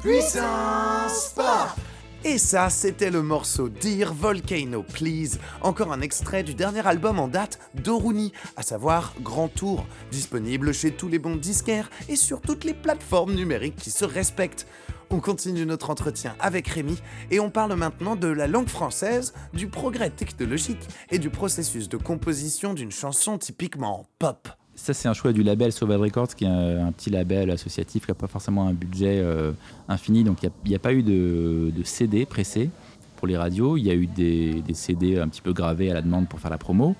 Puissance 0.01 1.33
pop, 1.35 1.79
Et 2.23 2.37
ça, 2.37 2.69
c'était 2.69 3.11
le 3.11 3.21
morceau 3.21 3.69
Dear 3.69 4.13
Volcano 4.13 4.83
Please, 4.83 5.37
encore 5.61 5.91
un 5.91 6.01
extrait 6.01 6.43
du 6.43 6.53
dernier 6.53 6.85
album 6.85 7.19
en 7.19 7.27
date 7.27 7.59
d'Oruni, 7.75 8.31
à 8.55 8.63
savoir 8.63 9.13
Grand 9.21 9.47
Tour, 9.47 9.85
disponible 10.11 10.73
chez 10.73 10.91
tous 10.91 11.07
les 11.07 11.19
bons 11.19 11.35
disquaires 11.35 11.89
et 12.09 12.15
sur 12.15 12.41
toutes 12.41 12.63
les 12.63 12.73
plateformes 12.73 13.33
numériques 13.33 13.75
qui 13.75 13.91
se 13.91 14.05
respectent. 14.05 14.67
On 15.09 15.19
continue 15.19 15.65
notre 15.65 15.89
entretien 15.89 16.35
avec 16.39 16.67
Rémi 16.67 16.97
et 17.31 17.39
on 17.39 17.49
parle 17.49 17.73
maintenant 17.75 18.15
de 18.15 18.27
la 18.27 18.47
langue 18.47 18.67
française, 18.67 19.33
du 19.53 19.67
progrès 19.67 20.09
technologique 20.09 20.85
et 21.11 21.19
du 21.19 21.29
processus 21.29 21.87
de 21.87 21.97
composition 21.97 22.73
d'une 22.73 22.91
chanson 22.91 23.37
typiquement 23.37 24.05
pop. 24.19 24.49
Ça, 24.77 24.93
c'est 24.93 25.07
un 25.07 25.13
choix 25.13 25.33
du 25.33 25.41
label 25.41 25.71
Sauvage 25.71 25.99
Records, 25.99 26.35
qui 26.35 26.45
est 26.45 26.47
un, 26.47 26.91
petit 26.91 27.09
label 27.09 27.49
associatif 27.49 28.05
qui 28.05 28.11
n'a 28.11 28.15
pas 28.15 28.27
forcément 28.27 28.67
un 28.67 28.73
budget 28.73 29.17
euh, 29.17 29.51
infini. 29.89 30.23
Donc, 30.23 30.43
il 30.43 30.51
n'y 30.69 30.75
a, 30.75 30.79
pas 30.79 30.93
eu 30.93 31.01
de, 31.01 31.71
CD 31.83 32.27
pressé 32.27 32.69
pour 33.17 33.27
les 33.27 33.35
radios. 33.35 33.75
Il 33.75 33.85
y 33.85 33.89
a 33.89 33.95
eu 33.95 34.05
des, 34.05 34.61
CD 34.73 35.17
un 35.17 35.27
petit 35.29 35.41
peu 35.41 35.51
gravés 35.51 35.89
à 35.89 35.95
la 35.95 36.03
demande 36.03 36.27
pour 36.29 36.39
faire 36.39 36.51
la 36.51 36.59
promo. 36.59 36.95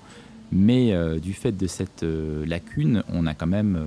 Mais 0.50 0.92
euh, 0.92 1.20
du 1.20 1.32
fait 1.32 1.52
de 1.52 1.66
cette 1.68 2.02
euh, 2.02 2.44
lacune, 2.46 3.04
on 3.12 3.26
a 3.26 3.34
quand 3.34 3.46
même, 3.46 3.78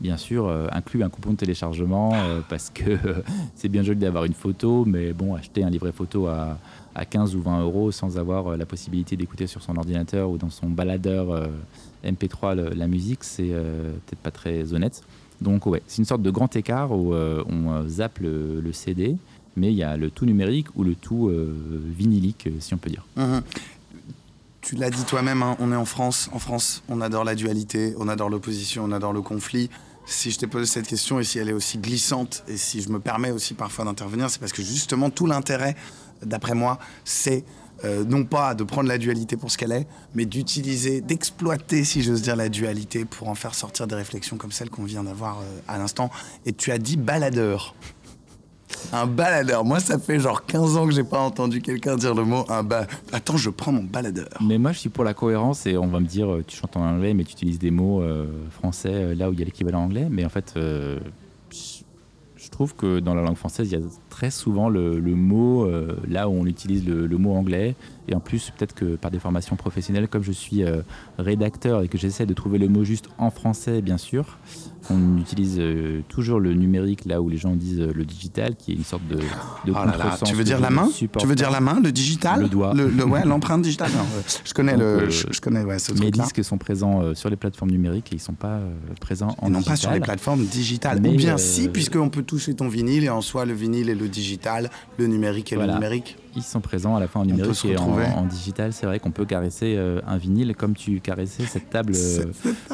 bien 0.00 0.16
sûr, 0.16 0.48
inclus 0.70 1.02
un 1.02 1.08
coupon 1.08 1.32
de 1.32 1.36
téléchargement 1.36 2.14
parce 2.48 2.70
que 2.70 2.96
c'est 3.56 3.68
bien 3.68 3.82
joli 3.82 3.98
d'avoir 3.98 4.24
une 4.24 4.34
photo, 4.34 4.84
mais 4.84 5.12
bon, 5.12 5.34
acheter 5.34 5.64
un 5.64 5.70
livret 5.70 5.92
photo 5.92 6.28
à, 6.28 6.58
à 6.94 7.04
15 7.04 7.34
ou 7.34 7.42
20 7.42 7.62
euros 7.62 7.90
sans 7.90 8.18
avoir 8.18 8.56
la 8.56 8.66
possibilité 8.66 9.16
d'écouter 9.16 9.48
sur 9.48 9.62
son 9.62 9.76
ordinateur 9.76 10.30
ou 10.30 10.38
dans 10.38 10.48
son 10.48 10.68
baladeur 10.68 11.50
MP3 12.04 12.54
le- 12.54 12.70
la 12.70 12.86
musique, 12.86 13.24
c'est 13.24 13.50
euh, 13.50 13.92
peut-être 14.06 14.20
pas 14.20 14.30
très 14.30 14.72
honnête. 14.72 15.02
Donc 15.40 15.66
ouais, 15.66 15.82
c'est 15.86 15.98
une 15.98 16.04
sorte 16.04 16.22
de 16.22 16.30
grand 16.30 16.54
écart 16.56 16.92
où 16.92 17.14
euh, 17.14 17.42
on 17.48 17.72
euh, 17.72 17.88
zappe 17.88 18.18
le, 18.18 18.62
CD, 18.72 19.16
mais 19.56 19.68
il 19.72 19.76
y 19.76 19.82
a 19.82 19.96
le 19.96 20.10
tout 20.10 20.26
numérique 20.26 20.66
ou 20.76 20.84
le 20.84 20.94
tout 20.94 21.30
vinylique, 21.96 22.48
si 22.60 22.74
on 22.74 22.76
peut 22.78 22.90
dire. 22.90 23.04
Tu 24.60 24.76
l'as 24.76 24.90
dit 24.90 25.04
toi-même, 25.04 25.42
hein, 25.42 25.56
on 25.58 25.72
est 25.72 25.76
en 25.76 25.86
France. 25.86 26.28
En 26.32 26.38
France, 26.38 26.82
on 26.88 27.00
adore 27.00 27.24
la 27.24 27.34
dualité, 27.34 27.94
on 27.98 28.08
adore 28.08 28.28
l'opposition, 28.28 28.84
on 28.84 28.92
adore 28.92 29.12
le 29.12 29.22
conflit. 29.22 29.70
Si 30.06 30.30
je 30.30 30.38
t'ai 30.38 30.46
posé 30.46 30.66
cette 30.66 30.86
question 30.86 31.18
et 31.20 31.24
si 31.24 31.38
elle 31.38 31.48
est 31.48 31.52
aussi 31.54 31.78
glissante 31.78 32.44
et 32.48 32.56
si 32.56 32.82
je 32.82 32.90
me 32.90 33.00
permets 33.00 33.30
aussi 33.30 33.54
parfois 33.54 33.84
d'intervenir, 33.84 34.28
c'est 34.28 34.38
parce 34.38 34.52
que 34.52 34.62
justement 34.62 35.08
tout 35.08 35.26
l'intérêt, 35.26 35.76
d'après 36.24 36.54
moi, 36.54 36.78
c'est 37.04 37.44
euh, 37.84 38.04
non 38.04 38.24
pas 38.24 38.54
de 38.54 38.64
prendre 38.64 38.88
la 38.88 38.98
dualité 38.98 39.36
pour 39.36 39.50
ce 39.50 39.56
qu'elle 39.56 39.72
est, 39.72 39.86
mais 40.14 40.26
d'utiliser, 40.26 41.00
d'exploiter, 41.00 41.84
si 41.84 42.02
j'ose 42.02 42.22
dire, 42.22 42.36
la 42.36 42.48
dualité 42.48 43.04
pour 43.04 43.28
en 43.28 43.34
faire 43.34 43.54
sortir 43.54 43.86
des 43.86 43.94
réflexions 43.94 44.36
comme 44.36 44.52
celle 44.52 44.70
qu'on 44.70 44.84
vient 44.84 45.04
d'avoir 45.04 45.38
euh, 45.38 45.60
à 45.68 45.78
l'instant. 45.78 46.10
Et 46.44 46.52
tu 46.52 46.72
as 46.72 46.78
dit 46.78 46.96
baladeur. 46.96 47.74
Un 48.92 49.06
baladeur. 49.06 49.64
Moi, 49.64 49.80
ça 49.80 49.98
fait 49.98 50.20
genre 50.20 50.46
15 50.46 50.76
ans 50.76 50.86
que 50.86 50.92
j'ai 50.92 51.04
pas 51.04 51.20
entendu 51.20 51.60
quelqu'un 51.60 51.96
dire 51.96 52.14
le 52.14 52.24
mot 52.24 52.44
un 52.48 52.62
ba... 52.62 52.86
Attends, 53.12 53.36
je 53.36 53.50
prends 53.50 53.72
mon 53.72 53.82
baladeur. 53.82 54.28
Mais 54.40 54.58
moi, 54.58 54.72
je 54.72 54.78
suis 54.78 54.88
pour 54.88 55.04
la 55.04 55.14
cohérence 55.14 55.66
et 55.66 55.76
on 55.76 55.88
va 55.88 56.00
me 56.00 56.06
dire, 56.06 56.30
euh, 56.32 56.44
tu 56.46 56.56
chantes 56.56 56.76
en 56.76 56.82
anglais, 56.82 57.14
mais 57.14 57.24
tu 57.24 57.32
utilises 57.32 57.58
des 57.58 57.70
mots 57.70 58.02
français 58.50 59.14
là 59.14 59.28
où 59.28 59.32
il 59.32 59.38
y 59.38 59.42
a 59.42 59.44
l'équivalent 59.44 59.82
anglais. 59.82 60.06
Mais 60.10 60.24
en 60.24 60.28
fait, 60.28 60.54
trouve 62.60 62.76
que 62.76 63.00
dans 63.00 63.14
la 63.14 63.22
langue 63.22 63.38
française, 63.38 63.72
il 63.72 63.78
y 63.78 63.82
a 63.82 63.86
très 64.10 64.30
souvent 64.30 64.68
le, 64.68 65.00
mot 65.00 65.64
euh, 65.64 65.96
là 66.06 66.28
où 66.28 66.32
on 66.32 66.44
utilise 66.44 66.86
le, 66.86 67.06
le 67.06 67.16
mot 67.16 67.32
anglais. 67.32 67.74
Et 68.06 68.14
en 68.14 68.20
plus, 68.20 68.50
peut-être 68.50 68.74
que 68.74 68.96
par 68.96 69.10
des 69.10 69.18
formations 69.18 69.56
professionnelles, 69.56 70.08
comme 70.08 70.22
je 70.22 70.32
suis 70.32 70.62
euh, 70.62 70.82
rédacteur 71.18 71.80
et 71.80 71.88
que 71.88 71.96
j'essaie 71.96 72.26
de 72.26 72.34
trouver 72.34 72.58
le 72.58 72.68
mot 72.68 72.84
juste 72.84 73.08
en 73.16 73.30
français, 73.30 73.80
bien 73.80 73.96
sûr, 73.96 74.36
on 74.90 75.18
utilise 75.18 75.56
euh, 75.58 76.00
toujours 76.08 76.40
le 76.40 76.52
numérique 76.54 77.04
là 77.04 77.20
où 77.22 77.28
les 77.28 77.36
gens 77.36 77.54
disent 77.54 77.80
euh, 77.80 77.92
le 77.94 78.04
digital, 78.04 78.56
qui 78.56 78.72
est 78.72 78.74
une 78.74 78.84
sorte 78.84 79.06
de, 79.08 79.16
de 79.16 79.20
Oh 79.68 79.72
là 79.72 79.86
là, 79.86 79.92
contresens 79.92 80.28
tu 80.28 80.34
veux 80.34 80.44
dire 80.44 80.60
la 80.60 80.70
main 80.70 80.88
Tu 80.96 81.26
veux 81.26 81.34
dire 81.34 81.50
la 81.50 81.60
main, 81.60 81.80
le 81.82 81.92
digital 81.92 82.40
Le 82.42 82.48
doigt. 82.48 82.74
le, 82.74 82.88
le- 82.88 83.04
Ouais, 83.04 83.24
l'empreinte 83.24 83.62
digitale. 83.62 83.90
Non, 83.96 84.04
je 84.44 84.52
connais 84.54 84.72
Donc, 84.72 84.80
le, 84.80 84.86
euh, 84.86 85.10
je, 85.10 85.26
je 85.30 85.40
connais 85.40 85.62
ouais, 85.64 85.78
ce 85.78 85.92
Mes 85.94 86.10
disques 86.10 86.44
sont 86.44 86.58
présents 86.58 87.14
sur 87.14 87.30
les 87.30 87.36
plateformes 87.36 87.70
numériques 87.70 88.12
et 88.12 88.16
ils 88.16 88.20
sont 88.20 88.34
pas 88.34 88.60
présents 89.00 89.34
en 89.40 89.46
Et 89.48 89.50
non 89.50 89.58
digital. 89.58 89.72
pas 89.72 89.76
sur 89.76 89.90
les 89.92 90.00
plateformes 90.00 90.44
digitales. 90.44 90.98
Ou 91.06 91.16
bien 91.16 91.36
si, 91.38 91.68
puisqu'on 91.68 92.08
peut 92.08 92.22
toucher 92.22 92.54
ton 92.54 92.68
vinyle 92.68 93.04
et 93.04 93.08
en 93.10 93.20
soi 93.20 93.44
le 93.44 93.52
vinyle 93.54 93.88
et 93.88 93.94
le 93.94 94.08
digital, 94.08 94.70
le 94.98 95.06
numérique 95.06 95.52
et 95.52 95.56
Voilà. 95.56 95.72
le 95.72 95.78
numérique. 95.78 96.16
Ils 96.36 96.42
sont 96.42 96.60
présents 96.60 96.94
à 96.96 97.00
la 97.00 97.08
fois 97.08 97.22
en 97.22 97.24
numérique 97.24 97.64
et 97.64 97.76
en, 97.76 98.24
digital. 98.24 98.72
C'est 98.72 98.86
vrai 98.86 99.00
qu'on 99.00 99.10
peut 99.10 99.24
caresser 99.24 99.74
euh, 99.76 100.00
un 100.06 100.16
vinyle 100.16 100.54
comme 100.54 100.74
tu 100.74 101.00
caressais 101.00 101.44
cette 101.44 101.70
table 101.70 101.92
euh, 101.96 102.24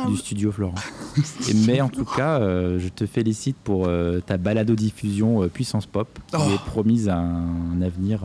du 0.08 0.16
studio 0.16 0.52
Florent. 0.52 0.74
Et- 1.48 1.54
mais 1.66 1.80
en 1.80 1.88
tout 1.88 2.04
cas, 2.04 2.38
euh, 2.40 2.78
je 2.78 2.88
te 2.88 3.06
félicite 3.06 3.56
pour 3.56 3.88
ta 4.26 4.36
balado-diffusion 4.36 5.48
puissance 5.48 5.86
pop 5.86 6.08
qui 6.28 6.36
Oh. 6.38 6.50
est 6.54 6.64
promise 6.70 7.08
à 7.08 7.16
un, 7.16 7.80
avenir. 7.82 8.20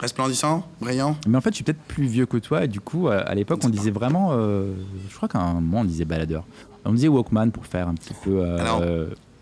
Resplendissant, 0.00 0.66
brillant. 0.80 1.16
Mais 1.26 1.38
en 1.38 1.40
fait, 1.40 1.50
je 1.50 1.54
suis 1.56 1.64
peut-être 1.64 1.80
plus 1.88 2.04
vieux 2.06 2.26
que 2.26 2.36
toi 2.36 2.64
et 2.64 2.68
du 2.68 2.80
coup, 2.80 3.08
à, 3.08 3.16
à 3.18 3.34
l'époque, 3.34 3.60
on 3.64 3.68
disait 3.68 3.90
vraiment. 3.92 4.32
je 4.32 5.16
crois 5.16 5.28
qu'à 5.28 5.38
un 5.40 5.54
moment, 5.54 5.80
on 5.80 5.84
disait 5.84 6.04
baladeur. 6.04 6.44
On 6.84 6.92
disait 6.92 7.08
Walkman 7.08 7.50
pour 7.50 7.64
faire 7.64 7.88
un 7.88 7.94
petit 7.94 8.12
peu. 8.24 8.44
Alors. 8.44 8.82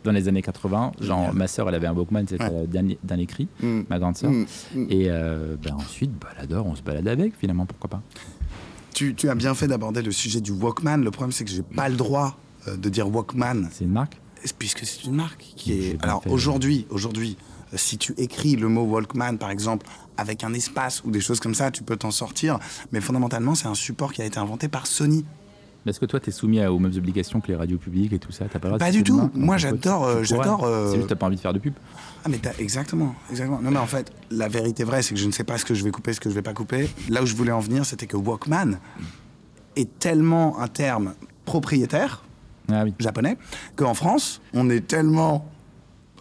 Dans 0.05 0.13
les 0.13 0.29
années 0.29 0.43
80, 0.43 0.93
genre 1.01 1.19
Génial. 1.21 1.35
ma 1.37 1.47
sœur 1.49 1.69
elle 1.69 1.75
avait 1.75 1.87
un 1.87 1.93
Walkman, 1.95 2.25
c'était 2.29 2.45
Ouais. 2.45 2.67
dernier 3.03 3.27
cri, 3.27 3.49
Mm. 3.63 3.81
ma 3.89 3.99
grande 3.99 4.17
sœur. 4.17 4.31
Mm. 4.31 4.47
Mm. 4.75 4.87
Et 4.91 5.07
euh, 5.11 5.57
ben 5.63 5.75
ensuite, 5.75 6.11
baladeur, 6.19 6.67
on 6.67 6.75
se 6.75 6.83
balade 6.83 7.09
avec 7.09 7.35
finalement, 7.39 7.67
pourquoi 7.67 7.91
pas. 7.91 8.03
Tu, 8.95 9.15
tu 9.15 9.29
as 9.31 9.35
bien 9.35 9.55
fait 9.55 9.69
d'aborder 9.69 10.03
le 10.03 10.13
sujet 10.13 10.41
du 10.41 10.53
Walkman. 10.53 10.99
Le 11.03 11.11
problème, 11.11 11.33
c'est 11.33 11.45
que 11.45 11.51
j'ai 11.51 11.63
pas 11.63 11.89
le 11.89 11.97
droit 11.97 12.37
euh, 12.69 12.77
de 12.77 12.89
dire 12.89 13.09
Walkman 13.09 13.69
C'est 13.73 13.85
une 13.85 13.93
marque? 13.93 14.19
Puisque 14.59 14.85
c'est 14.85 15.05
une 15.05 15.15
marque 15.15 15.53
qui 15.57 15.73
est. 15.73 16.03
Alors 16.05 16.23
aujourd'hui, 16.29 16.87
aujourd'hui, 16.91 17.37
euh, 17.73 17.77
si 17.77 17.97
tu 17.97 18.13
écris 18.19 18.57
le 18.57 18.69
mot 18.69 18.83
Walkman, 18.83 19.39
par 19.39 19.51
exemple, 19.51 19.87
avec 20.17 20.45
un 20.45 20.53
espace 20.53 21.03
ou 21.05 21.11
des 21.11 21.21
choses 21.21 21.41
comme 21.41 21.55
ça, 21.55 21.71
tu 21.71 21.83
peux 21.85 21.97
t'en 21.97 22.11
sortir. 22.11 22.59
Mais 22.91 23.01
fondamentalement, 23.01 23.55
c'est 23.55 23.69
un 23.69 23.75
support 23.75 24.13
qui 24.13 24.21
a 24.21 24.25
été 24.27 24.39
inventé 24.39 24.69
par 24.69 24.87
Sony. 24.87 25.25
Est-ce 25.85 25.99
que 25.99 26.07
toi, 26.07 26.21
tu 26.21 26.29
es 26.31 26.33
soumis 26.33 26.61
à- 26.61 26.73
aux 26.73 26.79
mêmes 26.79 26.93
obligations 26.97 27.41
que 27.41 27.49
les 27.49 27.57
radios 27.57 27.79
publiques 27.79 28.13
et 28.13 28.19
tout 28.19 28.31
ça? 28.33 28.45
T'as 28.45 28.59
pas, 28.61 28.69
le 28.69 28.75
droit 28.77 28.79
de 28.79 28.85
Pas 28.85 28.91
du 28.93 29.03
tout. 29.03 29.31
Moi, 29.35 29.57
j'adore, 29.59 30.05
euh, 30.05 30.23
j'adore, 30.23 30.65
euh, 30.65 30.87
C'est 30.91 30.95
juste 30.97 31.09
que 31.09 31.15
t'as 31.15 31.19
pas 31.19 31.27
envie 31.27 31.37
de 31.37 31.41
faire 31.41 31.53
de 31.53 31.59
pub. 31.59 31.75
Ah 32.25 32.29
mais 32.29 32.39
t'as 32.39 32.53
exactement, 32.61 33.15
exactement. 33.31 33.61
Non 33.61 33.73
mais 33.73 33.79
en 33.81 33.87
fait, 33.87 34.13
la 34.31 34.47
vérité 34.49 34.85
vraie, 34.85 35.03
c'est 35.03 35.15
que 35.15 35.19
je 35.21 35.27
ne 35.27 35.33
sais 35.33 35.43
pas 35.43 35.59
ce 35.59 35.65
que 35.65 35.75
je 35.75 35.83
vais 35.83 35.91
couper, 35.91 36.13
ce 36.13 36.21
que 36.21 36.31
je 36.31 36.35
vais 36.37 36.43
pas 36.43 36.55
couper. 36.55 36.89
Là 37.09 37.21
où 37.23 37.27
je 37.27 37.35
voulais 37.35 37.51
en 37.51 37.59
venir, 37.59 37.85
c'était 37.85 38.07
que 38.07 38.17
Walkman 38.17 38.79
est 39.75 39.99
tellement 39.99 40.61
un 40.61 40.69
terme 40.69 41.15
propriétaire 41.45 42.23
Ah 42.71 42.85
oui. 42.85 42.95
japonais 43.01 43.37
qu'en 43.75 43.95
France, 43.95 44.41
on 44.55 44.71
est 44.71 44.87
tellement 44.87 45.51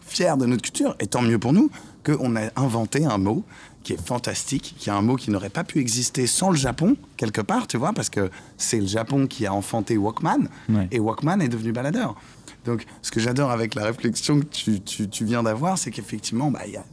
fiers 0.02 0.34
de 0.40 0.48
notre 0.48 0.64
culture, 0.64 0.96
et 1.00 1.06
tant 1.06 1.22
mieux 1.22 1.38
pour 1.38 1.54
nous, 1.54 1.70
qu'on 2.04 2.36
a 2.36 2.50
inventé 2.56 3.06
un 3.06 3.20
mot 3.20 3.44
qui 3.84 3.94
est 3.94 4.02
fantastique, 4.06 4.76
qui 4.78 4.90
est 4.90 4.94
un 4.94 5.02
mot 5.02 5.16
qui 5.16 5.32
n'aurait 5.32 5.50
pas 5.50 5.64
pu 5.64 5.80
exister 5.80 6.28
sans 6.28 6.50
le 6.50 6.58
Japon, 6.58 6.96
quelque 7.18 7.42
part, 7.42 7.68
tu 7.68 7.78
vois, 7.78 7.94
parce 7.94 8.10
que 8.10 8.30
c'est 8.58 8.80
le 8.80 8.88
Japon 8.88 9.28
qui 9.28 9.46
a 9.46 9.54
enfanté 9.54 9.98
Walkman, 9.98 10.48
Ouais. 10.70 10.88
et 10.92 11.00
Walkman 11.00 11.40
est 11.42 11.50
devenu 11.50 11.72
baladeur. 11.72 12.16
Donc, 12.66 12.86
ce 13.02 13.10
que 13.12 13.20
j'adore 13.20 13.50
avec 13.52 13.74
la 13.76 13.84
réflexion 13.86 14.40
que 14.40 14.46
tu, 14.46 14.82
tu- 14.82 15.10
tu 15.10 15.26
viens 15.26 15.42
d'avoir, 15.44 15.78
c'est 15.80 15.90
qu'effectivement, 15.92 16.52
bah, 16.52 16.68
y 16.68 16.78
a- 16.78 16.86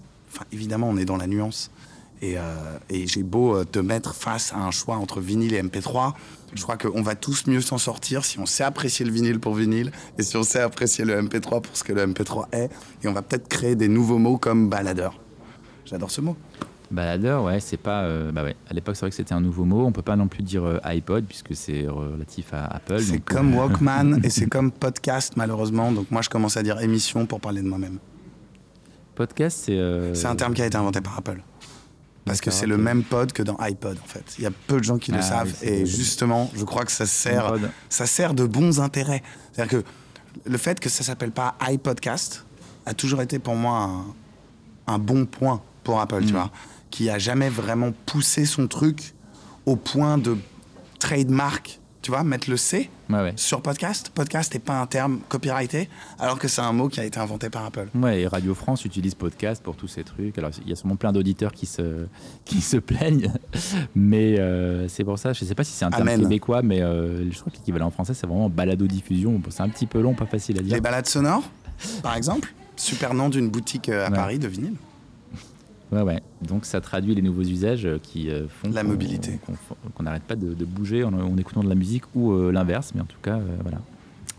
évidemment, 0.52 0.88
on 0.88 0.96
est 0.96 1.04
dans 1.04 1.16
la 1.18 1.26
nuance. 1.26 1.70
Et, 2.20 2.36
euh, 2.36 2.42
et 2.90 3.06
j'ai 3.06 3.22
beau 3.22 3.54
euh, 3.54 3.64
te 3.64 3.78
mettre 3.78 4.12
face 4.14 4.52
à 4.52 4.56
un 4.58 4.72
choix 4.72 4.96
entre 4.96 5.20
vinyle 5.20 5.54
et 5.54 5.62
MP3, 5.62 6.14
je 6.54 6.62
crois 6.62 6.76
qu'on 6.76 7.00
va 7.02 7.14
tous 7.14 7.46
mieux 7.46 7.60
s'en 7.60 7.78
sortir 7.78 8.24
si 8.24 8.40
on 8.40 8.46
sait 8.46 8.64
apprécier 8.64 9.04
le 9.06 9.12
vinyle 9.12 9.38
pour 9.38 9.54
vinyle 9.54 9.92
et 10.18 10.22
si 10.24 10.36
on 10.36 10.42
sait 10.42 10.58
apprécier 10.60 11.04
le 11.04 11.16
MP3 11.22 11.60
pour 11.60 11.76
ce 11.76 11.84
que 11.84 11.92
le 11.92 12.02
MP3 12.08 12.48
est. 12.50 12.70
Et 13.04 13.08
on 13.08 13.12
va 13.12 13.22
peut-être 13.22 13.46
créer 13.46 13.76
des 13.76 13.86
nouveaux 13.86 14.18
mots 14.18 14.36
comme 14.38 14.68
baladeur. 14.68 15.20
J'adore 15.84 16.10
ce 16.10 16.20
mot. 16.20 16.36
Baladeur, 16.90 17.44
ouais, 17.44 17.60
c'est 17.60 17.76
pas. 17.76 18.02
euh, 18.04 18.32
bah 18.32 18.42
ouais. 18.44 18.56
À 18.70 18.72
l'époque, 18.74 18.96
c'est 18.96 19.00
vrai 19.00 19.10
que 19.10 19.16
c'était 19.16 19.34
un 19.34 19.40
nouveau 19.42 19.64
mot. 19.64 19.84
On 19.84 19.92
peut 19.92 20.00
pas 20.02 20.16
non 20.16 20.26
plus 20.28 20.42
dire 20.42 20.64
euh, 20.64 20.78
iPod 20.84 21.24
puisque 21.26 21.54
c'est 21.54 21.86
relatif 21.86 22.54
à 22.54 22.64
Apple. 22.64 23.00
C'est 23.00 23.12
donc, 23.12 23.24
comme 23.26 23.52
euh, 23.52 23.56
Walkman 23.58 24.20
et 24.24 24.30
c'est 24.30 24.46
comme 24.46 24.72
podcast, 24.72 25.34
malheureusement. 25.36 25.92
Donc 25.92 26.10
moi, 26.10 26.22
je 26.22 26.30
commence 26.30 26.56
à 26.56 26.62
dire 26.62 26.80
émission 26.80 27.26
pour 27.26 27.40
parler 27.40 27.60
de 27.60 27.68
moi-même. 27.68 27.98
Podcast, 29.14 29.60
c'est. 29.66 29.76
euh, 29.76 30.14
C'est 30.14 30.26
un 30.28 30.36
terme 30.36 30.54
qui 30.54 30.62
a 30.62 30.66
été 30.66 30.76
inventé 30.78 31.00
par 31.00 31.18
Apple. 31.18 31.42
Parce 32.24 32.40
que 32.42 32.50
c'est 32.50 32.66
le 32.66 32.76
même 32.76 33.04
pod 33.04 33.32
que 33.32 33.42
dans 33.42 33.56
iPod, 33.58 33.96
en 34.02 34.06
fait. 34.06 34.34
Il 34.38 34.44
y 34.44 34.46
a 34.46 34.50
peu 34.50 34.78
de 34.78 34.84
gens 34.84 34.98
qui 34.98 35.12
le 35.12 35.18
Ah 35.18 35.22
savent. 35.22 35.54
oui, 35.62 35.68
et 35.68 35.86
justement, 35.86 36.50
je 36.54 36.62
crois 36.64 36.84
que 36.84 36.92
ça 36.92 37.06
sert, 37.06 37.54
ça 37.88 38.04
sert 38.04 38.34
de 38.34 38.44
bons 38.44 38.80
intérêts. 38.80 39.22
C'est-à-dire 39.52 39.80
que 39.82 39.86
le 40.50 40.58
fait 40.58 40.78
que 40.78 40.90
ça 40.90 41.02
s'appelle 41.04 41.30
pas 41.32 41.54
iPodcast 41.66 42.44
a 42.84 42.92
toujours 42.92 43.22
été 43.22 43.38
pour 43.38 43.54
moi 43.56 43.78
un, 44.86 44.94
un 44.94 44.98
bon 44.98 45.24
point 45.24 45.62
pour 45.84 46.00
Apple, 46.00 46.22
tu 46.26 46.32
vois. 46.32 46.50
Qui 46.90 47.10
a 47.10 47.18
jamais 47.18 47.48
vraiment 47.48 47.92
poussé 48.06 48.44
son 48.46 48.66
truc 48.66 49.14
au 49.66 49.76
point 49.76 50.18
de 50.18 50.36
trademark, 50.98 51.80
tu 52.02 52.10
vois, 52.10 52.24
mettre 52.24 52.48
le 52.50 52.56
C 52.56 52.90
Ouais, 53.10 53.20
ouais. 53.22 53.32
sur 53.36 53.62
podcast. 53.62 54.10
Podcast 54.14 54.52
n'est 54.52 54.60
pas 54.60 54.78
un 54.80 54.86
terme 54.86 55.20
copyrighté, 55.28 55.88
alors 56.18 56.38
que 56.38 56.46
c'est 56.48 56.60
un 56.60 56.72
mot 56.72 56.88
qui 56.88 57.00
a 57.00 57.04
été 57.04 57.18
inventé 57.18 57.48
par 57.48 57.64
Apple. 57.64 57.88
Ouais, 57.94 58.20
et 58.20 58.26
Radio 58.26 58.54
France 58.54 58.84
utilise 58.84 59.14
podcast 59.14 59.62
pour 59.62 59.76
tous 59.76 59.88
ces 59.88 60.04
trucs. 60.04 60.36
Alors, 60.38 60.50
il 60.62 60.68
y 60.68 60.72
a 60.72 60.76
sûrement 60.76 60.96
plein 60.96 61.12
d'auditeurs 61.12 61.52
qui 61.52 61.64
se, 61.66 62.06
qui 62.44 62.60
se 62.60 62.76
plaignent, 62.76 63.32
mais 63.94 64.38
euh, 64.38 64.88
c'est 64.88 65.04
pour 65.04 65.18
ça. 65.18 65.32
Je 65.32 65.44
sais 65.44 65.54
pas 65.54 65.64
si 65.64 65.72
c'est 65.72 65.84
un 65.86 65.90
terme 65.90 66.08
Amen. 66.08 66.20
québécois, 66.22 66.60
mais 66.62 66.82
euh, 66.82 67.30
je 67.30 67.38
crois 67.38 67.50
que 67.52 67.56
l'équivalent 67.58 67.86
en 67.86 67.90
français, 67.90 68.12
c'est 68.14 68.26
vraiment 68.26 68.50
balado-diffusion. 68.50 69.40
C'est 69.50 69.62
un 69.62 69.68
petit 69.70 69.86
peu 69.86 70.00
long, 70.00 70.14
pas 70.14 70.26
facile 70.26 70.58
à 70.58 70.62
dire. 70.62 70.74
Les 70.74 70.80
balades 70.82 71.06
sonores, 71.06 71.48
par 72.02 72.14
exemple. 72.16 72.52
Super 72.76 73.14
nom 73.14 73.28
d'une 73.28 73.48
boutique 73.48 73.88
euh, 73.88 74.06
à 74.06 74.10
Ouais. 74.10 74.16
Paris 74.16 74.38
de 74.38 74.48
vinyle. 74.48 74.74
Ouais, 75.90 76.02
ouais. 76.02 76.22
Donc 76.42 76.66
ça 76.66 76.80
traduit 76.80 77.14
les 77.14 77.22
nouveaux 77.22 77.42
usages 77.42 77.86
euh, 77.86 77.98
qui 78.02 78.30
euh, 78.30 78.46
font 78.48 78.70
La 78.70 78.82
mobilité. 78.82 79.38
qu'on 79.94 80.02
n'arrête 80.02 80.24
pas 80.24 80.36
de, 80.36 80.52
de 80.52 80.64
bouger 80.64 81.02
en, 81.04 81.12
en 81.14 81.36
écoutant 81.38 81.62
de 81.62 81.68
la 81.68 81.74
musique 81.74 82.04
ou 82.14 82.32
euh, 82.32 82.50
l'inverse, 82.52 82.92
mais 82.94 83.00
en 83.00 83.06
tout 83.06 83.20
cas, 83.22 83.36
euh, 83.36 83.56
voilà. 83.62 83.78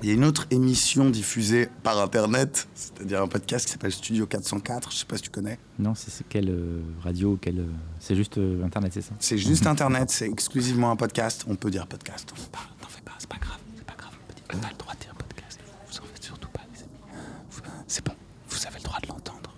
Il 0.02 0.08
y 0.08 0.12
a 0.12 0.14
une 0.14 0.24
autre 0.24 0.46
émission 0.52 1.10
diffusée 1.10 1.68
par 1.84 2.00
Internet, 2.00 2.70
c'est-à-dire 2.74 3.22
un 3.22 3.28
podcast 3.28 3.66
qui 3.66 3.72
s'appelle 3.74 3.92
Studio 3.92 4.26
404, 4.28 4.92
je 4.92 4.98
sais 4.98 5.06
pas 5.06 5.18
si 5.18 5.24
tu 5.24 5.30
connais. 5.30 5.60
Non, 5.78 5.94
c'est 5.96 6.26
quelle 6.30 6.50
euh, 6.50 6.80
radio, 7.04 7.38
quelle, 7.42 7.66
c'est 8.00 8.16
juste 8.16 8.40
Internet, 8.64 8.94
c'est 8.94 9.02
ça? 9.02 9.14
C'est 9.20 9.38
juste 9.38 9.68
Internet, 9.76 10.10
c'est 10.10 10.30
exclusivement 10.30 10.92
un 10.92 10.96
podcast. 10.96 11.46
On 11.50 11.56
peut 11.56 11.70
dire 11.72 11.86
podcast, 11.88 12.32
on 12.32 12.50
parle, 12.50 12.68
t'en 12.80 12.88
fais 12.88 13.02
pas, 13.02 13.12
c'est 13.18 13.28
pas 13.28 13.38
grave, 13.42 13.58
c'est 13.76 13.84
pas 13.86 13.96
grave. 13.98 14.12
On 14.14 14.28
peut 14.28 14.36
dire, 14.36 14.46
on 14.62 14.66
a 14.66 14.72
le 14.72 14.78
droit 14.78 14.94
de 14.94 15.00
dire 15.00 15.14
podcast, 15.16 15.60
vous 15.92 15.98
en 15.98 16.04
faites 16.14 16.24
surtout 16.24 16.50
pas, 16.50 16.62
les 16.74 16.80
amis. 16.84 17.70
C'est 17.88 18.06
bon, 18.06 18.14
vous 18.50 18.68
avez 18.68 18.78
le 18.78 18.84
droit 18.84 19.00
de 19.04 19.08
l'entendre. 19.08 19.54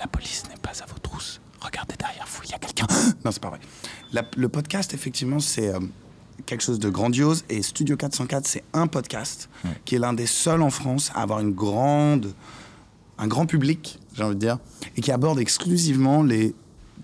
La 0.00 0.08
police 0.08 0.42
n'est 0.48 0.56
pas 0.60 0.72
à 0.82 0.86
vos 0.86 0.98
trousses. 0.98 1.40
Regardez 1.64 1.94
derrière 1.98 2.26
vous, 2.28 2.42
il 2.44 2.50
y 2.50 2.54
a 2.54 2.58
quelqu'un. 2.58 2.86
Non, 3.24 3.30
c'est 3.32 3.40
pas 3.42 3.48
vrai. 3.50 3.60
La- 4.12 4.24
le 4.36 4.48
podcast, 4.48 4.92
effectivement, 4.94 5.40
c'est 5.40 5.68
euh, 5.74 5.80
quelque 6.46 6.62
chose 6.62 6.78
de 6.78 6.90
grandiose. 6.90 7.44
Et 7.48 7.62
Studio 7.62 7.96
404, 7.96 8.46
c'est 8.46 8.64
un 8.74 8.86
podcast 8.86 9.48
qui 9.84 9.94
est 9.94 9.98
l'un 9.98 10.12
des 10.12 10.26
seuls 10.26 10.62
en 10.62 10.70
France 10.70 11.10
à 11.14 11.22
avoir 11.22 11.40
une 11.40 11.52
grande, 11.52 12.34
un 13.18 13.26
grand 13.28 13.46
public, 13.46 13.98
j'ai 14.14 14.22
envie 14.24 14.34
de 14.34 14.40
dire, 14.40 14.58
et 14.96 15.00
qui 15.00 15.10
aborde 15.10 15.38
exclusivement 15.40 16.22
les 16.22 16.54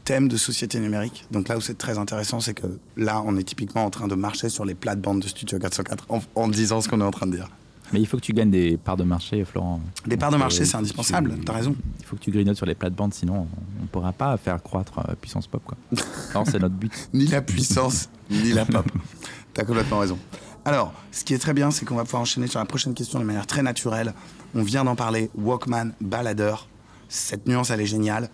thèmes 0.05 0.29
de 0.29 0.37
société 0.37 0.79
numérique. 0.81 1.27
Donc 1.31 1.49
là 1.49 1.57
où 1.57 1.61
c'est 1.61 1.77
très 1.79 1.97
intéressant, 1.99 2.41
c'est 2.41 2.55
que 2.55 2.67
là, 2.97 3.23
on 3.25 3.37
est 3.37 3.45
typiquement 3.45 3.85
en 3.85 3.91
train 3.91 4.09
de 4.09 4.15
marcher 4.15 4.49
sur 4.49 4.65
les 4.65 4.75
plates-bandes 4.75 5.21
de 5.21 5.29
Studio 5.29 5.59
404 5.59 6.07
en, 6.09 6.21
en 6.35 6.49
disant 6.49 6.81
ce 6.81 6.89
qu'on 6.89 7.01
est 7.01 7.05
en 7.05 7.11
train 7.11 7.27
de 7.27 7.37
dire. 7.37 7.49
Mais 7.93 8.01
il 8.01 8.07
faut 8.07 8.16
que 8.16 8.22
tu 8.22 8.32
gagnes 8.32 8.51
des 8.51 8.76
parts 8.76 8.97
de 8.97 9.03
marché, 9.05 9.45
Florent. 9.45 9.80
Des 10.07 10.16
parts 10.16 10.30
de 10.30 10.36
marché, 10.36 10.64
c'est 10.64 10.76
indispensable, 10.76 11.34
tu- 11.38 11.45
t'as 11.45 11.55
raison. 11.55 11.74
Il 12.01 12.05
faut 12.07 12.16
que 12.16 12.20
tu 12.22 12.30
grignotes 12.30 12.57
sur 12.57 12.66
les 12.66 12.74
plates-bandes, 12.74 13.12
sinon 13.14 13.47
on 13.78 13.82
ne 13.82 13.86
pourra 13.88 14.12
pas 14.12 14.36
faire 14.36 14.62
croître 14.62 15.01
euh, 15.09 15.14
puissance 15.20 15.47
pop. 15.47 15.62
Quoi. 15.64 15.76
Alors 16.30 16.47
c'est 16.47 16.59
notre 16.61 16.74
but. 16.76 16.93
Ni 17.12 17.26
la 17.26 17.43
puissance, 17.43 18.09
ni 18.30 18.53
la 18.53 18.64
pop. 18.64 18.86
T'as 19.55 19.64
complètement 19.64 19.99
raison. 19.99 20.18
Alors, 20.64 20.93
ce 21.11 21.24
qui 21.24 21.34
est 21.34 21.38
très 21.38 21.55
bien, 21.55 21.70
c'est 21.70 21.84
qu'on 21.86 21.97
va 21.97 22.05
pouvoir 22.05 22.22
enchaîner 22.22 22.47
sur 22.47 22.59
la 22.61 22.66
prochaine 22.66 22.95
question 22.95 23.18
de 23.18 23.24
manière 23.24 23.47
très 23.47 23.62
naturelle. 23.62 24.12
On 24.55 24.62
vient 24.62 24.84
d'en 24.84 24.95
parler, 24.95 25.30
Walkman, 25.34 25.93
baladeur. 26.01 26.68
Cette 27.09 27.49
nuance, 27.49 27.70
elle 27.70 27.80
est 27.80 27.86
géniale. 27.86 28.28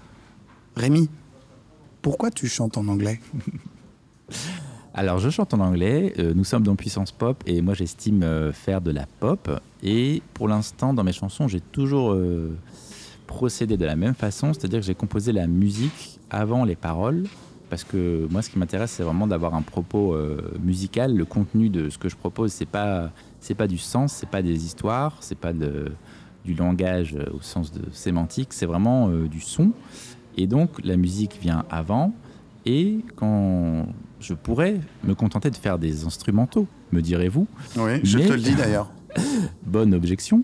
Rémi, 0.77 1.09
pourquoi 2.03 2.31
tu 2.31 2.49
chantes 2.49 2.77
en 2.77 2.89
anglais? 2.89 3.21
Alors 4.99 5.19
je 5.19 5.29
chante 5.29 5.53
en 5.53 5.61
anglais, 5.61 6.15
euh, 6.19 6.33
nous 6.35 6.45
sommes 6.45 6.63
dans 6.63 6.75
Puissance 6.75 7.13
Pop 7.13 7.45
et 7.45 7.61
moi 7.61 7.75
j'estime 7.75 8.23
euh, 8.23 8.51
faire 8.51 8.81
de 8.81 8.91
la 8.91 9.05
pop. 9.21 9.51
Et 9.83 10.23
pour 10.33 10.49
l'instant, 10.49 10.95
dans 10.95 11.05
mes 11.05 11.13
chansons, 11.13 11.49
j'ai 11.49 11.61
toujours 11.61 12.15
euh, 12.15 12.57
procédé 13.27 13.77
de 13.77 13.85
la 13.85 13.95
même 13.95 14.15
façon, 14.15 14.55
c'est-à-dire 14.55 14.81
que 14.81 14.87
j'ai 14.87 14.95
composé 14.95 15.33
la 15.33 15.49
musique 15.49 16.19
avant 16.31 16.65
les 16.65 16.77
paroles. 16.77 17.25
Parce 17.69 17.85
que 17.85 18.27
moi, 18.31 18.41
ce 18.41 18.49
qui 18.49 18.59
m'intéresse, 18.59 18.93
c'est 18.93 19.03
vraiment 19.03 19.27
d'avoir 19.27 19.55
un 19.55 19.61
propos 19.61 20.17
musical. 20.63 21.17
Le 21.17 21.25
contenu 21.25 21.69
de 21.69 21.91
ce 21.91 21.99
que 21.99 22.09
je 22.09 22.15
propose, 22.15 22.53
c'est 22.53 22.65
pas, 22.65 23.11
c'est 23.41 23.57
pas 23.57 23.67
du 23.67 23.77
sens, 23.77 24.13
c'est 24.13 24.29
pas 24.29 24.41
des 24.41 24.65
histoires, 24.65 25.17
c'est 25.19 25.37
pas 25.37 25.53
du 25.53 26.55
langage 26.55 27.19
au 27.35 27.43
sens 27.43 27.73
de 27.73 27.83
sémantique, 27.91 28.53
c'est 28.53 28.67
vraiment 28.67 29.09
du 29.09 29.41
son. 29.41 29.73
Et 30.37 30.47
donc, 30.47 30.71
la 30.85 30.97
musique 30.97 31.41
vient 31.43 31.65
avant. 31.69 32.15
Et 32.67 33.01
quand 33.17 33.87
je 34.21 34.35
pourrais 34.35 34.81
me 35.05 35.15
contenter 35.15 35.51
de 35.51 35.57
faire 35.57 35.79
des 35.79 36.05
instrumentaux, 36.05 36.67
me 36.93 37.01
direz-vous, 37.03 37.47
Oui, 37.77 38.01
je 38.03 38.19
Mais- 38.19 38.27
te 38.27 38.33
le 38.33 38.41
dis 38.41 38.55
d'ailleurs. 38.55 38.91
bonne 39.67 39.95
objection. 39.95 40.43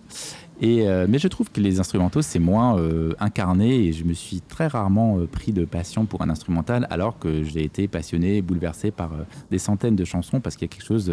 Et, 0.61 0.87
euh, 0.89 1.07
mais 1.09 1.19
je 1.19 1.27
trouve 1.29 1.51
que 1.51 1.61
les 1.61 1.81
instrumentaux, 1.81 2.23
c'est 2.23 2.39
moins 2.39 2.79
euh, 2.79 3.15
incarné 3.19 3.75
et 3.87 3.93
je 3.93 4.05
me 4.05 4.13
suis 4.13 4.41
très 4.41 4.69
rarement 4.69 5.19
euh, 5.19 5.27
pris 5.27 5.53
de 5.53 5.65
passion 5.65 6.05
pour 6.05 6.23
un 6.23 6.31
instrumental 6.31 6.87
alors 6.91 7.19
que 7.19 7.43
j'ai 7.43 7.65
été 7.65 7.89
passionné, 7.89 8.41
bouleversé 8.43 8.93
par 8.93 9.11
des 9.51 9.59
centaines 9.59 9.97
de 9.97 10.05
chansons 10.05 10.41
parce 10.41 10.57
qu'il 10.57 10.67
y 10.69 10.71
a 10.71 10.73
quelque 10.73 10.87
chose 10.87 11.13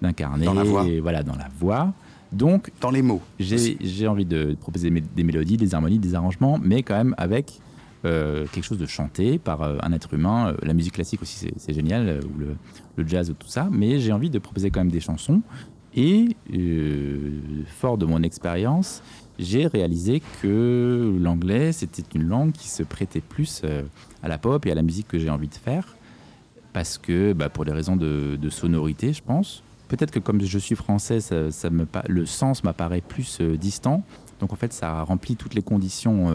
d'incarné. 0.00 0.46
Dans 0.46 0.54
la 0.54 0.62
voix. 0.64 0.86
et 0.86 1.00
Voilà, 1.00 1.22
dans 1.22 1.36
la 1.36 1.48
voix. 1.60 1.92
Donc, 2.32 2.70
Dans 2.80 2.90
les 2.90 3.02
mots. 3.02 3.20
j'ai 3.38 4.06
envie 4.08 4.24
de 4.26 4.54
proposer 4.60 4.90
des 4.90 5.22
mélodies, 5.22 5.56
des 5.56 5.74
harmonies, 5.74 5.98
des 5.98 6.14
arrangements, 6.14 6.58
mais 6.62 6.82
quand 6.82 6.96
même 6.96 7.14
avec 7.18 7.60
euh, 8.04 8.46
quelque 8.52 8.64
chose 8.64 8.78
de 8.78 8.86
chanté 8.86 9.38
par 9.38 9.62
euh, 9.62 9.76
un 9.82 9.92
être 9.92 10.14
humain. 10.14 10.48
Euh, 10.52 10.56
La 10.62 10.74
musique 10.74 10.94
classique 10.94 11.22
aussi, 11.22 11.50
c'est- 11.56 11.72
génial, 11.72 12.20
ou 12.24 12.38
le, 12.38 12.56
le 12.96 13.08
jazz, 13.08 13.30
ou 13.30 13.34
tout 13.34 13.48
ça, 13.48 13.68
mais 13.70 13.98
j'ai 13.98 14.12
envie 14.12 14.30
de 14.30 14.38
proposer 14.38 14.70
quand 14.70 14.80
même 14.80 14.90
des 14.90 15.00
chansons. 15.00 15.42
Et 15.94 16.36
fort 17.66 17.98
de 17.98 18.06
mon 18.06 18.22
expérience, 18.22 19.02
j'ai 19.38 19.66
réalisé 19.66 20.22
que 20.42 21.16
l'anglais, 21.20 21.72
c'était 21.72 22.04
une 22.14 22.28
langue 22.28 22.52
qui 22.52 22.68
se 22.68 22.82
prêtait 22.84 23.22
plus 23.22 23.62
à 24.22 24.28
la 24.28 24.38
pop 24.38 24.64
et 24.66 24.70
à 24.70 24.74
la 24.74 24.82
musique 24.82 25.08
que 25.08 25.18
j'ai 25.18 25.30
envie 25.30 25.48
de 25.48 25.54
faire 25.54 25.96
parce 26.72 26.98
que 26.98 27.32
bah, 27.32 27.48
pour 27.48 27.64
des 27.64 27.72
raisons 27.72 27.96
de, 27.96 28.38
sonorité, 28.50 29.12
je 29.12 29.22
pense. 29.22 29.64
Peut-être 29.88 30.12
que 30.12 30.20
comme 30.20 30.40
je 30.40 30.58
suis 30.58 30.76
français, 30.76 31.20
ça, 31.20 31.70
me, 31.70 31.86
le 32.06 32.26
sens 32.26 32.62
m'apparaît 32.62 33.00
plus 33.00 33.40
distant. 33.40 34.04
Donc 34.38 34.52
en 34.52 34.56
fait, 34.56 34.72
ça 34.72 35.02
remplit 35.02 35.34
toutes 35.34 35.54
les 35.54 35.62
conditions 35.62 36.32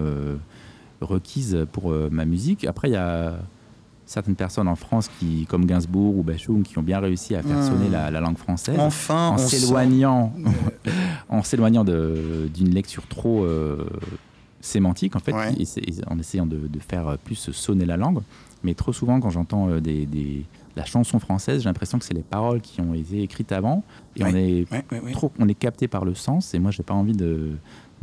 requises 1.04 1.66
pour 1.72 1.91
euh, 1.91 2.10
ma 2.12 2.26
musique. 2.26 2.66
Après, 2.66 2.89
il 2.89 2.93
y 2.93 2.97
a 2.97 3.36
certaines 4.06 4.36
personnes 4.36 4.68
en 4.68 4.76
France 4.76 5.10
qui, 5.20 5.45
comme 5.47 5.66
Gainsbourg 5.66 6.18
ou 6.18 6.24
Bachung, 6.24 6.64
qui 6.64 6.78
ont 6.78 6.84
bien 6.84 6.99
réussi 6.99 7.36
à 7.36 7.41
faire 7.41 7.58
Hmm. 7.58 7.68
sonner 7.68 7.89
la, 7.89 8.12
la 8.12 8.20
langue 8.20 8.38
française 8.38 8.76
Enfin, 8.80 9.30
en 9.30 9.38
s'éloignant 9.38 10.34
en 11.30 11.41
s'éloignant 11.43 11.84
d'une 11.84 12.74
lecture 12.74 13.08
trop 13.08 13.43
euh, 13.45 13.86
sémantique 14.62 15.16
en 15.16 15.20
fait 15.20 15.34
Ouais. 15.34 15.54
et 15.60 15.66
c'est- 15.66 15.82
et 15.82 15.93
en 16.10 16.18
essayant 16.20 16.45
de, 16.45 16.58
de 16.58 16.80
faire 16.80 17.18
plus 17.24 17.51
sonner 17.51 17.86
la 17.86 17.97
langue 17.97 18.20
mais 18.64 18.74
trop 18.76 18.93
souvent 18.93 19.20
quand 19.20 19.30
j'entends 19.30 19.70
euh, 19.70 19.80
des, 19.82 20.06
des- 20.06 20.45
la 20.76 20.86
chanson 20.86 21.20
française 21.20 21.62
j'ai 21.64 21.70
l'impression 21.70 21.99
que 21.99 22.06
c'est 22.06 22.14
les 22.14 22.24
paroles 22.24 22.62
qui 22.62 22.80
ont 22.82 22.93
été 22.93 23.22
écrites 23.24 23.51
avant 23.51 23.84
et 24.16 24.24
Ouais. 24.24 24.30
on 24.32 24.36
est 24.36 24.72
Ouais, 25.01 25.12
trop 25.12 25.32
on 25.39 25.47
est 25.49 25.54
capté 25.54 25.88
par 25.88 26.06
le 26.06 26.16
sens 26.16 26.54
et 26.54 26.60
moi 26.60 26.72
j'ai 26.72 26.84
pas 26.84 26.93
envie 26.93 27.14
de- 27.16 27.51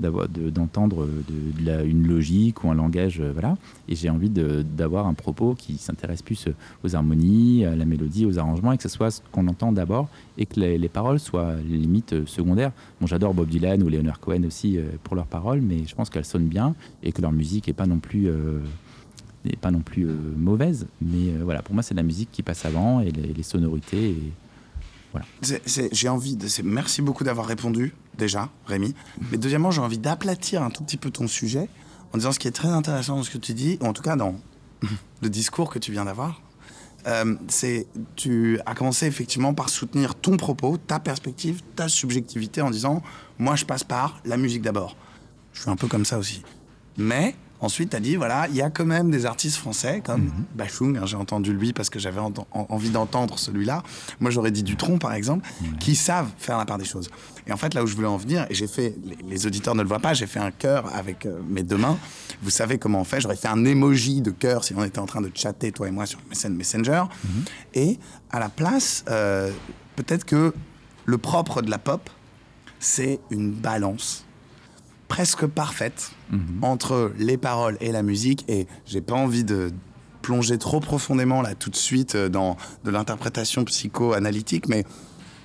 d'entendre 0.00 1.06
de, 1.06 1.60
de 1.60 1.66
la- 1.66 1.82
une 1.84 2.06
logique 2.06 2.64
ou 2.64 2.70
un 2.70 2.74
langage 2.74 3.20
euh, 3.20 3.30
voilà. 3.32 3.56
Et 3.88 3.94
j'ai 3.94 4.10
envie 4.10 4.30
d'avoir 4.30 5.06
un 5.06 5.14
propos 5.14 5.54
qui 5.54 5.76
s'intéresse 5.76 6.22
plus 6.22 6.46
euh, 6.48 6.52
aux 6.84 6.94
harmonies 6.96 7.64
à 7.64 7.76
la 7.76 7.84
mélodie 7.84 8.26
aux 8.26 8.38
arrangements 8.38 8.72
et 8.72 8.76
que 8.76 8.82
ce 8.82 8.88
soit 8.88 9.10
ce 9.10 9.20
qu'on 9.32 9.46
entend 9.48 9.72
d'abord 9.72 10.08
et 10.38 10.46
que 10.46 10.58
les, 10.60 10.78
les 10.78 10.88
paroles 10.88 11.20
soient 11.20 11.54
limite 11.68 12.12
euh, 12.14 12.26
secondaires. 12.26 12.72
Bon 13.00 13.06
j'adore 13.06 13.34
Bob 13.34 13.48
Dylan 13.48 13.82
ou 13.82 13.88
Leonard 13.88 14.20
Cohen 14.20 14.44
aussi 14.44 14.78
euh, 14.78 14.82
pour 15.04 15.14
leurs 15.16 15.26
paroles 15.26 15.60
mais 15.60 15.84
je 15.86 15.94
pense 15.94 16.10
qu'elles 16.10 16.24
sonnent 16.24 16.48
bien 16.48 16.74
et 17.02 17.12
que 17.12 17.20
leur 17.22 17.32
musique 17.32 17.68
est 17.68 17.72
pas 17.74 17.86
non 17.86 17.98
plus 17.98 18.28
euh, 18.28 18.60
n'est 19.44 19.56
pas 19.56 19.70
non 19.70 19.80
plus 19.80 20.06
euh, 20.06 20.14
mauvaise. 20.36 20.86
Mais 21.00 21.28
euh, 21.28 21.40
voilà 21.44 21.62
pour 21.62 21.74
moi 21.74 21.82
c'est 21.82 21.94
la 21.94 22.02
musique 22.02 22.28
qui 22.32 22.42
passe 22.42 22.64
avant 22.66 23.00
et 23.00 23.10
les, 23.10 23.42
sonorités 23.42 24.14
J'ai 25.42 26.08
envie 26.08 26.36
de. 26.36 26.46
Merci 26.62 27.02
beaucoup 27.02 27.24
d'avoir 27.24 27.46
répondu, 27.46 27.94
déjà, 28.16 28.50
Rémi. 28.66 28.94
Mais 29.30 29.38
deuxièmement, 29.38 29.70
j'ai 29.70 29.80
envie 29.80 29.98
d'aplatir 29.98 30.62
un 30.62 30.70
tout 30.70 30.84
petit 30.84 30.96
peu 30.96 31.10
ton 31.10 31.26
sujet 31.26 31.68
en 32.12 32.18
disant 32.18 32.32
ce 32.32 32.38
qui 32.38 32.48
est 32.48 32.52
très 32.52 32.68
intéressant 32.68 33.16
dans 33.16 33.22
ce 33.22 33.30
que 33.30 33.38
tu 33.38 33.54
dis, 33.54 33.78
ou 33.80 33.86
en 33.86 33.92
tout 33.92 34.02
cas 34.02 34.16
dans 34.16 34.36
le 35.22 35.28
discours 35.28 35.70
que 35.70 35.78
tu 35.78 35.92
viens 35.92 36.04
d'avoir. 36.04 36.40
Euh, 37.06 37.36
c'est 37.48 37.86
tu 38.14 38.60
as 38.66 38.74
commencé 38.74 39.06
effectivement 39.06 39.54
par 39.54 39.70
soutenir 39.70 40.14
ton 40.14 40.36
propos, 40.36 40.76
ta 40.76 41.00
perspective, 41.00 41.62
ta 41.74 41.88
subjectivité 41.88 42.60
en 42.60 42.70
disant 42.70 43.02
moi 43.38 43.56
je 43.56 43.64
passe 43.64 43.84
par 43.84 44.20
la 44.26 44.36
musique 44.36 44.60
d'abord. 44.60 44.96
Je 45.54 45.62
suis 45.62 45.70
un 45.70 45.76
peu 45.76 45.88
comme 45.88 46.04
ça 46.04 46.18
aussi. 46.18 46.42
Mais 46.98 47.34
ensuite 47.60 47.90
tu 47.90 47.96
as 47.96 48.00
dit 48.00 48.16
voilà, 48.16 48.46
il 48.48 48.54
y 48.56 48.62
a 48.62 48.70
quand 48.70 48.84
même 48.84 49.10
des 49.10 49.26
artistes 49.26 49.56
français 49.56 50.02
comme 50.04 50.30
Bachung, 50.54 50.96
hein, 50.96 51.06
j'ai 51.06 51.16
entendu 51.16 51.52
lui 51.52 51.72
parce 51.72 51.90
que 51.90 51.98
j'avais 51.98 52.20
en- 52.20 52.32
envie 52.52 52.90
d'entendre 52.90 53.38
celui-là. 53.38 53.82
Moi 54.20 54.30
j'aurais 54.30 54.50
dit 54.50 54.62
Dutronc 54.62 54.98
par 54.98 55.12
exemple, 55.14 55.46
qui 55.78 55.94
savent 55.96 56.28
faire 56.38 56.58
la 56.58 56.64
part 56.64 56.78
des 56.78 56.84
choses. 56.84 57.08
Et 57.46 57.52
en 57.52 57.56
fait 57.56 57.74
là 57.74 57.82
où 57.82 57.86
je 57.86 57.94
voulais 57.94 58.06
en 58.08 58.16
venir 58.16 58.46
et 58.50 58.54
j'ai 58.54 58.66
fait 58.66 58.94
les, 59.26 59.46
auditeurs 59.46 59.74
ne 59.74 59.82
le 59.82 59.88
voient 59.88 59.98
pas, 59.98 60.14
j'ai 60.14 60.26
fait 60.26 60.38
un 60.40 60.50
cœur 60.50 60.94
avec 60.94 61.26
euh, 61.26 61.40
mes 61.48 61.62
deux 61.62 61.76
mains. 61.78 61.98
Vous 62.42 62.50
savez 62.50 62.78
comment 62.78 63.00
on 63.00 63.04
fait, 63.04 63.20
j'aurais 63.20 63.36
fait 63.36 63.48
un 63.48 63.64
emoji 63.64 64.20
de 64.20 64.30
cœur 64.30 64.64
si 64.64 64.74
on 64.74 64.84
était 64.84 64.98
en 64.98 65.06
train 65.06 65.20
de 65.20 65.30
chatter 65.34 65.72
toi 65.72 65.88
et 65.88 65.90
moi 65.90 66.06
sur 66.06 66.18
Messen- 66.30 66.54
Messenger. 66.54 67.04
Et 67.74 67.98
à 68.30 68.38
la 68.38 68.48
place, 68.48 69.04
euh, 69.08 69.50
peut-être 69.96 70.24
que 70.24 70.54
le 71.06 71.18
propre 71.18 71.62
de 71.62 71.70
la 71.70 71.78
pop, 71.78 72.08
c'est 72.78 73.20
une 73.30 73.50
balance 73.52 74.24
presque 75.10 75.44
parfaite 75.44 76.12
entre 76.62 77.12
les 77.18 77.36
paroles 77.36 77.76
et 77.80 77.90
la 77.90 78.02
musique. 78.02 78.44
Et 78.48 78.66
j'ai 78.86 79.02
pas 79.02 79.16
envie 79.16 79.44
de 79.44 79.72
plonger 80.22 80.56
trop 80.56 80.80
profondément 80.80 81.42
là 81.42 81.54
tout 81.54 81.68
de 81.68 81.76
suite 81.76 82.14
euh, 82.14 82.28
dans 82.28 82.56
de 82.84 82.90
l'interprétation 82.90 83.64
psychoanalytique, 83.64 84.68
mais 84.68 84.84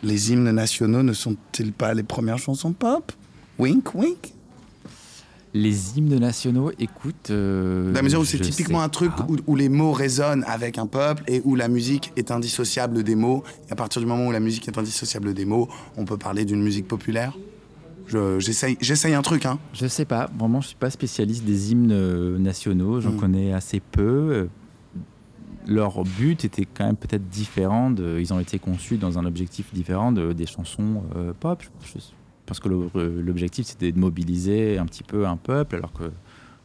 les 0.04 0.32
hymnes 0.32 0.52
nationaux 0.52 1.02
ne 1.02 1.14
sont-ils 1.14 1.74
pas 1.74 1.94
les 1.94 2.04
premières 2.04 2.38
chansons 2.38 2.74
pop? 2.74 3.12
Wink, 3.58 3.96
wink. 3.96 4.34
les 5.56 5.98
hymnes 5.98 6.20
nationaux 6.20 6.72
écoute 6.78 7.32
euh, 7.32 7.94
la 7.94 8.02
mesure 8.02 8.20
où 8.20 8.26
c'est 8.26 8.40
typiquement 8.40 8.82
un 8.82 8.90
truc 8.90 9.14
où, 9.28 9.38
où 9.48 9.56
les 9.56 9.70
mots 9.70 9.94
résonnent 9.94 10.44
avec 10.48 10.78
un 10.78 10.86
peuple 10.86 11.24
et 11.28 11.42
où 11.44 11.56
la 11.56 11.70
musique 11.70 12.12
est 12.18 12.30
indissociable 12.30 13.02
des 13.02 13.16
mots. 13.16 13.44
Et 13.68 13.72
à 13.72 13.76
partir 13.76 14.00
du 14.02 14.08
moment 14.08 14.28
où 14.28 14.32
la 14.32 14.42
musique 14.42 14.68
est 14.68 14.78
indissociable 14.78 15.34
des 15.34 15.46
mots, 15.46 15.70
on 15.98 16.06
peut 16.06 16.18
parler 16.18 16.46
d'une 16.46 16.62
musique 16.62 16.88
populaire? 16.88 17.34
Je- 18.08 18.40
J'essaye 18.82 19.14
un 19.14 19.22
truc, 19.22 19.46
hein. 19.46 19.58
Je 19.74 19.88
sais 19.88 20.06
pas, 20.06 20.30
vraiment, 20.38 20.62
je 20.62 20.68
suis 20.68 20.76
pas 20.76 20.90
spécialiste 20.90 21.44
des 21.44 21.72
hymnes 21.72 21.92
euh, 21.92 22.38
nationaux, 22.38 23.02
j'en 23.02 23.12
Mm. 23.12 23.18
connais 23.18 23.54
assez 23.54 23.80
peu. 23.80 24.48
Leur 25.68 26.04
but 26.04 26.46
était 26.46 26.66
quand 26.66 26.86
même 26.86 26.96
peut-être 26.96 27.28
différent, 27.30 27.90
de- 27.90 28.20
ils 28.20 28.32
ont 28.34 28.40
été 28.40 28.60
conçus 28.60 28.98
dans 28.98 29.18
un 29.18 29.26
objectif 29.26 29.74
différent 29.74 30.12
de, 30.12 30.32
des 30.34 30.46
chansons 30.46 31.04
euh, 31.16 31.34
pop. 31.40 31.64
Je, 31.84 32.00
pense 32.46 32.60
que 32.60 32.70
euh, 32.70 33.22
l'objectif 33.24 33.66
c'était 33.66 33.92
de 33.92 33.98
mobiliser 33.98 34.78
un 34.78 34.86
petit 34.86 35.02
peu 35.02 35.26
un 35.26 35.38
peuple, 35.38 35.78
alors 35.78 35.92
que 35.94 36.12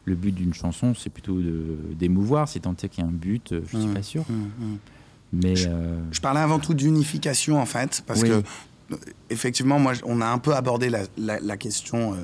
le 0.05 0.13
but 0.15 0.31
d'une 0.35 0.53
chanson 0.53 0.93
c'est 0.95 1.09
plutôt 1.09 1.39
d'émouvoir, 1.97 2.47
si 2.47 2.59
tant 2.59 2.73
est 2.73 2.87
qu'il 2.89 3.03
y 3.03 3.07
a 3.07 3.09
un 3.09 3.13
but, 3.13 3.55
je 3.65 3.77
suis 3.77 3.87
Mm. 3.87 3.93
pas 3.95 4.03
sûr. 4.03 4.23
Mm, 4.29 4.33
mm. 4.33 4.77
Mais 5.33 5.55
Je- 5.55 5.69
euh, 5.69 5.97
Je 6.11 6.19
parlais 6.21 6.41
avant 6.41 6.59
tout 6.59 6.75
d'unification 6.75 7.59
en 7.59 7.65
fait, 7.65 8.03
parce 8.05 8.21
Oui. 8.21 8.29
que 8.29 8.43
effectivement, 9.29 9.79
moi, 9.79 9.93
on 10.05 10.21
a 10.21 10.25
un 10.25 10.37
peu 10.37 10.53
abordé 10.55 10.89
la, 10.89 10.99
la- 11.17 11.39
la 11.39 11.57
question 11.57 12.13
euh, 12.13 12.17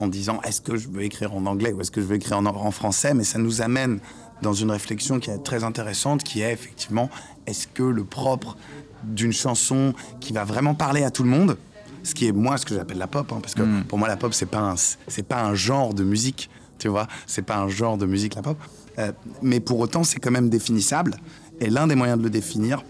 en 0.00 0.08
disant 0.08 0.40
est-ce 0.42 0.60
que 0.60 0.76
je 0.76 0.88
veux 0.88 1.02
écrire 1.02 1.34
en 1.34 1.46
anglais 1.46 1.72
ou 1.72 1.80
est-ce 1.80 1.90
que 1.90 2.00
je 2.00 2.06
veux 2.06 2.16
écrire 2.16 2.38
en, 2.38 2.46
en 2.46 2.70
français, 2.70 3.14
mais 3.14 3.24
ça 3.24 3.38
nous 3.38 3.62
amène 3.62 3.98
dans 4.42 4.52
une 4.52 4.70
réflexion 4.70 5.18
qui 5.20 5.30
est 5.30 5.38
très 5.38 5.64
intéressante, 5.64 6.22
qui 6.22 6.40
est 6.42 6.52
effectivement 6.52 7.08
est-ce 7.46 7.66
que 7.66 7.82
le 7.82 8.04
propre 8.04 8.56
d'une 9.04 9.32
chanson 9.32 9.94
qui 10.20 10.32
va 10.32 10.44
vraiment 10.44 10.74
parler 10.74 11.04
à 11.04 11.10
tout 11.10 11.22
le 11.24 11.30
monde, 11.30 11.56
ce 12.02 12.14
qui 12.14 12.26
est 12.26 12.32
moi 12.32 12.56
ce 12.58 12.66
que 12.66 12.74
j'appelle 12.74 12.98
la 12.98 13.06
pop, 13.06 13.30
hein, 13.32 13.38
parce 13.40 13.54
que 13.54 13.62
Mm. 13.62 13.84
pour 13.84 13.98
moi 13.98 14.08
la 14.08 14.16
pop 14.16 14.32
c'est 14.34 14.46
pas 14.46 14.60
un 14.60 14.74
c'est 14.76 15.22
pas 15.26 15.42
un 15.42 15.54
genre 15.54 15.94
de 15.94 16.04
musique, 16.04 16.50
tu 16.78 16.88
vois, 16.88 17.06
c'est 17.26 17.42
pas 17.42 17.56
un 17.58 17.68
genre 17.68 17.96
de 17.98 18.06
musique 18.06 18.34
la 18.34 18.42
pop, 18.42 18.58
Euh, 18.98 19.10
mais 19.42 19.58
pour 19.60 19.78
autant 19.80 20.04
c'est 20.04 20.20
quand 20.20 20.30
même 20.30 20.48
définissable. 20.48 21.16
Et 21.60 21.68
l'un 21.70 21.86
des 21.86 21.94
moyens 21.96 22.18
de 22.18 22.24
le 22.24 22.30
définir, 22.30 22.82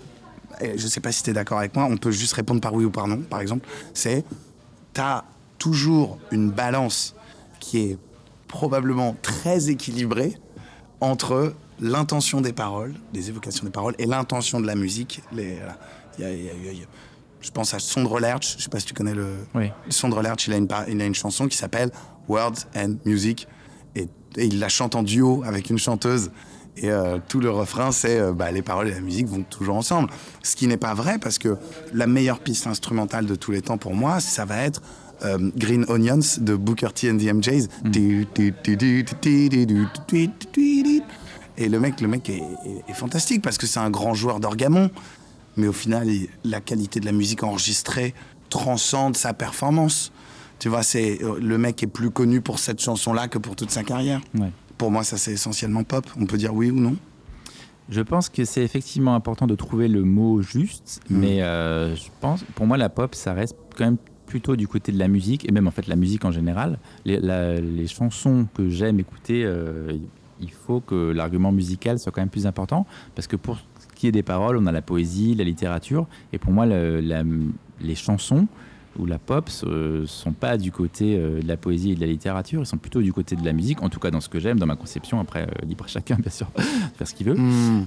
et 0.61 0.79
je 0.79 0.87
sais 0.87 1.01
pas 1.01 1.13
si 1.13 1.23
tu 1.23 1.31
es 1.31 1.33
d'accord 1.33 1.59
avec 1.59 1.75
moi, 1.75 1.85
on 1.91 1.97
peut 1.97 2.11
juste 2.11 2.33
répondre 2.35 2.61
par 2.61 2.75
oui 2.75 2.85
ou 2.85 2.91
par 2.91 3.07
non, 3.09 3.19
par 3.19 3.41
exemple, 3.41 3.67
c'est 3.93 4.25
tu 4.95 5.01
as 5.01 5.25
toujours 5.59 6.19
une 6.31 6.51
balance 6.51 7.15
qui 7.61 7.79
est 7.79 7.99
probablement 8.49 9.17
très 9.23 9.71
équilibrée 9.71 10.39
entre 11.01 11.55
l'intention 11.81 12.41
des 12.41 12.53
paroles, 12.53 12.95
les 13.13 13.29
évocations 13.29 13.65
des 13.65 13.71
paroles, 13.71 13.95
et 13.99 14.07
l'intention 14.07 14.61
de 14.61 14.67
la 14.67 14.75
musique. 14.75 15.23
Les, 15.33 15.57
voilà. 15.57 15.77
Il 16.19 16.23
y 16.23 16.27
a- 16.27 16.33
il 16.33 16.45
y 16.45 16.49
a- 16.49 16.73
il 16.73 16.79
y 16.79 16.83
a- 16.83 16.87
je 17.41 17.51
pense 17.51 17.75
à 17.75 17.79
Sondre 17.81 18.21
Lerch, 18.21 18.55
je 18.59 18.63
sais 18.63 18.71
pas 18.71 18.79
si 18.81 18.87
tu 18.87 18.95
connais 18.95 19.15
le... 19.15 19.27
oui. 19.55 19.71
Sondre 19.91 20.23
Lerch, 20.23 20.47
il 20.47 20.53
a 20.53 20.57
une, 20.57 20.69
il 20.89 21.01
a 21.03 21.05
une 21.05 21.15
chanson 21.15 21.49
qui 21.49 21.57
s'appelle 21.57 21.91
Words 22.29 22.67
and 22.77 22.95
Music, 23.05 23.49
et, 23.97 24.03
et 24.37 24.45
il 24.47 24.61
la 24.61 24.69
chante 24.69 24.95
en 24.95 25.03
duo 25.03 25.43
avec 25.45 25.69
une 25.71 25.79
chanteuse. 25.79 26.31
Et 26.77 26.91
euh, 26.91 27.18
tout 27.29 27.39
le 27.41 27.51
refrain, 27.51 27.93
c'est 27.93 28.18
euh, 28.18 28.33
bah, 28.33 28.51
les 28.51 28.62
paroles 28.62 28.89
et 28.89 28.95
la 28.95 29.01
musique 29.01 29.27
vont 29.29 29.43
toujours 29.43 29.77
ensemble. 29.77 30.11
Ce 30.43 30.57
qui 30.57 30.66
n'est 30.66 30.77
pas 30.77 30.95
vrai, 30.95 31.18
parce 31.18 31.39
que 31.39 31.57
la 31.93 32.07
meilleure 32.07 32.41
piste 32.41 32.66
instrumentale 32.66 33.27
de 33.27 33.35
tous 33.37 33.53
les 33.53 33.62
temps 33.62 33.79
pour 33.79 33.95
moi, 33.95 34.18
ça 34.20 34.45
va 34.45 34.59
être 34.62 34.83
euh, 35.25 35.51
Green 35.57 35.85
Onions 35.89 36.18
de 36.39 36.55
Booker 36.57 36.89
T 36.93 37.11
and 37.11 37.18
the 37.18 37.33
MJs. 37.33 37.68
Et 41.57 41.68
le 41.68 41.79
mec, 41.81 42.01
le 42.01 42.09
mec 42.09 42.29
est, 42.29 42.39
est- 42.39 42.91
est 42.91 42.95
fantastique 42.95 43.41
parce 43.43 43.59
que 43.59 43.66
c'est 43.66 43.79
un 43.81 43.91
grand 43.91 44.14
joueur 44.14 44.41
d'orgamon. 44.41 44.91
Mais 45.57 45.68
au 45.68 45.72
final, 45.72 46.09
il- 46.09 46.29
la 46.43 46.61
qualité 46.61 46.99
de 46.99 47.07
la 47.07 47.12
musique 47.12 47.45
enregistrée 47.45 48.12
transcende 48.51 49.16
sa 49.16 49.33
performance. 49.33 50.11
Tu 50.59 50.68
vois, 50.68 50.83
c'est 50.83 51.22
euh, 51.22 51.39
le 51.41 51.59
mec 51.59 51.83
est 51.83 51.87
plus 51.89 52.11
connu 52.11 52.41
pour 52.41 52.59
cette 52.59 52.81
chanson-là 52.81 53.29
que 53.29 53.39
pour 53.39 53.55
toute 53.55 53.70
sa 53.70 53.85
carrière. 53.85 54.20
Ouais. 54.37 54.51
Pour 54.79 54.91
moi, 54.91 55.05
ça 55.05 55.16
c'est 55.16 55.33
essentiellement 55.33 55.85
pop. 55.85 56.05
On 56.20 56.27
peut 56.27 56.37
dire 56.37 56.55
oui 56.55 56.70
ou 56.70 56.79
non. 56.81 56.97
Je 57.91 58.01
pense 58.01 58.29
que 58.31 58.45
c'est 58.45 58.62
effectivement 58.64 59.14
important 59.14 59.47
de 59.47 59.55
trouver 59.55 59.89
le 59.89 60.03
mot 60.05 60.41
juste, 60.43 61.01
Mm. 61.11 61.16
mais 61.18 61.43
euh, 61.43 61.95
je 61.95 62.09
pense, 62.20 62.43
pour 62.55 62.66
moi, 62.66 62.77
la 62.79 62.89
pop, 62.89 63.14
ça 63.14 63.35
reste 63.35 63.57
quand 63.77 63.85
même 63.85 63.99
plutôt 64.27 64.57
du 64.57 64.66
côté 64.66 64.91
de 64.91 64.99
la 64.99 65.07
musique, 65.07 65.47
et 65.49 65.53
même 65.53 65.66
en 65.68 65.70
fait 65.70 65.87
la 65.87 65.97
musique 65.97 66.25
en 66.25 66.33
général. 66.33 66.79
Les, 67.05 67.18
la- 67.20 67.61
les 67.61 67.87
chansons 67.87 68.47
que 68.55 68.68
j'aime 68.70 68.99
écouter, 68.99 69.45
euh, 69.45 69.93
il 70.41 70.51
faut 70.51 70.81
que 70.81 71.12
l'argument 71.12 71.53
musical 71.53 71.99
soit 71.99 72.11
quand 72.11 72.22
même 72.22 72.31
plus 72.31 72.47
important, 72.47 72.87
parce 73.14 73.27
que 73.27 73.37
pour 73.37 73.59
ce 73.59 73.95
qui 73.95 74.07
est 74.09 74.12
des 74.12 74.22
paroles, 74.22 74.57
on 74.57 74.64
a 74.66 74.72
la 74.72 74.83
poésie, 74.83 75.35
la 75.35 75.45
littérature, 75.45 76.07
et 76.33 76.39
pour 76.39 76.53
moi, 76.53 76.64
le- 76.66 77.01
la- 77.01 77.22
les 77.81 77.95
chansons 77.95 78.49
ou 78.99 79.07
la 79.07 79.18
pop 79.18 79.49
ne 79.66 80.05
sont 80.07 80.32
pas 80.32 80.57
du 80.57 80.70
côté 80.70 81.16
euh, 81.16 81.40
de 81.40 81.49
la 81.49 81.57
poésie 81.57 81.92
et 81.92 81.95
de 81.95 82.01
la 82.01 82.07
littérature, 82.07 82.62
ils 82.62 82.66
sont 82.66 82.76
plutôt 82.76 83.03
du 83.03 83.12
côté 83.12 83.36
de 83.36 83.45
la 83.45 83.53
musique, 83.53 83.82
en 83.82 83.88
tout 83.88 84.01
cas 84.01 84.11
dans 84.11 84.20
ce 84.20 84.28
que 84.28 84.38
j'aime, 84.38 84.59
dans 84.59 84.66
ma 84.66 84.76
conception, 84.76 85.20
après, 85.20 85.42
euh, 85.42 85.66
libre 85.66 85.84
à 85.84 85.88
chacun, 85.88 86.16
bien 86.20 86.30
sûr, 86.30 86.47
de 86.57 86.62
faire 86.97 87.09
ce 87.09 87.14
qu'il 87.14 87.26
veut. 87.26 87.36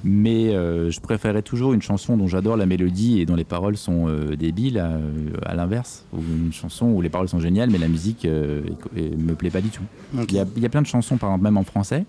Mais 0.03 0.49
euh, 0.49 0.91
je 0.91 0.99
préférais 0.99 1.41
toujours 1.41 1.73
une 1.73 1.81
chanson 1.81 2.17
dont 2.17 2.27
j'adore 2.27 2.57
la 2.57 2.65
mélodie 2.65 3.19
et 3.21 3.25
dont 3.25 3.35
les 3.35 3.43
paroles 3.43 3.77
sont 3.77 4.07
euh, 4.07 4.35
débiles, 4.35 4.79
à, 4.79 4.99
à 5.45 5.55
l'inverse. 5.55 6.05
Ou 6.13 6.19
une 6.19 6.53
chanson 6.53 6.87
où 6.87 7.01
les 7.01 7.09
paroles 7.09 7.29
sont 7.29 7.39
géniales, 7.39 7.69
mais 7.69 7.77
la 7.77 7.87
musique 7.87 8.25
euh, 8.25 8.61
me 8.95 9.33
plaît 9.33 9.49
pas 9.49 9.61
du 9.61 9.69
tout. 9.69 9.83
Il 10.13 10.33
y, 10.33 10.39
a, 10.39 10.45
il 10.55 10.61
y 10.61 10.65
a 10.65 10.69
plein 10.69 10.81
de 10.81 10.87
chansons, 10.87 11.17
par 11.17 11.29
exemple, 11.29 11.43
même 11.43 11.57
en 11.57 11.63
français, 11.63 12.05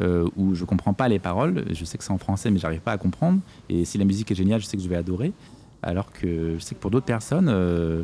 euh, 0.00 0.28
où 0.36 0.54
je 0.54 0.64
comprends 0.64 0.92
pas 0.92 1.08
les 1.08 1.18
paroles. 1.18 1.64
Je 1.72 1.84
sais 1.84 1.98
que 1.98 2.04
c'est 2.04 2.12
en 2.12 2.18
français, 2.18 2.50
mais 2.50 2.58
j'arrive 2.58 2.80
pas 2.80 2.92
à 2.92 2.98
comprendre. 2.98 3.40
Et 3.68 3.84
si 3.84 3.98
la 3.98 4.04
musique 4.04 4.30
est 4.30 4.34
géniale, 4.34 4.60
je 4.60 4.66
sais 4.66 4.76
que 4.76 4.82
je 4.82 4.88
vais 4.88 4.96
adorer. 4.96 5.32
Alors 5.82 6.12
que 6.12 6.54
je 6.54 6.58
sais 6.58 6.74
que 6.74 6.80
pour 6.80 6.90
d'autres 6.90 7.06
personnes, 7.06 7.48
euh, 7.48 8.02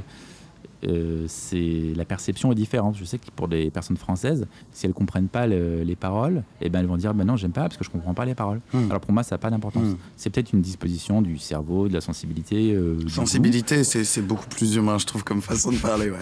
euh, 0.87 1.25
c'est 1.29 1.93
la 1.97 2.05
perception 2.05 2.53
est 2.53 2.55
différente. 2.55 2.97
Je 2.97 3.05
sais 3.05 3.19
que 3.19 3.27
pour 3.35 3.49
des 3.49 3.71
personnes 3.71 3.97
françaises, 3.97 4.47
si 4.73 4.87
elles 4.87 4.93
comprennent 4.93 5.29
pas 5.29 5.47
le- 5.47 5.83
les 5.83 5.97
paroles, 5.97 6.43
eh 6.61 6.69
ben 6.69 6.81
elles 6.81 6.87
vont 6.87 6.97
dire 6.97 7.15
ben 7.15 7.25
non 7.25 7.37
j'aime 7.37 7.53
pas 7.53 7.63
parce 7.63 7.77
que 7.77 7.85
je 7.85 7.91
comprends 7.91 8.15
pas 8.15 8.25
les 8.25 8.35
paroles. 8.35 8.61
Hmm. 8.73 8.91
Alors 8.91 9.01
pour 9.01 9.13
moi 9.13 9.23
ça 9.23 9.35
n'a 9.35 9.39
pas 9.39 9.51
d'importance. 9.51 9.85
Hmm. 9.85 9.97
C'est 10.17 10.31
peut-être 10.31 10.53
une 10.53 10.61
disposition 10.63 11.23
du 11.23 11.39
cerveau, 11.39 11.89
de 11.89 11.95
la 11.95 12.01
sensibilité. 12.01 12.73
euh, 12.75 12.99
Sensibilité, 13.09 13.85
c'est 13.85 14.05
c'est 14.05 14.23
beaucoup 14.23 14.47
plus 14.49 14.75
humain, 14.77 14.99
je 14.99 15.07
trouve, 15.07 15.25
comme 15.25 15.43
façon 15.43 15.73
de 15.73 15.79
parler. 15.79 16.11
Ouais. 16.11 16.19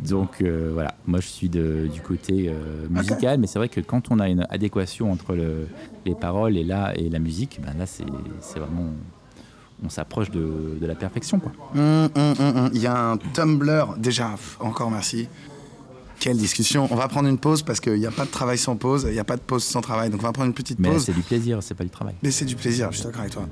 Donc 0.00 0.42
euh, 0.42 0.70
voilà, 0.72 0.94
moi 1.06 1.20
je 1.20 1.28
suis 1.28 1.48
de- 1.48 1.88
du 1.92 2.00
côté 2.00 2.48
euh, 2.48 2.86
musical, 2.90 3.38
mais 3.38 3.46
c'est 3.46 3.58
vrai 3.60 3.68
que 3.68 3.80
quand 3.80 4.10
on 4.10 4.18
a 4.18 4.28
une 4.28 4.46
adéquation 4.50 5.12
entre 5.12 5.34
le- 5.34 5.68
les 6.04 6.14
paroles 6.16 6.56
et 6.56 6.64
là 6.64 6.92
et 6.96 7.08
la 7.08 7.20
musique, 7.20 7.60
ben 7.64 7.72
là 7.78 7.86
c'est 7.86 8.04
c'est 8.40 8.58
vraiment 8.58 8.90
on 9.82 9.88
s'approche 9.88 10.30
de, 10.30 10.78
la 10.80 10.94
perfection 10.94 11.40
quoi. 11.40 11.52
Hum, 11.74 12.08
hum, 12.14 12.34
hum. 12.38 12.70
Il 12.72 12.80
y 12.80 12.86
a 12.86 12.96
un 12.96 13.16
Tumblr, 13.16 13.94
déjà, 13.96 14.34
encore 14.60 14.90
merci. 14.90 15.28
Quelle 16.20 16.36
discussion. 16.36 16.88
On 16.90 16.94
va 16.96 17.08
prendre 17.08 17.28
une 17.28 17.38
pause 17.38 17.62
parce 17.62 17.80
qu'il 17.80 17.94
n'y 17.98 18.06
a 18.06 18.10
pas 18.10 18.24
de 18.24 18.30
travail 18.30 18.56
sans 18.56 18.76
pause, 18.76 19.04
il 19.08 19.12
n'y 19.12 19.18
a 19.18 19.24
pas 19.24 19.36
de 19.36 19.42
pause 19.42 19.62
sans 19.64 19.80
travail. 19.80 20.10
Donc 20.10 20.20
on 20.20 20.26
va 20.26 20.32
prendre 20.32 20.48
une 20.48 20.54
petite 20.54 20.78
Mais 20.78 20.90
pause. 20.90 21.04
c'est 21.04 21.12
du 21.12 21.20
plaisir, 21.22 21.58
c'est 21.62 21.74
pas 21.74 21.84
du 21.84 21.90
travail. 21.90 22.14
Mais 22.22 22.30
c'est 22.30 22.44
du 22.44 22.56
plaisir, 22.56 22.88
je 22.92 22.96
suis 22.98 23.04
d'accord 23.04 23.20
avec 23.22 23.32
toi. 23.32 23.46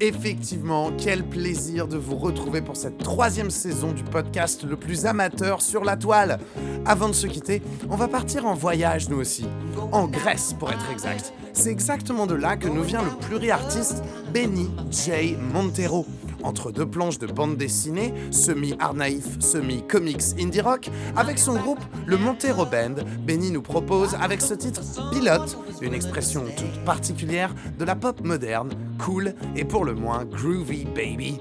Effectivement, 0.00 0.92
quel 0.98 1.24
plaisir 1.24 1.88
de 1.88 1.96
vous 1.96 2.16
retrouver 2.16 2.60
pour 2.60 2.76
cette 2.76 2.98
troisième 2.98 3.50
saison 3.50 3.92
du 3.92 4.02
podcast 4.04 4.64
le 4.68 4.76
plus 4.76 5.06
amateur 5.06 5.62
sur 5.62 5.84
la 5.84 5.96
toile. 5.96 6.38
Avant 6.84 7.08
de 7.08 7.14
se 7.14 7.26
quitter, 7.26 7.62
on 7.88 7.96
va 7.96 8.06
partir 8.06 8.44
en 8.46 8.54
voyage 8.54 9.08
nous 9.08 9.16
aussi. 9.18 9.46
En 9.92 10.06
Grèce 10.06 10.54
pour 10.58 10.70
être 10.70 10.90
exact. 10.92 11.32
C'est 11.54 11.70
exactement 11.70 12.26
de 12.26 12.34
là 12.34 12.56
que 12.58 12.68
nous 12.68 12.82
vient 12.82 13.02
le 13.02 13.10
pluriartiste 13.26 14.02
Benny 14.34 14.68
J. 14.90 15.34
Montero. 15.54 16.06
Entre 16.46 16.70
deux 16.70 16.86
planches 16.86 17.18
de 17.18 17.26
bande 17.26 17.56
dessinée, 17.56 18.14
semi-art 18.30 18.94
naïf, 18.94 19.40
semi-comics 19.40 20.22
indie 20.38 20.60
rock, 20.60 20.88
avec 21.16 21.40
son 21.40 21.56
groupe, 21.56 21.80
le 22.06 22.16
Montero 22.16 22.64
Band, 22.64 23.02
Benny 23.26 23.50
nous 23.50 23.62
propose 23.62 24.14
avec 24.14 24.40
ce 24.40 24.54
titre 24.54 24.80
Pilote, 25.10 25.58
une 25.82 25.92
expression 25.92 26.44
toute 26.56 26.84
particulière 26.84 27.52
de 27.80 27.84
la 27.84 27.96
pop 27.96 28.24
moderne, 28.24 28.70
cool 29.04 29.34
et 29.56 29.64
pour 29.64 29.84
le 29.84 29.94
moins 29.94 30.24
groovy 30.24 30.84
baby. 30.84 31.40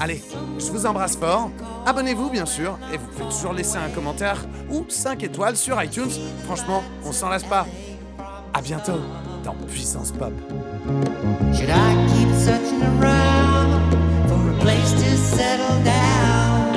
Allez, 0.00 0.20
je 0.58 0.72
vous 0.72 0.84
embrasse 0.84 1.16
fort, 1.16 1.52
abonnez-vous 1.86 2.30
bien 2.30 2.46
sûr, 2.46 2.76
et 2.92 2.96
vous 2.96 3.06
pouvez 3.06 3.30
toujours 3.30 3.52
laisser 3.52 3.76
un 3.76 3.90
commentaire 3.90 4.44
ou 4.68 4.84
5 4.88 5.22
étoiles 5.22 5.56
sur 5.56 5.80
iTunes. 5.80 6.10
Franchement, 6.46 6.82
on 7.04 7.12
s'en 7.12 7.28
lasse 7.28 7.44
pas. 7.44 7.68
À 8.52 8.60
bientôt 8.60 8.98
dans 9.44 9.54
Puissance 9.68 10.10
Pop. 10.10 10.32
Should 11.52 11.70
I 11.70 11.94
keep 12.08 13.00
around? 13.00 13.29
Place 14.60 14.92
to 14.92 15.16
settle 15.16 15.82
down? 15.82 16.74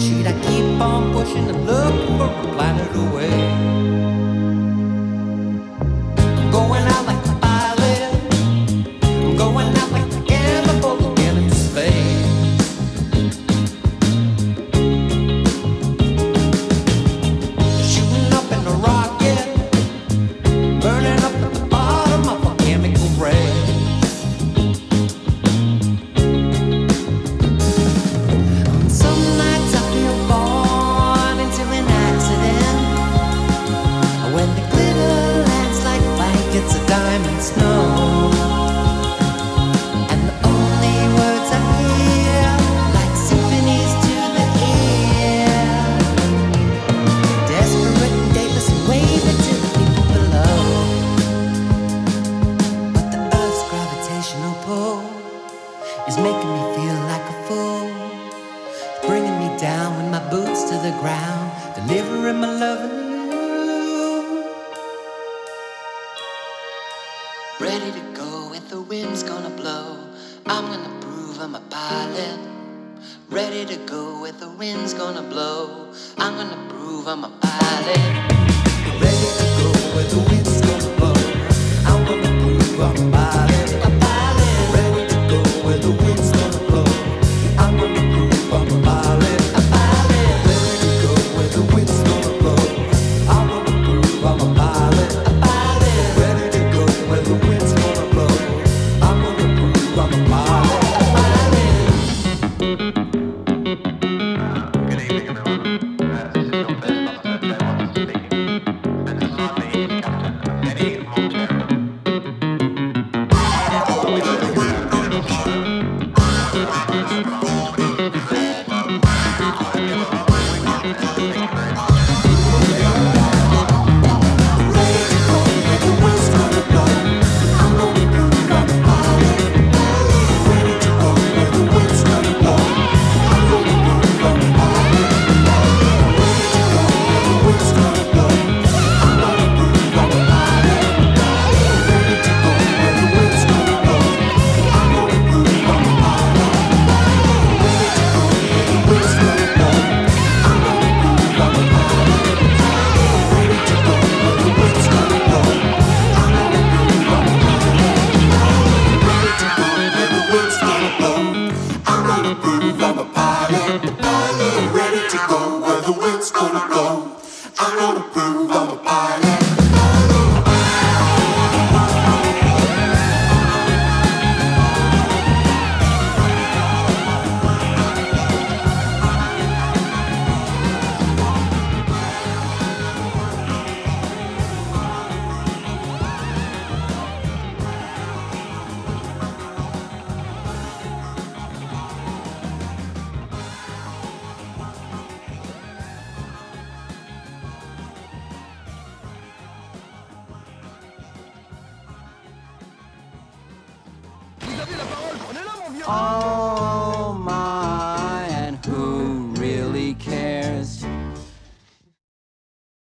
Should 0.00 0.26
I 0.26 0.32
keep 0.46 0.80
on 0.80 1.12
pushing 1.12 1.48
and 1.48 1.66
look 1.66 1.94
for 2.08 2.24
a 2.24 2.54
planet 2.54 2.90
away? 2.96 3.36
I'm 6.18 6.50
going 6.50 6.84
out 6.84 6.95